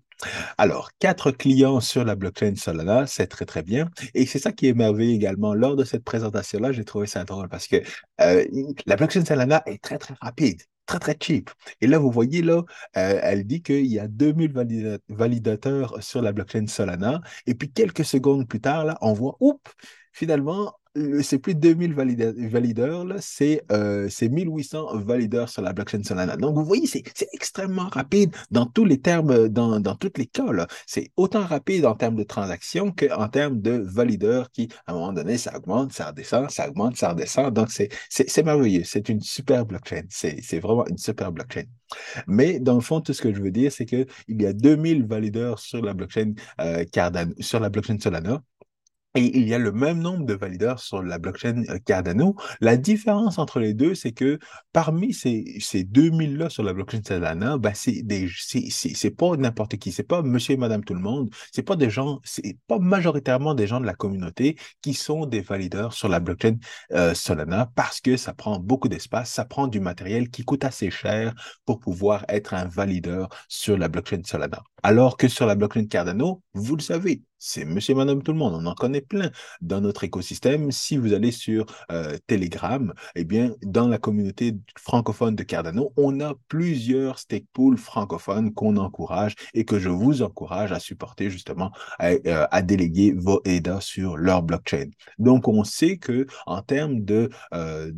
Alors, 0.57 0.91
quatre 0.99 1.31
clients 1.31 1.79
sur 1.79 2.03
la 2.05 2.15
blockchain 2.15 2.55
Solana, 2.55 3.07
c'est 3.07 3.27
très, 3.27 3.45
très 3.45 3.63
bien. 3.63 3.89
Et 4.13 4.25
c'est 4.25 4.39
ça 4.39 4.51
qui 4.51 4.67
est 4.67 4.73
merveilleux 4.73 5.13
également. 5.15 5.53
Lors 5.53 5.75
de 5.75 5.83
cette 5.83 6.03
présentation-là, 6.03 6.71
j'ai 6.71 6.85
trouvé 6.85 7.07
ça 7.07 7.23
drôle 7.23 7.49
parce 7.49 7.67
que 7.67 7.77
euh, 8.21 8.45
la 8.85 8.95
blockchain 8.95 9.25
Solana 9.25 9.63
est 9.65 9.81
très, 9.81 9.97
très 9.97 10.15
rapide 10.21 10.61
très, 10.85 10.99
très 10.99 11.17
cheap. 11.19 11.49
Et 11.81 11.87
là, 11.87 11.97
vous 11.97 12.11
voyez, 12.11 12.41
là, 12.41 12.63
euh, 12.97 13.19
elle 13.23 13.45
dit 13.45 13.61
qu'il 13.61 13.87
y 13.87 13.99
a 13.99 14.07
2000 14.07 14.99
validateurs 15.09 16.01
sur 16.03 16.21
la 16.21 16.31
blockchain 16.31 16.67
Solana. 16.67 17.21
Et 17.47 17.55
puis, 17.55 17.71
quelques 17.71 18.05
secondes 18.05 18.47
plus 18.47 18.61
tard, 18.61 18.85
là, 18.85 18.97
on 19.01 19.13
voit, 19.13 19.35
oups, 19.39 19.71
finalement, 20.11 20.75
c'est 21.21 21.39
plus 21.39 21.55
de 21.55 21.59
2000 21.59 21.93
valideurs, 21.93 23.03
c'est 23.19 23.61
1800 23.69 24.95
euh, 24.95 24.99
valideurs 24.99 25.49
sur 25.49 25.61
la 25.61 25.73
blockchain 25.73 26.03
Solana. 26.03 26.37
Donc, 26.37 26.55
vous 26.55 26.63
voyez, 26.63 26.87
c'est 26.87 27.03
extrêmement 27.33 27.89
rapide 27.89 28.35
dans 28.51 28.65
tous 28.65 28.85
les 28.85 28.99
termes, 28.99 29.49
dans, 29.49 29.79
dans 29.79 29.95
tous 29.95 30.11
les 30.17 30.25
cas. 30.25 30.45
C'est 30.85 31.11
autant 31.17 31.45
rapide 31.45 31.85
en 31.85 31.95
termes 31.95 32.15
de 32.15 32.23
transactions 32.23 32.91
qu'en 32.91 33.27
termes 33.27 33.61
de 33.61 33.71
valideurs 33.71 34.51
qui, 34.51 34.69
à 34.87 34.93
un 34.93 34.95
moment 34.95 35.13
donné, 35.13 35.37
ça 35.37 35.57
augmente, 35.57 35.91
ça 35.91 36.07
redescend, 36.07 36.49
ça 36.49 36.69
augmente, 36.69 36.95
ça 36.95 37.09
redescend. 37.09 37.53
Donc, 37.53 37.69
c'est 37.71 38.43
merveilleux. 38.43 38.83
C'est 38.85 39.09
une 39.09 39.21
super 39.21 39.65
blockchain. 39.65 40.03
C'est 40.09 40.59
vraiment 40.59 40.85
une 40.87 40.97
super 40.97 41.31
blockchain. 41.31 41.65
Mais 42.27 42.59
dans 42.59 42.75
le 42.75 42.81
fond, 42.81 43.01
tout 43.01 43.13
ce 43.13 43.21
que 43.21 43.33
je 43.33 43.41
veux 43.41 43.51
dire, 43.51 43.71
c'est 43.71 43.85
qu'il 43.85 44.07
y 44.29 44.45
a 44.45 44.53
2000 44.53 45.05
valideurs 45.05 45.59
sur 45.59 45.81
la 45.81 45.93
blockchain 45.93 46.33
euh, 46.61 46.83
Cardano, 46.91 47.33
sur 47.39 47.59
la 47.59 47.69
blockchain 47.69 47.99
Solana 47.99 48.41
et 49.15 49.37
il 49.37 49.47
y 49.47 49.53
a 49.53 49.57
le 49.57 49.71
même 49.71 49.99
nombre 49.99 50.25
de 50.25 50.33
valideurs 50.33 50.79
sur 50.79 51.01
la 51.01 51.17
blockchain 51.17 51.63
euh, 51.69 51.79
Cardano. 51.83 52.35
La 52.59 52.77
différence 52.77 53.39
entre 53.39 53.59
les 53.59 53.73
deux, 53.73 53.95
c'est 53.95 54.11
que 54.11 54.39
parmi 54.73 55.13
ces, 55.13 55.57
ces 55.61 55.83
2000-là 55.83 56.49
sur 56.49 56.63
la 56.63 56.73
blockchain 56.73 57.01
Solana, 57.05 57.57
ben 57.57 57.73
c'est 57.73 58.03
c'est 58.69 59.11
pas 59.11 59.35
n'importe 59.37 59.77
qui, 59.77 59.91
c'est 59.91 60.03
pas 60.03 60.21
monsieur 60.21 60.55
et 60.55 60.57
madame 60.57 60.83
tout 60.83 60.93
le 60.93 60.99
monde, 60.99 61.29
c'est 61.53 61.63
pas 61.63 61.75
des 61.75 61.89
gens, 61.89 62.19
c'est 62.23 62.57
pas 62.67 62.79
majoritairement 62.79 63.55
des 63.55 63.67
gens 63.67 63.79
de 63.79 63.85
la 63.85 63.93
communauté 63.93 64.57
qui 64.81 64.93
sont 64.93 65.25
des 65.25 65.41
valideurs 65.41 65.93
sur 65.93 66.09
la 66.09 66.19
blockchain 66.19 66.57
euh, 66.91 67.13
Solana 67.13 67.71
parce 67.75 68.01
que 68.01 68.17
ça 68.17 68.33
prend 68.33 68.59
beaucoup 68.59 68.89
d'espace, 68.89 69.31
ça 69.31 69.45
prend 69.45 69.67
du 69.67 69.79
matériel 69.79 70.29
qui 70.29 70.43
coûte 70.43 70.65
assez 70.65 70.91
cher 70.91 71.33
pour 71.65 71.79
pouvoir 71.79 72.25
être 72.27 72.53
un 72.53 72.65
valideur 72.65 73.29
sur 73.47 73.77
la 73.77 73.87
blockchain 73.87 74.21
Solana. 74.25 74.61
Alors 74.83 75.17
que 75.17 75.27
sur 75.27 75.45
la 75.45 75.55
blockchain 75.55 75.85
Cardano, 75.87 76.41
vous 76.53 76.75
le 76.75 76.81
savez, 76.81 77.23
c'est 77.45 77.63
monsieur, 77.63 77.93
madame, 77.93 78.23
tout 78.23 78.31
le 78.31 78.39
monde. 78.39 78.55
On 78.55 78.65
en 78.65 78.73
connaît 78.73 79.01
plein 79.01 79.29
dans 79.61 79.79
notre 79.79 80.03
écosystème. 80.03 80.71
Si 80.71 80.97
vous 80.97 81.13
allez 81.13 81.31
sur 81.31 81.67
euh, 81.91 82.17
Telegram, 82.25 82.91
eh 83.13 83.23
bien, 83.23 83.53
dans 83.61 83.87
la 83.87 83.99
communauté 83.99 84.57
francophone 84.77 85.35
de 85.35 85.43
Cardano, 85.43 85.93
on 85.95 86.19
a 86.21 86.33
plusieurs 86.47 87.19
stake 87.19 87.45
pools 87.53 87.77
francophones 87.77 88.51
qu'on 88.51 88.77
encourage 88.77 89.35
et 89.53 89.63
que 89.63 89.77
je 89.77 89.89
vous 89.89 90.23
encourage 90.23 90.71
à 90.71 90.79
supporter 90.79 91.29
justement, 91.29 91.71
à, 91.99 92.13
euh, 92.25 92.61
déléguer 92.63 93.13
vos 93.15 93.41
EDA 93.45 93.79
sur 93.79 94.17
leur 94.17 94.41
blockchain. 94.41 94.89
Donc, 95.19 95.47
on 95.47 95.63
sait 95.63 95.97
que 95.97 96.25
en 96.47 96.63
termes 96.63 97.05
de, 97.05 97.29
euh, 97.53 97.91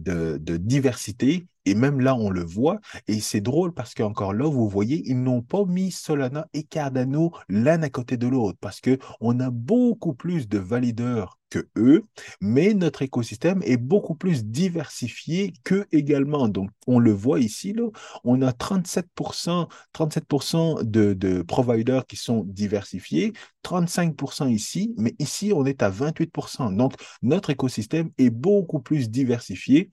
diversité, 0.59 1.47
Et 1.67 1.75
même 1.75 1.99
là, 1.99 2.15
on 2.15 2.29
le 2.29 2.45
voit. 2.45 2.79
Et 3.09 3.19
c'est 3.19 3.41
drôle 3.41 3.73
parce 3.73 3.93
qu'encore 3.93 4.33
là, 4.33 4.49
vous 4.49 4.69
voyez, 4.69 5.01
ils 5.05 5.21
n'ont 5.21 5.41
pas 5.41 5.65
mis 5.65 5.91
Solana 5.91 6.47
et 6.53 6.63
Cardano 6.63 7.33
l'un 7.49 7.81
à 7.81 7.89
côté 7.89 8.15
de 8.15 8.25
l'autre 8.25 8.57
parce 8.61 8.79
qu'on 8.79 9.39
a 9.41 9.49
beaucoup 9.49 10.13
plus 10.13 10.47
de 10.47 10.59
valideurs 10.59 11.37
que 11.49 11.67
eux, 11.77 12.05
mais 12.41 12.73
notre 12.73 13.01
écosystème 13.01 13.61
est 13.63 13.77
beaucoup 13.77 14.15
plus 14.15 14.45
diversifié 14.45 15.51
qu'eux 15.65 15.85
également. 15.91 16.47
Donc, 16.47 16.69
on 16.87 16.99
le 16.99 17.11
voit 17.11 17.39
ici, 17.39 17.73
là, 17.73 17.83
on 18.23 18.41
a 18.41 18.51
37%, 18.51 19.67
37% 19.93 20.83
de, 20.83 21.13
de 21.13 21.41
providers 21.41 22.05
qui 22.05 22.15
sont 22.15 22.43
diversifiés, 22.45 23.33
35% 23.63 24.49
ici, 24.49 24.93
mais 24.97 25.15
ici, 25.19 25.51
on 25.53 25.65
est 25.65 25.83
à 25.83 25.89
28%. 25.89 26.75
Donc, 26.75 26.93
notre 27.21 27.49
écosystème 27.49 28.11
est 28.17 28.29
beaucoup 28.29 28.79
plus 28.79 29.09
diversifié 29.09 29.91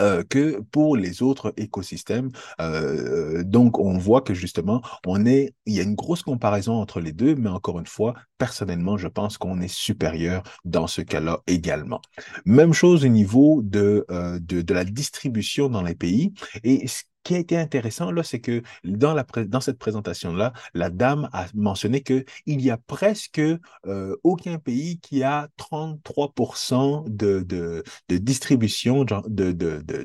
euh, 0.00 0.24
que 0.24 0.60
pour 0.70 0.96
les 0.96 1.22
autres 1.22 1.52
écosystèmes. 1.56 2.30
Euh, 2.60 3.44
donc, 3.44 3.78
on 3.78 3.98
voit 3.98 4.22
que 4.22 4.34
justement, 4.34 4.82
on 5.06 5.26
est, 5.26 5.54
il 5.66 5.74
y 5.74 5.80
a 5.80 5.82
une 5.82 5.94
grosse 5.94 6.22
comparaison 6.22 6.74
entre 6.80 7.00
les 7.00 7.12
deux, 7.12 7.34
mais 7.34 7.50
encore 7.50 7.78
une 7.78 7.86
fois, 7.86 8.14
personnellement, 8.38 8.96
je 8.96 9.08
pense 9.08 9.38
qu'on 9.38 9.60
est 9.60 9.68
supérieur 9.68 10.42
dans 10.64 10.86
ce 10.86 11.02
cas-là 11.02 11.40
également. 11.46 12.00
Même 12.44 12.72
chose 12.72 13.04
au 13.04 13.08
niveau 13.08 13.60
de, 13.62 14.06
euh, 14.10 14.38
de, 14.40 14.62
de, 14.62 14.74
la 14.74 14.84
distribution 14.84 15.68
dans 15.68 15.82
les 15.82 15.94
pays. 15.94 16.32
Et 16.64 16.88
ce 16.88 17.02
qui 17.22 17.34
a 17.34 17.38
été 17.38 17.56
intéressant, 17.56 18.10
là, 18.10 18.22
c'est 18.22 18.40
que 18.40 18.62
dans, 18.84 19.14
la, 19.14 19.24
dans 19.46 19.60
cette 19.60 19.78
présentation-là, 19.78 20.52
la 20.74 20.90
dame 20.90 21.28
a 21.32 21.46
mentionné 21.54 22.02
qu'il 22.02 22.24
y 22.46 22.70
a 22.70 22.78
presque 22.78 23.40
euh, 23.40 24.16
aucun 24.22 24.58
pays 24.58 24.98
qui 25.00 25.22
a 25.22 25.48
33% 25.58 27.04
de, 27.08 27.40
de, 27.40 27.82
de, 28.08 28.18
distribution 28.18 29.04
de, 29.04 29.52
de, 29.52 29.82
de, 29.82 30.04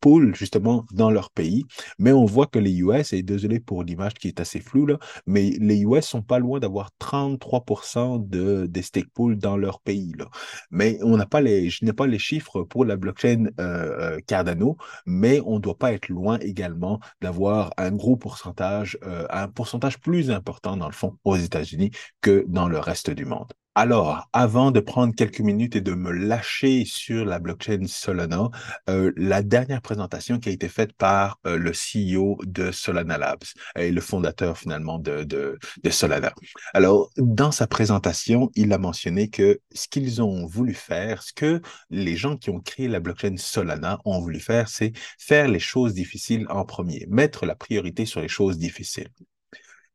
pool, 0.00 0.34
justement, 0.34 0.84
dans 0.92 1.10
leur 1.10 1.30
pays. 1.30 1.64
Mais 1.98 2.12
on 2.12 2.24
voit 2.24 2.46
que 2.46 2.58
les 2.58 2.76
US, 2.78 3.12
et 3.12 3.22
désolé 3.22 3.60
pour 3.60 3.82
l'image 3.82 4.14
qui 4.14 4.28
est 4.28 4.40
assez 4.40 4.60
floue, 4.60 4.86
mais 5.26 5.50
les 5.60 5.82
US 5.82 6.04
sont 6.04 6.22
pas 6.22 6.38
loin 6.38 6.60
d'avoir 6.60 6.90
33% 7.00 8.28
de, 8.28 8.66
des 8.66 8.82
stake 8.82 9.08
pools 9.12 9.38
dans 9.38 9.56
leur 9.56 9.80
pays. 9.80 10.12
Là. 10.18 10.26
Mais 10.70 10.98
on 11.02 11.16
n'a 11.16 11.26
pas 11.26 11.40
les, 11.40 11.70
je 11.70 11.84
n'ai 11.84 11.92
pas 11.92 12.06
les 12.06 12.18
chiffres 12.18 12.62
pour 12.62 12.84
la 12.84 12.96
blockchain 12.96 13.46
euh, 13.60 14.16
euh 14.16 14.20
Cardano, 14.26 14.76
mais 15.06 15.40
on 15.44 15.56
ne 15.56 15.60
doit 15.60 15.78
pas 15.78 15.92
être 15.92 16.08
loin 16.08 16.38
également 16.46 17.00
d'avoir 17.20 17.72
un 17.76 17.92
gros 17.92 18.16
pourcentage, 18.16 18.98
euh, 19.04 19.26
un 19.30 19.48
pourcentage 19.48 19.98
plus 19.98 20.30
important 20.30 20.76
dans 20.76 20.86
le 20.86 20.92
fond 20.92 21.18
aux 21.24 21.36
États-Unis 21.36 21.90
que 22.20 22.44
dans 22.48 22.68
le 22.68 22.78
reste 22.78 23.10
du 23.10 23.24
monde. 23.24 23.52
Alors, 23.78 24.26
avant 24.32 24.70
de 24.70 24.80
prendre 24.80 25.14
quelques 25.14 25.40
minutes 25.40 25.76
et 25.76 25.82
de 25.82 25.92
me 25.92 26.10
lâcher 26.10 26.86
sur 26.86 27.26
la 27.26 27.38
blockchain 27.38 27.86
Solana, 27.86 28.48
euh, 28.88 29.12
la 29.18 29.42
dernière 29.42 29.82
présentation 29.82 30.38
qui 30.38 30.48
a 30.48 30.52
été 30.52 30.66
faite 30.66 30.94
par 30.94 31.38
euh, 31.46 31.58
le 31.58 31.72
CEO 31.72 32.38
de 32.46 32.70
Solana 32.72 33.18
Labs 33.18 33.44
et 33.78 33.90
le 33.90 34.00
fondateur 34.00 34.56
finalement 34.56 34.98
de, 34.98 35.24
de, 35.24 35.58
de, 35.84 35.90
Solana. 35.90 36.32
Alors, 36.72 37.10
dans 37.18 37.52
sa 37.52 37.66
présentation, 37.66 38.50
il 38.54 38.72
a 38.72 38.78
mentionné 38.78 39.28
que 39.28 39.60
ce 39.74 39.88
qu'ils 39.88 40.22
ont 40.22 40.46
voulu 40.46 40.72
faire, 40.72 41.22
ce 41.22 41.34
que 41.34 41.60
les 41.90 42.16
gens 42.16 42.38
qui 42.38 42.48
ont 42.48 42.60
créé 42.60 42.88
la 42.88 43.00
blockchain 43.00 43.36
Solana 43.36 43.98
ont 44.06 44.20
voulu 44.20 44.40
faire, 44.40 44.70
c'est 44.70 44.94
faire 45.18 45.48
les 45.48 45.60
choses 45.60 45.92
difficiles 45.92 46.46
en 46.48 46.64
premier, 46.64 47.04
mettre 47.10 47.44
la 47.44 47.54
priorité 47.54 48.06
sur 48.06 48.22
les 48.22 48.28
choses 48.28 48.56
difficiles. 48.56 49.10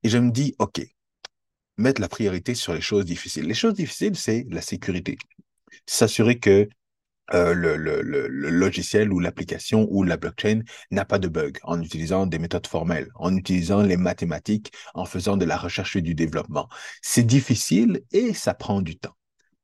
Et 0.04 0.10
je 0.10 0.20
me 0.20 0.30
dis, 0.30 0.54
OK, 0.60 0.82
mettre 1.82 2.02
la 2.02 2.08
priorité 2.08 2.56
sur 2.56 2.74
les 2.74 2.82
choses 2.82 3.06
difficiles. 3.06 3.46
Les 3.46 3.54
choses 3.54 3.74
difficiles, 3.74 4.16
c'est 4.16 4.46
la 4.50 4.62
sécurité. 4.62 5.18
S'assurer 5.86 6.40
que 6.40 6.68
euh, 7.34 7.54
le, 7.54 8.02
logiciel 8.28 9.14
ou 9.14 9.20
l'application 9.20 9.88
ou 9.90 10.04
la 10.04 10.18
blockchain 10.18 10.62
n'a 10.90 11.06
pas 11.06 11.18
de 11.18 11.30
bug 11.30 11.58
en 11.64 11.82
utilisant 11.82 12.26
des 12.26 12.40
méthodes 12.40 12.68
formelles, 12.68 13.08
en 13.16 13.36
utilisant 13.36 13.82
les 13.82 13.96
mathématiques, 13.98 14.72
en 14.94 15.06
faisant 15.06 15.38
de 15.38 15.46
la 15.46 15.58
recherche 15.58 15.96
et 15.96 16.02
du 16.02 16.14
développement. 16.14 16.68
C'est 17.02 17.24
difficile 17.24 18.02
et 18.12 18.34
ça 18.34 18.54
prend 18.54 18.82
du 18.82 18.98
temps. 18.98 19.16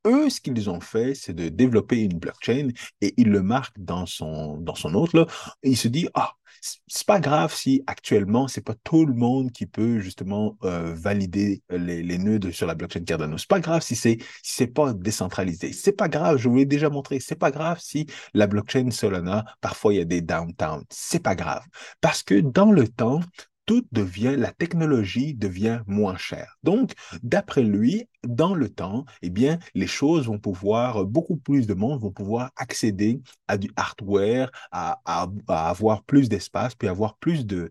Eux, 0.06 0.30
ce 0.30 0.40
qu'ils 0.40 0.70
ont 0.70 0.80
fait, 0.80 1.14
c'est 1.14 1.34
de 1.34 1.48
développer 1.48 2.00
une 2.00 2.18
blockchain 2.18 2.68
et 3.02 3.12
ils 3.18 3.28
le 3.28 3.42
marquent 3.42 3.78
dans 3.78 4.06
son, 4.06 4.56
dans 4.56 4.74
son 4.74 4.94
autre. 4.94 5.26
Se 5.74 5.88
dit, 5.88 6.08
ah, 6.14 6.37
c'est 6.60 7.06
pas 7.06 7.20
grave 7.20 7.54
si 7.54 7.82
actuellement, 7.86 8.48
c'est 8.48 8.60
pas 8.60 8.74
tout 8.84 9.06
le 9.06 9.14
monde 9.14 9.52
qui 9.52 9.66
peut 9.66 10.00
justement 10.00 10.56
euh, 10.64 10.94
valider 10.94 11.62
les, 11.70 12.02
les, 12.02 12.18
nœuds 12.18 12.50
sur 12.52 12.66
la 12.66 12.74
blockchain 12.74 13.04
Cardano. 13.04 13.38
C'est 13.38 13.48
pas 13.48 13.60
grave 13.60 13.82
si 13.82 13.96
c'est 13.96 14.18
si 14.42 14.54
c'est 14.54 14.66
pas 14.66 14.92
décentralisé. 14.92 15.72
C'est 15.72 15.92
pas 15.92 16.08
grave, 16.08 16.38
je 16.38 16.48
vous 16.48 16.56
l'ai 16.56 16.66
déjà 16.66 16.90
montré. 16.90 17.20
C'est 17.20 17.38
pas 17.38 17.50
grave 17.50 17.78
si 17.80 18.06
la 18.34 18.46
blockchain 18.46 18.90
Solana, 18.90 19.44
parfois 19.60 19.94
il 19.94 19.98
y 19.98 20.00
a 20.00 20.04
des 20.04 20.20
downtowns. 20.20 20.84
C'est 20.90 21.22
pas 21.22 21.34
grave. 21.34 21.64
Parce 22.00 22.22
que 22.22 22.34
dans 22.40 22.72
le 22.72 22.88
temps, 22.88 23.20
tout 23.68 23.86
devient, 23.92 24.34
la 24.38 24.50
technologie 24.50 25.34
devient 25.34 25.80
moins 25.86 26.16
chère. 26.16 26.56
Donc, 26.62 26.92
d'après 27.22 27.62
lui, 27.62 28.08
dans 28.26 28.54
le 28.54 28.70
temps, 28.70 29.04
eh 29.20 29.28
bien, 29.28 29.58
les 29.74 29.86
choses 29.86 30.26
vont 30.26 30.38
pouvoir, 30.38 31.04
beaucoup 31.04 31.36
plus 31.36 31.66
de 31.66 31.74
monde 31.74 32.00
vont 32.00 32.10
pouvoir 32.10 32.50
accéder 32.56 33.20
à 33.46 33.58
du 33.58 33.70
hardware, 33.76 34.50
à, 34.72 35.00
avoir 35.46 36.02
plus 36.04 36.30
d'espace, 36.30 36.74
puis 36.74 36.88
avoir 36.88 37.18
plus 37.18 37.44
de, 37.44 37.68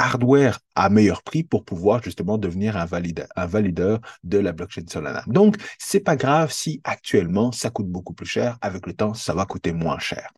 hardware 0.00 0.58
à 0.74 0.90
meilleur 0.90 1.22
prix 1.22 1.44
pour 1.44 1.64
pouvoir 1.64 2.02
justement 2.02 2.36
devenir 2.36 2.76
un, 2.76 2.84
valide, 2.84 3.28
un 3.36 3.46
valideur 3.46 4.00
de 4.24 4.38
la 4.38 4.50
blockchain 4.50 4.82
Solana. 4.88 5.22
Donc, 5.28 5.56
c'est 5.78 6.00
pas 6.00 6.16
grave 6.16 6.50
si 6.50 6.80
actuellement 6.82 7.52
ça 7.52 7.70
coûte 7.70 7.88
beaucoup 7.88 8.12
plus 8.12 8.26
cher. 8.26 8.58
Avec 8.60 8.88
le 8.88 8.92
temps, 8.92 9.14
ça 9.14 9.34
va 9.34 9.46
coûter 9.46 9.72
moins 9.72 10.00
cher. 10.00 10.32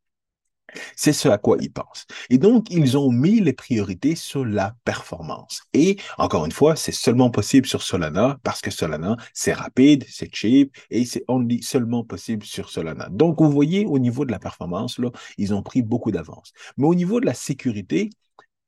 C'est 0.97 1.13
ce 1.13 1.29
à 1.29 1.39
quoi 1.39 1.57
ils 1.61 1.73
pensent. 1.73 2.07
Et 2.31 2.39
donc, 2.39 2.71
ils 2.71 2.97
ont 2.99 3.11
mis 3.11 3.41
les 3.41 3.53
priorités 3.53 4.15
sur 4.15 4.45
la 4.45 4.75
performance. 4.85 5.63
Et 5.73 5.97
encore 6.19 6.45
une 6.45 6.53
fois, 6.53 6.77
c'est 6.77 6.93
seulement 6.93 7.31
possible 7.31 7.67
sur 7.67 7.83
Solana 7.83 8.39
parce 8.43 8.61
que 8.61 8.71
Solana, 8.71 9.17
c'est 9.33 9.53
rapide, 9.53 10.05
c'est 10.09 10.35
cheap 10.35 10.77
et 10.91 11.05
c'est 11.05 11.25
seulement 11.63 12.05
possible 12.05 12.45
sur 12.45 12.71
Solana. 12.71 13.09
Donc, 13.11 13.41
vous 13.41 13.51
voyez, 13.51 13.87
au 13.87 13.99
niveau 13.99 14.25
de 14.25 14.33
la 14.33 14.39
performance, 14.39 14.99
là, 14.99 15.11
ils 15.39 15.55
ont 15.55 15.63
pris 15.63 15.83
beaucoup 15.83 16.11
d'avance. 16.11 16.53
Mais 16.77 16.87
au 16.87 16.95
niveau 16.95 17.21
de 17.21 17.27
la 17.27 17.35
sécurité, 17.35 18.11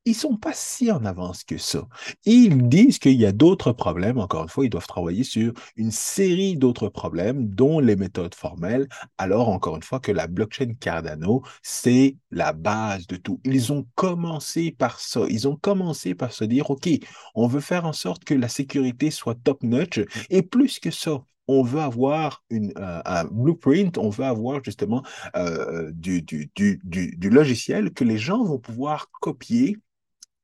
ils 0.04 0.14
sont 0.14 0.36
pas 0.36 0.52
si 0.54 0.90
en 0.90 1.04
avance 1.04 1.44
que 1.44 1.58
ça. 1.58 1.86
Ils 2.24 2.68
disent 2.68 2.98
qu'il 2.98 3.20
y 3.20 3.26
a 3.26 3.32
d'autres 3.32 3.72
problèmes. 3.72 4.18
Encore 4.18 4.42
une 4.42 4.48
fois, 4.48 4.64
ils 4.64 4.70
doivent 4.70 4.86
travailler 4.86 5.24
sur 5.24 5.52
une 5.76 5.90
série 5.90 6.56
d'autres 6.56 6.88
problèmes, 6.88 7.48
dont 7.48 7.80
les 7.80 7.96
méthodes 7.96 8.34
formelles. 8.34 8.88
Alors, 9.18 9.48
encore 9.48 9.76
une 9.76 9.82
fois, 9.82 10.00
que 10.00 10.12
la 10.12 10.26
blockchain 10.26 10.74
Cardano, 10.80 11.42
c'est 11.62 12.16
la 12.30 12.52
base 12.52 13.06
de 13.06 13.16
tout. 13.16 13.40
Ils 13.44 13.72
ont 13.72 13.86
commencé 13.94 14.70
par 14.72 15.00
ça. 15.00 15.20
Ils 15.28 15.48
ont 15.48 15.56
commencé 15.56 16.14
par 16.14 16.32
se 16.32 16.44
dire, 16.44 16.70
OK, 16.70 16.88
on 17.34 17.46
veut 17.46 17.60
faire 17.60 17.84
en 17.84 17.92
sorte 17.92 18.24
que 18.24 18.34
la 18.34 18.48
sécurité 18.48 19.10
soit 19.10 19.34
top-notch. 19.34 20.00
Et 20.30 20.42
plus 20.42 20.78
que 20.78 20.90
ça, 20.90 21.22
on 21.50 21.62
veut 21.62 21.80
avoir 21.80 22.44
une, 22.48 22.72
euh, 22.78 23.02
un 23.04 23.24
blueprint, 23.24 23.98
on 23.98 24.08
veut 24.08 24.24
avoir 24.24 24.62
justement 24.62 25.02
euh, 25.36 25.90
du, 25.92 26.22
du, 26.22 26.50
du, 26.54 26.80
du, 26.84 27.30
logiciel 27.30 27.90
que 27.92 28.04
les 28.04 28.18
gens 28.18 28.44
vont 28.44 28.58
pouvoir 28.58 29.10
copier 29.20 29.76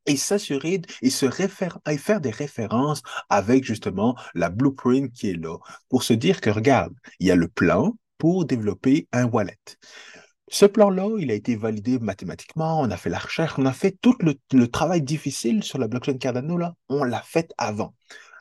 et 0.07 0.17
s'assurer 0.17 0.81
et 1.01 1.09
se 1.09 1.25
référer 1.25 1.77
et 1.89 1.97
faire 1.97 2.21
des 2.21 2.31
références 2.31 3.03
avec 3.29 3.63
justement 3.63 4.15
la 4.33 4.49
blueprint 4.49 5.11
qui 5.11 5.29
est 5.29 5.41
là 5.41 5.57
pour 5.89 6.03
se 6.03 6.13
dire 6.13 6.41
que 6.41 6.49
regarde, 6.49 6.93
il 7.19 7.27
y 7.27 7.31
a 7.31 7.35
le 7.35 7.47
plan 7.47 7.93
pour 8.17 8.45
développer 8.45 9.07
un 9.11 9.25
wallet. 9.25 9.57
Ce 10.49 10.65
plan-là, 10.65 11.09
il 11.19 11.29
a 11.29 11.33
été 11.33 11.55
validé 11.55 11.99
mathématiquement, 11.99 12.79
on 12.79 12.89
a 12.89 12.97
fait 12.97 13.09
la 13.09 13.19
recherche, 13.19 13.59
on 13.59 13.65
a 13.65 13.73
fait 13.73 13.97
tout 14.01 14.15
le, 14.21 14.35
le 14.53 14.67
travail 14.69 15.01
difficile 15.01 15.61
sur 15.61 15.77
la 15.77 15.87
blockchain 15.87 16.17
Cardano, 16.17 16.57
là, 16.57 16.73
on 16.87 17.03
l'a 17.03 17.21
fait 17.21 17.53
avant. 17.57 17.93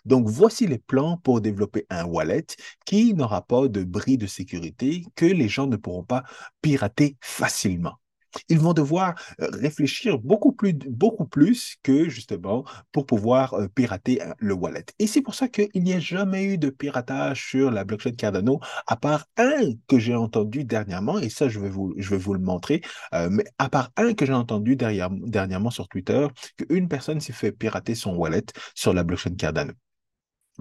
Donc, 0.04 0.28
voici 0.28 0.68
les 0.68 0.78
plans 0.78 1.16
pour 1.16 1.40
développer 1.40 1.84
un 1.90 2.04
wallet 2.04 2.46
qui 2.84 3.12
n'aura 3.14 3.42
pas 3.42 3.66
de 3.66 3.82
bris 3.82 4.18
de 4.18 4.28
sécurité, 4.28 5.04
que 5.16 5.26
les 5.26 5.48
gens 5.48 5.66
ne 5.66 5.76
pourront 5.76 6.04
pas 6.04 6.22
pirater 6.62 7.16
facilement 7.20 7.98
ils 8.48 8.58
vont 8.58 8.72
devoir 8.72 9.14
euh, 9.40 9.48
réfléchir 9.52 10.18
beaucoup 10.18 10.52
plus, 10.52 11.76
que 11.82 12.08
justement 12.08 12.64
pour 12.92 13.06
pouvoir 13.06 13.54
euh, 13.54 13.68
pirater 13.68 14.22
euh, 14.22 14.32
le 14.38 14.54
wallet. 14.54 14.84
Et 14.98 15.06
c'est 15.06 15.22
pour 15.22 15.34
ça 15.34 15.48
qu'il 15.48 15.68
n'y 15.82 15.92
a 15.92 16.00
jamais 16.00 16.44
eu 16.44 16.58
de 16.58 16.70
piratage 16.70 17.48
sur 17.48 17.70
la 17.70 17.84
blockchain 17.84 18.12
Cardano, 18.12 18.60
à 18.86 18.96
part 18.96 19.26
un 19.36 19.72
que 19.88 19.98
j'ai 19.98 20.14
entendu 20.14 20.64
dernièrement, 20.64 21.18
et 21.18 21.28
ça, 21.28 21.48
je 21.48 21.60
vais 21.60 21.68
vous, 21.68 21.94
le 21.96 22.38
montrer, 22.38 22.82
mais 23.30 23.44
à 23.58 23.68
part 23.68 23.90
un 23.96 24.14
que 24.14 24.26
j'ai 24.26 24.32
entendu 24.32 24.76
dernièrement 24.76 25.70
sur 25.70 25.88
Twitter, 25.88 26.26
qu'une 26.56 26.88
personne 26.88 27.20
s'est 27.20 27.32
fait 27.32 27.52
pirater 27.52 27.94
son 27.94 28.14
wallet 28.14 28.44
sur 28.74 28.92
la 28.92 29.04
blockchain 29.04 29.34
Cardano. 29.34 29.72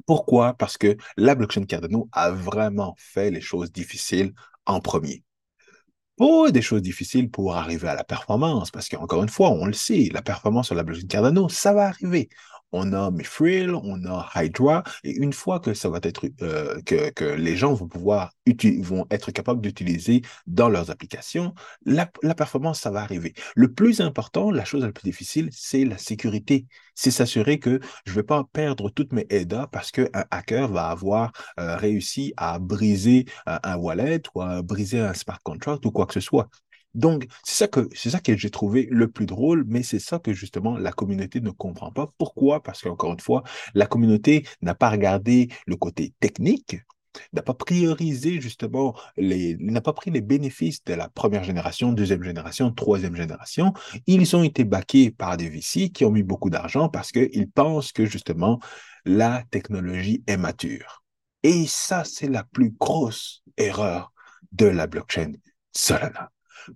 Pourquoi? 0.05 0.53
Parce 0.53 0.77
que 0.77 0.97
la 1.17 1.35
blockchain 1.35 1.63
Cardano 1.65 2.09
a 2.11 2.31
vraiment 2.31 2.95
fait 2.97 3.31
les 3.31 3.41
choses 3.41 3.71
difficiles 3.71 4.33
en 4.65 4.79
premier 4.81 5.23
pour 6.17 6.51
des 6.51 6.61
choses 6.61 6.81
difficiles 6.81 7.29
pour 7.29 7.55
arriver 7.55 7.87
à 7.89 7.95
la 7.95 8.03
performance, 8.03 8.71
parce 8.71 8.89
qu'encore 8.89 9.23
une 9.23 9.29
fois, 9.29 9.49
on 9.51 9.65
le 9.65 9.73
sait, 9.73 10.09
la 10.13 10.21
performance 10.21 10.67
sur 10.67 10.75
la 10.75 10.83
blockchain 10.83 11.07
Cardano, 11.07 11.49
ça 11.49 11.73
va 11.73 11.87
arriver. 11.87 12.29
On 12.75 12.91
a 12.91 13.09
Mithril, 13.09 13.73
on 13.73 14.05
a 14.05 14.29
Hydra, 14.35 14.83
et 15.03 15.15
une 15.15 15.33
fois 15.33 15.59
que 15.59 15.73
ça 15.73 15.89
va 15.89 15.99
être 16.03 16.25
euh, 16.41 16.81
que, 16.83 17.23
les 17.35 17.55
gens 17.55 17.73
vont 17.73 17.87
pouvoir 17.87 18.33
être 18.45 19.31
capables 19.31 19.61
d'utiliser 19.61 20.21
dans 20.45 20.69
leurs 20.69 20.91
applications, 20.91 21.53
la, 21.85 22.05
performance, 22.35 22.81
ça 22.81 22.91
va 22.91 23.01
arriver. 23.01 23.33
Le 23.55 23.71
plus 23.71 24.01
important, 24.01 24.51
la 24.51 24.65
chose 24.65 24.83
la 24.83 24.91
plus 24.91 25.09
difficile, 25.09 25.49
c'est 25.51 25.85
la 25.85 25.97
sécurité. 25.97 26.67
C'est 26.95 27.11
s'assurer 27.11 27.59
que 27.59 27.79
je 28.05 28.11
ne 28.11 28.15
vais 28.15 28.23
pas 28.23 28.43
perdre 28.51 28.89
toutes 28.89 29.13
mes 29.13 29.25
ADA 29.31 29.67
parce 29.71 29.91
qu'un 29.91 30.07
hacker 30.31 30.67
va 30.67 30.87
avoir 30.87 31.31
euh, 31.59 31.75
réussi 31.77 32.33
à 32.37 32.59
briser 32.59 33.25
un 33.45 33.75
wallet 33.75 34.21
ou 34.33 34.41
à 34.41 34.61
briser 34.61 34.99
un 34.99 35.13
smart 35.13 35.39
contract 35.43 35.85
ou 35.85 35.91
quoi 35.91 36.05
que 36.05 36.13
ce 36.13 36.19
soit. 36.19 36.49
Donc, 36.95 37.27
c'est 37.43 37.55
ça 37.55 37.67
que, 37.67 37.89
c'est 37.93 38.09
ça 38.09 38.19
que 38.19 38.35
j'ai 38.35 38.49
trouvé 38.49 38.87
le 38.89 39.09
plus 39.09 39.25
drôle, 39.25 39.65
mais 39.67 39.83
c'est 39.83 39.99
ça 39.99 40.17
que 40.17 40.33
justement 40.33 40.77
la 40.77 40.91
communauté 40.91 41.41
ne 41.41 41.51
comprend 41.51 41.91
pas. 41.91 42.11
Pourquoi? 42.17 42.63
Parce 42.63 42.81
qu'encore 42.81 43.11
une 43.11 43.19
fois, 43.19 43.43
la 43.73 43.85
communauté 43.85 44.47
n'a 44.61 44.75
pas 44.75 44.89
regardé 44.89 45.49
le 45.67 45.75
côté 45.75 46.13
technique, 46.19 46.77
n'a 47.33 47.41
pas 47.41 47.53
priorisé 47.53 48.41
justement 48.41 48.95
les, 49.17 49.55
n'a 49.59 49.81
pas 49.81 49.93
pris 49.93 50.11
les 50.11 50.21
bénéfices 50.21 50.83
de 50.85 50.93
la 50.93 51.09
première 51.09 51.43
génération, 51.43 51.91
deuxième 51.91 52.23
génération, 52.23 52.71
troisième 52.71 53.15
génération. 53.15 53.73
Ils 54.07 54.35
ont 54.35 54.43
été 54.43 54.63
baqués 54.63 55.11
par 55.11 55.37
des 55.37 55.49
VC 55.49 55.89
qui 55.91 56.05
ont 56.05 56.11
mis 56.11 56.23
beaucoup 56.23 56.49
d'argent 56.49 56.89
parce 56.89 57.11
qu'ils 57.11 57.49
pensent 57.49 57.91
que 57.91 58.05
justement 58.05 58.59
la 59.05 59.43
technologie 59.51 60.23
est 60.27 60.37
mature. 60.37 61.03
Et 61.43 61.65
ça, 61.67 62.03
c'est 62.05 62.29
la 62.29 62.43
plus 62.43 62.71
grosse 62.71 63.43
erreur 63.57 64.11
de 64.51 64.65
la 64.65 64.87
blockchain 64.87 65.33
Solana 65.73 66.31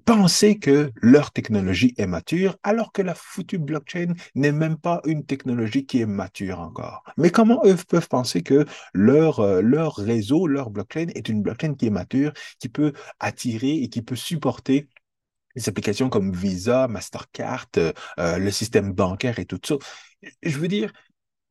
penser 0.06 0.60
que 0.60 0.92
leur 1.02 1.32
technologie 1.32 1.94
est 1.98 2.08
mature 2.08 2.58
alors 2.64 2.92
que 2.92 3.02
la 3.02 3.16
foutue 3.16 3.58
blockchain 3.58 4.14
n'est 4.36 4.52
même 4.52 4.78
pas 4.78 5.02
une 5.06 5.26
technologie 5.26 5.86
qui 5.86 6.02
est 6.02 6.06
mature 6.06 6.60
encore. 6.60 7.04
Mais 7.18 7.30
comment 7.32 7.62
eux 7.66 7.76
peuvent 7.88 8.08
penser 8.08 8.44
que 8.44 8.66
leur, 8.94 9.40
euh, 9.40 9.62
leur 9.62 9.96
réseau, 9.96 10.48
leur 10.48 10.70
blockchain 10.70 11.08
est 11.16 11.30
une 11.30 11.42
blockchain 11.42 11.76
qui 11.76 11.88
est 11.88 11.92
mature, 11.92 12.34
qui 12.60 12.70
peut 12.70 12.94
attirer 13.20 13.74
et 13.84 13.90
qui 13.90 14.02
peut 14.02 14.16
supporter 14.16 14.88
des 15.56 15.68
applications 15.70 16.10
comme 16.10 16.34
Visa, 16.34 16.88
Mastercard, 16.88 17.68
euh, 17.78 17.92
euh, 18.20 18.38
le 18.38 18.52
système 18.52 18.94
bancaire 18.94 19.40
et 19.40 19.46
tout 19.46 19.60
ça. 19.64 19.76
Je 20.44 20.58
veux 20.58 20.68
dire, 20.68 20.92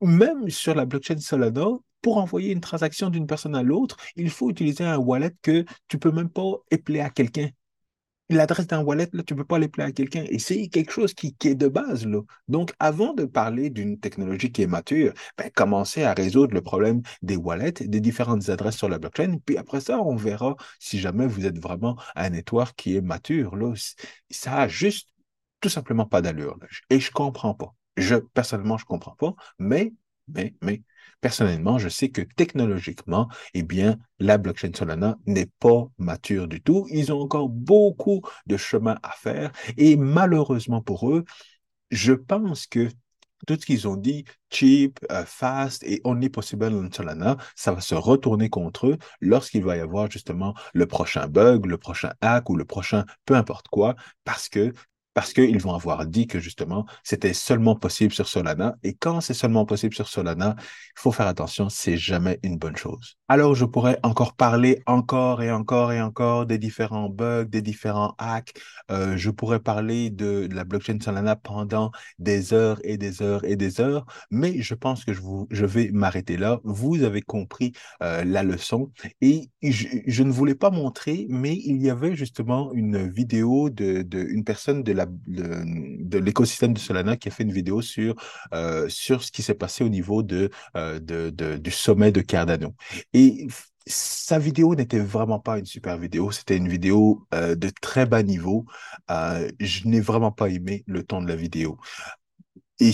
même 0.01 0.49
sur 0.49 0.75
la 0.75 0.85
blockchain 0.85 1.17
Solana, 1.19 1.67
pour 2.01 2.17
envoyer 2.17 2.51
une 2.53 2.61
transaction 2.61 3.09
d'une 3.09 3.27
personne 3.27 3.55
à 3.55 3.63
l'autre, 3.63 3.97
il 4.15 4.29
faut 4.29 4.49
utiliser 4.49 4.85
un 4.85 4.97
wallet 4.97 5.31
que 5.41 5.65
tu 5.87 5.99
peux 5.99 6.11
même 6.11 6.29
pas 6.29 6.53
épeler 6.71 7.01
à 7.01 7.09
quelqu'un 7.09 7.49
l'adresse 8.29 8.67
d'un 8.67 8.81
wallet, 8.81 9.09
là, 9.13 9.23
tu 9.23 9.33
ne 9.33 9.39
peux 9.39 9.45
pas 9.45 9.59
l'appeler 9.59 9.83
à 9.85 9.91
quelqu'un. 9.91 10.23
Et 10.29 10.39
c'est 10.39 10.67
quelque 10.67 10.91
chose 10.91 11.13
qui, 11.13 11.35
est 11.45 11.55
de 11.55 11.67
base. 11.67 12.05
Là. 12.05 12.21
Donc, 12.47 12.73
avant 12.79 13.13
de 13.13 13.25
parler 13.25 13.69
d'une 13.69 13.99
technologie 13.99 14.51
qui 14.51 14.61
est 14.61 14.67
mature, 14.67 15.13
ben, 15.37 15.49
commencez 15.53 16.03
à 16.03 16.13
résoudre 16.13 16.53
le 16.53 16.61
problème 16.61 17.01
des 17.21 17.35
wallets, 17.35 17.71
des 17.71 17.99
différentes 17.99 18.49
adresses 18.49 18.77
sur 18.77 18.89
la 18.89 18.99
blockchain. 18.99 19.37
Puis 19.45 19.57
après 19.57 19.81
ça, 19.81 19.99
on 19.99 20.15
verra 20.15 20.55
si 20.79 20.99
jamais 20.99 21.27
vous 21.27 21.45
êtes 21.45 21.59
vraiment 21.59 21.97
un 22.15 22.29
network 22.29 22.75
qui 22.75 22.95
est 22.95 23.01
mature. 23.01 23.55
Là. 23.55 23.73
Ça 24.29 24.57
a 24.57 24.67
juste 24.67 25.09
tout 25.61 25.69
simplement 25.69 26.05
pas 26.05 26.21
d'allure. 26.21 26.57
Et 26.89 26.99
je 26.99 27.11
comprends 27.11 27.53
pas. 27.53 27.73
Je, 27.97 28.15
personnellement, 28.15 28.77
je 28.77 28.85
comprends 28.85 29.15
pas. 29.15 29.33
Mais, 29.57 29.93
mais, 30.27 30.55
mais, 30.61 30.83
Personnellement, 31.21 31.77
je 31.79 31.89
sais 31.89 32.09
que 32.09 32.21
technologiquement, 32.21 33.27
eh 33.53 33.63
bien, 33.63 33.97
la 34.19 34.37
blockchain 34.37 34.71
Solana 34.73 35.17
n'est 35.25 35.49
pas 35.59 35.87
mature 35.97 36.47
du 36.47 36.61
tout. 36.61 36.87
Ils 36.91 37.11
ont 37.11 37.19
encore 37.19 37.49
beaucoup 37.49 38.21
de 38.45 38.55
chemin 38.55 38.97
à 39.03 39.11
faire 39.11 39.51
et 39.77 39.97
malheureusement 39.97 40.81
pour 40.81 41.09
eux, 41.11 41.25
je 41.91 42.13
pense 42.13 42.67
que 42.67 42.89
tout 43.47 43.55
ce 43.59 43.65
qu'ils 43.65 43.87
ont 43.87 43.95
dit, 43.95 44.25
cheap, 44.49 44.99
euh, 45.11 45.25
fast 45.25 45.83
et 45.83 46.01
only 46.03 46.29
possible 46.29 46.65
on 46.73 46.91
Solana, 46.91 47.37
ça 47.55 47.71
va 47.73 47.81
se 47.81 47.95
retourner 47.95 48.49
contre 48.49 48.87
eux 48.87 48.97
lorsqu'il 49.21 49.63
va 49.63 49.77
y 49.77 49.79
avoir 49.79 50.09
justement 50.09 50.53
le 50.73 50.87
prochain 50.87 51.27
bug, 51.27 51.65
le 51.65 51.77
prochain 51.77 52.13
hack 52.21 52.49
ou 52.49 52.55
le 52.55 52.65
prochain 52.65 53.05
peu 53.25 53.35
importe 53.35 53.67
quoi, 53.69 53.95
parce 54.23 54.49
que 54.49 54.73
parce 55.13 55.33
qu'ils 55.33 55.59
vont 55.59 55.73
avoir 55.73 56.05
dit 56.05 56.27
que 56.27 56.39
justement, 56.39 56.85
c'était 57.03 57.33
seulement 57.33 57.75
possible 57.75 58.13
sur 58.13 58.27
Solana. 58.27 58.75
Et 58.83 58.93
quand 58.93 59.21
c'est 59.21 59.33
seulement 59.33 59.65
possible 59.65 59.93
sur 59.93 60.07
Solana, 60.07 60.55
il 60.59 60.99
faut 60.99 61.11
faire 61.11 61.27
attention, 61.27 61.69
c'est 61.69 61.97
jamais 61.97 62.39
une 62.43 62.57
bonne 62.57 62.75
chose. 62.77 63.17
Alors, 63.27 63.55
je 63.55 63.65
pourrais 63.65 63.99
encore 64.03 64.33
parler 64.33 64.81
encore 64.85 65.41
et 65.43 65.51
encore 65.51 65.91
et 65.91 66.01
encore 66.01 66.45
des 66.45 66.57
différents 66.57 67.09
bugs, 67.09 67.45
des 67.45 67.61
différents 67.61 68.15
hacks. 68.17 68.53
Euh, 68.91 69.17
je 69.17 69.29
pourrais 69.29 69.59
parler 69.59 70.09
de, 70.09 70.47
la 70.51 70.63
blockchain 70.63 70.97
Solana 70.99 71.35
pendant 71.35 71.91
des 72.17 72.53
heures 72.53 72.79
et 72.83 72.97
des 72.97 73.21
heures 73.21 73.43
et 73.45 73.55
des 73.55 73.81
heures, 73.81 74.05
mais 74.31 74.61
je 74.61 74.73
pense 74.73 75.05
que 75.05 75.13
je, 75.13 75.21
vous, 75.21 75.47
je 75.51 75.65
vais 75.65 75.91
m'arrêter 75.91 76.37
là. 76.37 76.59
Vous 76.63 77.03
avez 77.03 77.21
compris 77.21 77.73
euh, 78.01 78.23
la 78.23 78.43
leçon 78.43 78.91
et 79.21 79.49
je, 79.61 80.23
ne 80.23 80.31
voulais 80.31 80.55
pas 80.55 80.71
montrer, 80.71 81.27
mais 81.29 81.55
il 81.55 81.81
y 81.81 81.89
avait 81.89 82.15
justement 82.15 82.73
une 82.73 83.07
vidéo 83.07 83.69
de, 83.69 84.01
de 84.01 84.19
une 84.19 84.43
personne 84.43 84.83
de 84.83 84.91
la 84.91 84.98
de 85.05 86.17
l'écosystème 86.17 86.73
de 86.73 86.79
Solana 86.79 87.17
qui 87.17 87.27
a 87.27 87.31
fait 87.31 87.43
une 87.43 87.51
vidéo 87.51 87.81
sur, 87.81 88.15
euh, 88.53 88.87
sur 88.89 89.23
ce 89.23 89.31
qui 89.31 89.43
s'est 89.43 89.53
passé 89.53 89.83
au 89.83 89.89
niveau 89.89 90.23
euh, 90.75 90.99
de, 90.99 91.29
de, 91.29 91.57
du 91.57 91.71
sommet 91.71 92.11
de 92.11 92.21
Cardano. 92.21 92.75
Et 93.13 93.47
sa 93.85 94.37
vidéo 94.39 94.75
n'était 94.75 94.99
vraiment 94.99 95.39
pas 95.39 95.57
une 95.57 95.65
super 95.65 95.97
vidéo, 95.97 96.31
c'était 96.31 96.57
une 96.57 96.67
vidéo 96.67 97.25
euh, 97.33 97.55
de 97.55 97.71
très 97.81 98.05
bas 98.05 98.23
niveau. 98.23 98.65
je 99.09 99.87
n'ai 99.87 100.01
vraiment 100.01 100.31
pas 100.31 100.49
aimé 100.49 100.83
le 100.87 101.03
ton 101.03 101.21
de 101.21 101.27
la 101.27 101.35
vidéo. 101.35 101.79
Et 102.79 102.91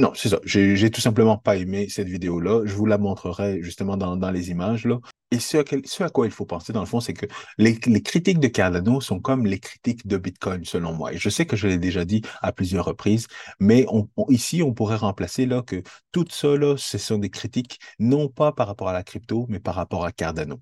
non, 0.00 0.12
c'est 0.14 0.28
ça. 0.28 0.38
J'ai 0.44 0.90
tout 0.90 1.00
simplement 1.00 1.36
pas 1.38 1.56
aimé 1.56 1.88
cette 1.88 2.08
vidéo-là. 2.08 2.62
Je 2.64 2.72
vous 2.74 2.86
la 2.86 2.98
montrerai 2.98 3.62
justement 3.62 3.96
dans, 3.96 4.16
dans 4.16 4.30
les 4.30 4.50
images. 4.50 4.86
Là. 4.86 5.00
Et 5.32 5.40
ce 5.40 6.02
à, 6.02 6.08
quoi 6.08 6.26
il 6.26 6.30
faut 6.32 6.46
penser, 6.46 6.72
dans 6.72 6.80
le 6.80 6.86
fond, 6.86 7.00
c'est 7.00 7.14
que 7.14 7.26
les, 7.58 7.78
critiques 7.78 8.38
de 8.38 8.46
Cardano 8.46 9.00
sont 9.00 9.18
comme 9.18 9.44
les 9.44 9.58
critiques 9.58 10.06
de 10.06 10.16
Bitcoin, 10.16 10.64
selon 10.64 10.92
moi. 10.94 11.12
Et 11.12 11.18
je 11.18 11.28
sais 11.28 11.46
que 11.46 11.56
je 11.56 11.66
l'ai 11.66 11.78
déjà 11.78 12.04
dit 12.04 12.22
à 12.42 12.52
plusieurs 12.52 12.84
reprises, 12.84 13.26
mais 13.58 13.86
ici, 14.28 14.62
on 14.62 14.72
pourrait 14.72 14.96
remplacer 14.96 15.46
là 15.46 15.62
que 15.62 15.82
tout 16.12 16.26
ça, 16.30 16.56
là, 16.56 16.76
ce 16.76 16.96
sont 16.96 17.18
des 17.18 17.30
critiques 17.30 17.80
non 17.98 18.28
pas 18.28 18.52
par 18.52 18.68
rapport 18.68 18.88
à 18.88 18.92
la 18.92 19.02
crypto, 19.02 19.46
mais 19.48 19.58
par 19.58 19.74
rapport 19.74 20.04
à 20.04 20.12
Cardano. 20.12 20.60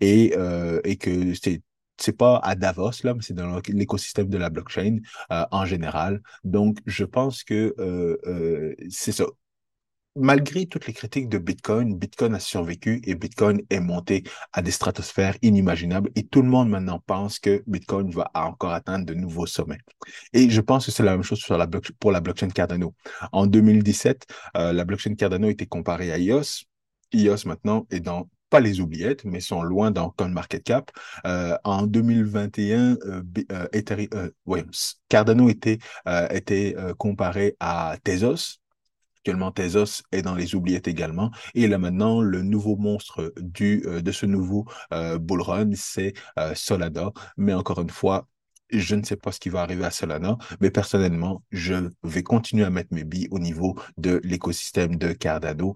Et, 0.00 0.34
euh, 0.36 0.80
et 0.84 0.96
que 0.96 1.34
c'est 1.34 1.62
c'est 2.02 2.16
pas 2.16 2.38
à 2.42 2.54
Davos, 2.54 2.90
là, 3.04 3.14
mais 3.14 3.22
c'est 3.22 3.34
dans 3.34 3.60
l'écosystème 3.68 4.28
de 4.28 4.38
la 4.38 4.50
blockchain 4.50 4.98
euh, 5.30 5.44
en 5.50 5.64
général. 5.66 6.20
Donc, 6.44 6.78
je 6.86 7.04
pense 7.04 7.44
que 7.44 7.74
euh, 7.78 8.16
euh, 8.26 8.74
c'est 8.90 9.12
ça. 9.12 9.24
Malgré 10.14 10.66
toutes 10.66 10.86
les 10.86 10.92
critiques 10.92 11.30
de 11.30 11.38
Bitcoin, 11.38 11.96
Bitcoin 11.96 12.34
a 12.34 12.38
survécu 12.40 13.00
et 13.04 13.14
Bitcoin 13.14 13.62
est 13.70 13.80
monté 13.80 14.24
à 14.52 14.60
des 14.60 14.70
stratosphères 14.70 15.36
inimaginables 15.40 16.10
et 16.14 16.26
tout 16.26 16.42
le 16.42 16.48
monde 16.48 16.68
maintenant 16.68 16.98
pense 17.06 17.38
que 17.38 17.62
Bitcoin 17.66 18.10
va 18.10 18.30
encore 18.34 18.72
atteindre 18.72 19.06
de 19.06 19.14
nouveaux 19.14 19.46
sommets. 19.46 19.78
Et 20.34 20.50
je 20.50 20.60
pense 20.60 20.84
que 20.84 20.92
c'est 20.92 21.02
la 21.02 21.12
même 21.12 21.22
chose 21.22 21.42
pour 21.98 22.12
la 22.12 22.20
blockchain 22.20 22.50
Cardano. 22.50 22.94
En 23.32 23.46
2017, 23.46 24.26
la 24.54 24.84
blockchain 24.84 25.14
Cardano 25.14 25.48
était 25.48 25.64
comparée 25.64 26.12
à 26.12 26.18
IOS. 26.18 26.66
IOS 27.14 27.46
maintenant 27.46 27.86
est 27.90 28.00
dans 28.00 28.28
pas 28.52 28.60
les 28.60 28.80
oubliettes, 28.80 29.24
mais 29.24 29.40
sont 29.40 29.62
loin 29.62 29.90
dans 29.90 30.10
CoinMarketCap. 30.10 30.90
Euh, 31.26 31.56
en 31.64 31.86
2021, 31.86 32.98
euh, 33.06 33.22
euh, 33.50 33.66
euh 34.14 34.62
Cardano 35.08 35.48
était, 35.48 35.78
était 36.30 36.76
comparé 36.98 37.56
à 37.60 37.96
Tezos. 38.04 38.58
Actuellement, 39.20 39.52
Tezos 39.52 40.02
est 40.12 40.20
dans 40.20 40.34
les 40.34 40.54
oubliettes 40.54 40.86
également. 40.86 41.30
Et 41.54 41.66
là 41.66 41.78
maintenant, 41.78 42.20
le 42.20 42.42
nouveau 42.42 42.76
monstre 42.76 43.32
du, 43.40 43.80
de 43.80 44.12
ce 44.12 44.26
nouveau 44.26 44.66
bull 45.18 45.40
run, 45.40 45.70
c'est 45.74 46.12
Solana. 46.54 47.10
Mais 47.38 47.54
encore 47.54 47.80
une 47.80 47.90
fois, 47.90 48.28
je 48.70 48.94
ne 48.96 49.02
sais 49.02 49.16
pas 49.16 49.32
ce 49.32 49.40
qui 49.40 49.48
va 49.48 49.62
arriver 49.62 49.84
à 49.84 49.90
Solana, 49.90 50.36
mais 50.60 50.70
personnellement, 50.70 51.42
je 51.52 51.88
vais 52.02 52.22
continuer 52.22 52.64
à 52.64 52.70
mettre 52.70 52.92
mes 52.92 53.04
billes 53.04 53.28
au 53.30 53.38
niveau 53.38 53.78
de 53.96 54.20
l'écosystème 54.24 54.96
de 54.96 55.12
Cardano. 55.12 55.74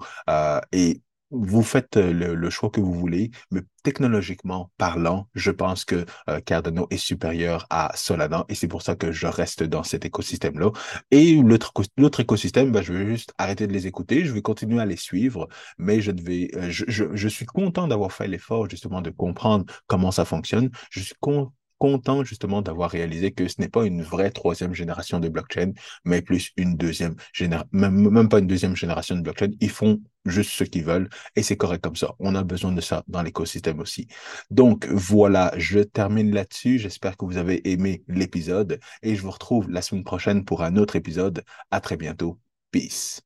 et 0.72 1.01
vous 1.31 1.62
faites 1.62 1.97
euh, 1.97 2.12
le, 2.12 2.51
choix 2.51 2.70
que 2.70 2.81
vous 2.81 2.93
voulez, 2.93 3.31
mais 3.51 3.62
technologiquement 3.83 4.70
parlant, 4.79 5.29
je 5.35 5.51
pense 5.51 5.85
que 5.85 6.05
euh, 6.29 6.41
Cardano 6.41 6.87
est 6.91 6.97
supérieur 6.97 7.66
à 7.70 7.93
Solana 7.97 8.45
et 8.49 8.55
c'est 8.55 8.68
pour 8.68 8.83
ça 8.83 8.95
que 8.95 9.12
je 9.12 9.27
reste 9.27 9.62
dans 9.62 9.83
cet 9.83 10.05
écosystème-là. 10.05 10.70
Et 11.11 11.35
l'autre 11.37 12.20
écosystème, 12.20 12.72
ben, 12.72 12.83
je 12.83 12.93
vais 12.93 13.07
juste 13.07 13.33
arrêter 13.39 13.66
de 13.66 13.72
les 13.72 13.87
écouter, 13.87 14.24
je 14.24 14.33
vais 14.33 14.43
continuer 14.43 14.81
à 14.81 14.87
les 14.87 14.97
suivre, 14.97 15.49
mais 15.79 16.01
je, 16.01 16.12
devais, 16.12 16.51
euh, 16.55 16.70
je, 16.70 17.05
je, 17.12 17.29
suis 17.29 17.47
content 17.47 17.89
d'avoir 17.89 18.12
fait 18.12 18.29
l'effort 18.29 18.68
justement 18.70 19.01
de 19.03 19.11
comprendre 19.11 19.64
comment 19.87 20.12
ça 20.12 20.24
fonctionne. 20.24 20.70
Je 20.91 21.01
suis 21.01 21.14
content 21.20 21.53
content 21.79 22.24
justement 22.24 22.62
d'avoir 22.62 22.91
réalisé 22.91 23.33
que 23.33 23.49
ce 23.49 23.61
n'est 23.61 23.68
pas 23.68 23.85
une 23.87 24.03
vraie 24.03 24.31
troisième 24.31 24.74
génération 24.74 25.20
de 25.20 25.29
blockchain, 25.29 25.72
mais 26.05 26.22
plus 26.22 26.53
une 26.57 26.77
deuxième 26.77 27.16
génération, 27.33 27.68
même, 27.72 28.11
même 28.11 28.29
pas 28.29 28.39
une 28.39 28.47
deuxième 28.47 28.77
génération 28.77 29.16
de 29.16 29.22
blockchain. 29.22 29.51
Ils 29.61 29.70
font 29.70 30.01
juste 30.24 30.51
ce 30.51 30.64
qu'ils 30.64 30.85
veulent 30.85 31.09
et 31.37 31.43
c'est 31.43 31.57
correct 31.57 31.83
comme 31.83 31.97
ça. 31.97 32.14
On 32.18 32.35
a 32.35 32.43
besoin 32.43 32.72
de 32.72 32.81
ça 32.81 33.05
dans 33.09 33.22
l'écosystème 33.22 33.81
aussi. 33.81 34.09
Donc 34.51 34.87
voilà, 34.87 35.53
je 35.57 35.81
termine 35.81 36.35
là-dessus. 36.35 36.79
J'espère 36.79 37.16
que 37.16 37.24
vous 37.24 37.37
avez 37.37 37.68
aimé 37.70 38.03
l'épisode 38.09 38.81
et 39.03 39.14
je 39.16 39.22
vous 39.22 39.31
retrouve 39.31 39.70
la 39.70 39.83
semaine 39.83 40.05
prochaine 40.05 40.45
pour 40.45 40.62
un 40.62 40.77
autre 40.77 40.97
épisode. 40.97 41.45
À 41.70 41.81
très 41.81 41.97
bientôt. 41.97 42.39
Peace. 42.70 43.22